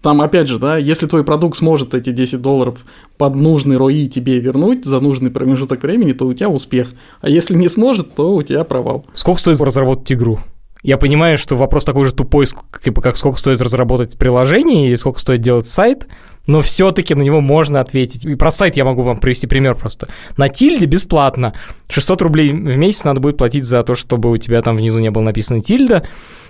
там, 0.05 0.21
опять 0.21 0.47
же, 0.47 0.59
да, 0.59 0.77
если 0.77 1.07
твой 1.07 1.23
продукт 1.23 1.57
сможет 1.57 1.95
эти 1.95 2.11
10 2.11 2.39
долларов 2.39 2.85
под 3.17 3.33
нужный 3.33 3.77
ROI 3.77 4.05
тебе 4.05 4.39
вернуть 4.39 4.85
за 4.85 4.99
нужный 4.99 5.31
промежуток 5.31 5.81
времени, 5.81 6.11
то 6.11 6.27
у 6.27 6.33
тебя 6.33 6.47
успех. 6.47 6.89
А 7.21 7.29
если 7.29 7.55
не 7.55 7.69
сможет, 7.69 8.13
то 8.13 8.35
у 8.35 8.43
тебя 8.43 8.63
провал. 8.63 9.03
Сколько 9.15 9.41
стоит 9.41 9.59
разработать 9.61 10.11
игру? 10.11 10.39
Я 10.85 10.99
понимаю, 10.99 11.39
что 11.39 11.55
вопрос 11.55 11.83
такой 11.83 12.05
же 12.05 12.13
тупой, 12.13 12.45
типа 12.79 13.01
как 13.01 13.17
сколько 13.17 13.39
стоит 13.39 13.59
разработать 13.59 14.19
приложение 14.19 14.87
или 14.87 14.95
сколько 14.97 15.19
стоит 15.19 15.41
делать 15.41 15.65
сайт, 15.65 16.07
но 16.45 16.61
все-таки 16.61 17.15
на 17.15 17.23
него 17.23 17.41
можно 17.41 17.79
ответить. 17.81 18.23
И 18.23 18.35
про 18.35 18.51
сайт 18.51 18.77
я 18.77 18.85
могу 18.85 19.01
вам 19.01 19.17
привести 19.17 19.47
пример 19.47 19.73
просто. 19.73 20.09
На 20.37 20.47
тильде 20.47 20.85
бесплатно. 20.85 21.55
600 21.89 22.21
рублей 22.21 22.51
в 22.51 22.77
месяц 22.77 23.03
надо 23.03 23.19
будет 23.19 23.35
платить 23.35 23.63
за 23.63 23.81
то, 23.81 23.95
чтобы 23.95 24.29
у 24.29 24.37
тебя 24.37 24.61
там 24.61 24.77
внизу 24.77 24.99
не 24.99 25.09
было 25.09 25.23
написано 25.23 25.59
тильда. 25.59 26.07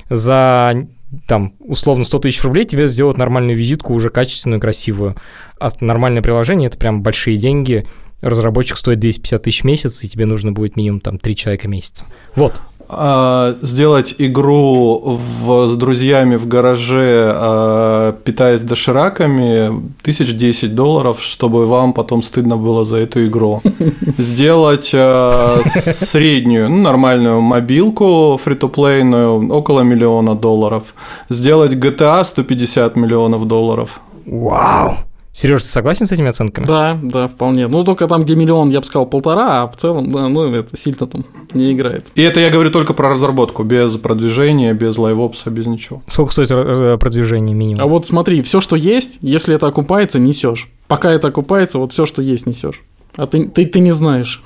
За 0.10 0.86
там, 1.30 1.54
условно, 1.60 2.04
100 2.04 2.20
тысяч 2.20 2.44
рублей 2.44 2.66
тебе 2.66 2.88
сделают 2.88 3.18
нормальную 3.18 3.56
визитку, 3.56 3.94
уже 3.94 4.10
качественную, 4.10 4.60
красивую. 4.60 5.16
А 5.62 5.70
нормальное 5.80 6.22
приложение– 6.22 6.68
это 6.68 6.78
прям 6.78 7.04
большие 7.04 7.38
деньги. 7.38 7.88
Разработчик 8.20 8.76
стоит 8.76 9.00
250 9.00 9.44
тысяч 9.44 9.62
в 9.62 9.66
месяц, 9.66 10.04
и 10.04 10.10
тебе 10.10 10.26
нужно 10.26 10.52
будет 10.52 10.76
минимум 10.76 11.00
там 11.00 11.20
3 11.20 11.36
человека 11.38 11.68
в 11.68 11.70
месяц. 11.70 12.04
Вот. 12.36 12.60
А, 12.88 13.56
сделать 13.62 14.16
игру 14.20 15.20
в, 15.42 15.70
с 15.70 15.76
друзьями 15.76 16.36
в 16.36 16.48
гараже, 16.48 17.32
а, 17.34 18.12
питаясь 18.24 18.62
дошираками, 18.62 19.92
тысяч 20.04 20.36
десять 20.36 20.76
долларов, 20.76 21.22
чтобы 21.22 21.66
вам 21.66 21.94
потом 21.94 22.22
стыдно 22.22 22.58
было 22.58 22.86
за 22.86 22.98
эту 22.98 23.26
игру. 23.26 23.62
Сделать 24.18 24.92
а, 24.94 25.62
среднюю, 25.66 26.70
ну, 26.70 26.82
нормальную 26.82 27.42
мобилку 27.42 28.40
фри-то-плейную, 28.44 29.52
около 29.52 29.82
миллиона 29.82 30.36
долларов. 30.36 30.94
Сделать 31.30 31.72
GTA 31.72 32.24
150 32.24 32.96
миллионов 32.96 33.48
долларов. 33.48 34.00
Вау! 34.26 34.96
Сереж, 35.36 35.64
ты 35.64 35.68
согласен 35.68 36.06
с 36.06 36.14
этими 36.14 36.30
оценками? 36.30 36.66
Да, 36.66 36.98
да, 37.04 37.28
вполне. 37.28 37.68
Ну, 37.68 37.84
только 37.84 38.08
там, 38.08 38.24
где 38.24 38.38
миллион, 38.38 38.70
я 38.70 38.80
бы 38.80 38.86
сказал, 38.86 39.06
полтора, 39.06 39.64
а 39.64 39.68
в 39.68 39.76
целом, 39.76 40.10
да, 40.10 40.30
ну, 40.30 40.50
это 40.54 40.78
сильно 40.78 41.08
там 41.08 41.26
не 41.54 41.74
играет. 41.74 42.08
И 42.16 42.22
это 42.22 42.40
я 42.40 42.50
говорю 42.50 42.72
только 42.72 42.94
про 42.94 43.10
разработку, 43.10 43.64
без 43.64 43.98
продвижения, 43.98 44.74
без 44.74 44.98
лайвопса, 44.98 45.50
без 45.50 45.68
ничего. 45.68 46.02
Сколько 46.06 46.32
стоит 46.32 46.52
э, 46.52 46.98
продвижение 46.98 47.54
минимум? 47.54 47.84
А 47.84 47.86
вот 47.86 48.08
смотри, 48.08 48.44
все, 48.44 48.62
что 48.62 48.78
есть, 48.78 49.18
если 49.20 49.54
это 49.54 49.68
окупается, 49.68 50.20
несешь. 50.20 50.70
Пока 50.88 51.12
это 51.12 51.28
окупается, 51.28 51.80
вот 51.80 51.92
все, 51.92 52.06
что 52.06 52.22
есть, 52.22 52.46
несешь. 52.46 52.82
А 53.18 53.28
ты, 53.28 53.48
ты, 53.48 53.66
ты 53.66 53.80
не 53.80 53.92
знаешь. 53.92 54.44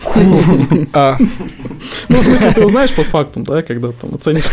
А. 0.94 1.18
Ну, 2.08 2.22
в 2.22 2.24
смысле, 2.24 2.52
ты 2.52 2.66
узнаешь 2.66 2.94
постфактум, 2.94 3.44
да, 3.44 3.62
когда 3.62 3.92
там 3.92 4.16
оценишь. 4.16 4.44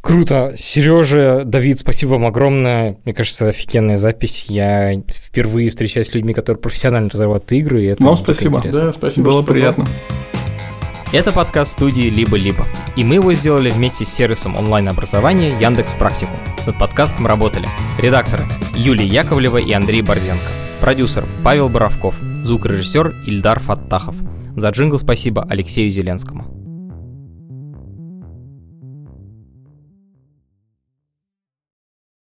Круто. 0.00 0.54
Сережа, 0.56 1.42
Давид, 1.44 1.78
спасибо 1.78 2.10
вам 2.10 2.26
огромное. 2.26 2.98
Мне 3.04 3.14
кажется, 3.14 3.48
офигенная 3.48 3.96
запись. 3.96 4.46
Я 4.48 4.94
впервые 5.08 5.70
встречаюсь 5.70 6.08
с 6.08 6.14
людьми, 6.14 6.32
которые 6.32 6.60
профессионально 6.60 7.10
разрабатывают 7.10 7.52
игры. 7.52 7.80
И 7.80 7.86
это 7.86 8.04
вам 8.04 8.16
спасибо. 8.16 8.62
Да, 8.72 8.92
спасибо. 8.92 9.24
Было 9.24 9.42
приятно. 9.42 9.86
Это 11.10 11.32
подкаст 11.32 11.72
студии 11.72 12.10
«Либо-либо», 12.10 12.66
и 12.94 13.02
мы 13.02 13.14
его 13.14 13.32
сделали 13.32 13.70
вместе 13.70 14.04
с 14.04 14.10
сервисом 14.10 14.54
онлайн-образования 14.58 15.58
Яндекс 15.58 15.94
Практику. 15.94 16.32
Над 16.66 16.76
подкастом 16.76 17.26
работали 17.26 17.66
редакторы 17.98 18.42
Юлия 18.76 19.06
Яковлева 19.06 19.56
и 19.56 19.72
Андрей 19.72 20.02
Борзенко, 20.02 20.50
продюсер 20.82 21.24
Павел 21.42 21.70
Боровков, 21.70 22.14
звукорежиссер 22.44 23.14
Ильдар 23.26 23.60
Фаттахов. 23.60 24.16
За 24.56 24.70
джингл 24.70 24.98
спасибо 24.98 25.46
Алексею 25.48 25.90
Зеленскому. 25.90 26.57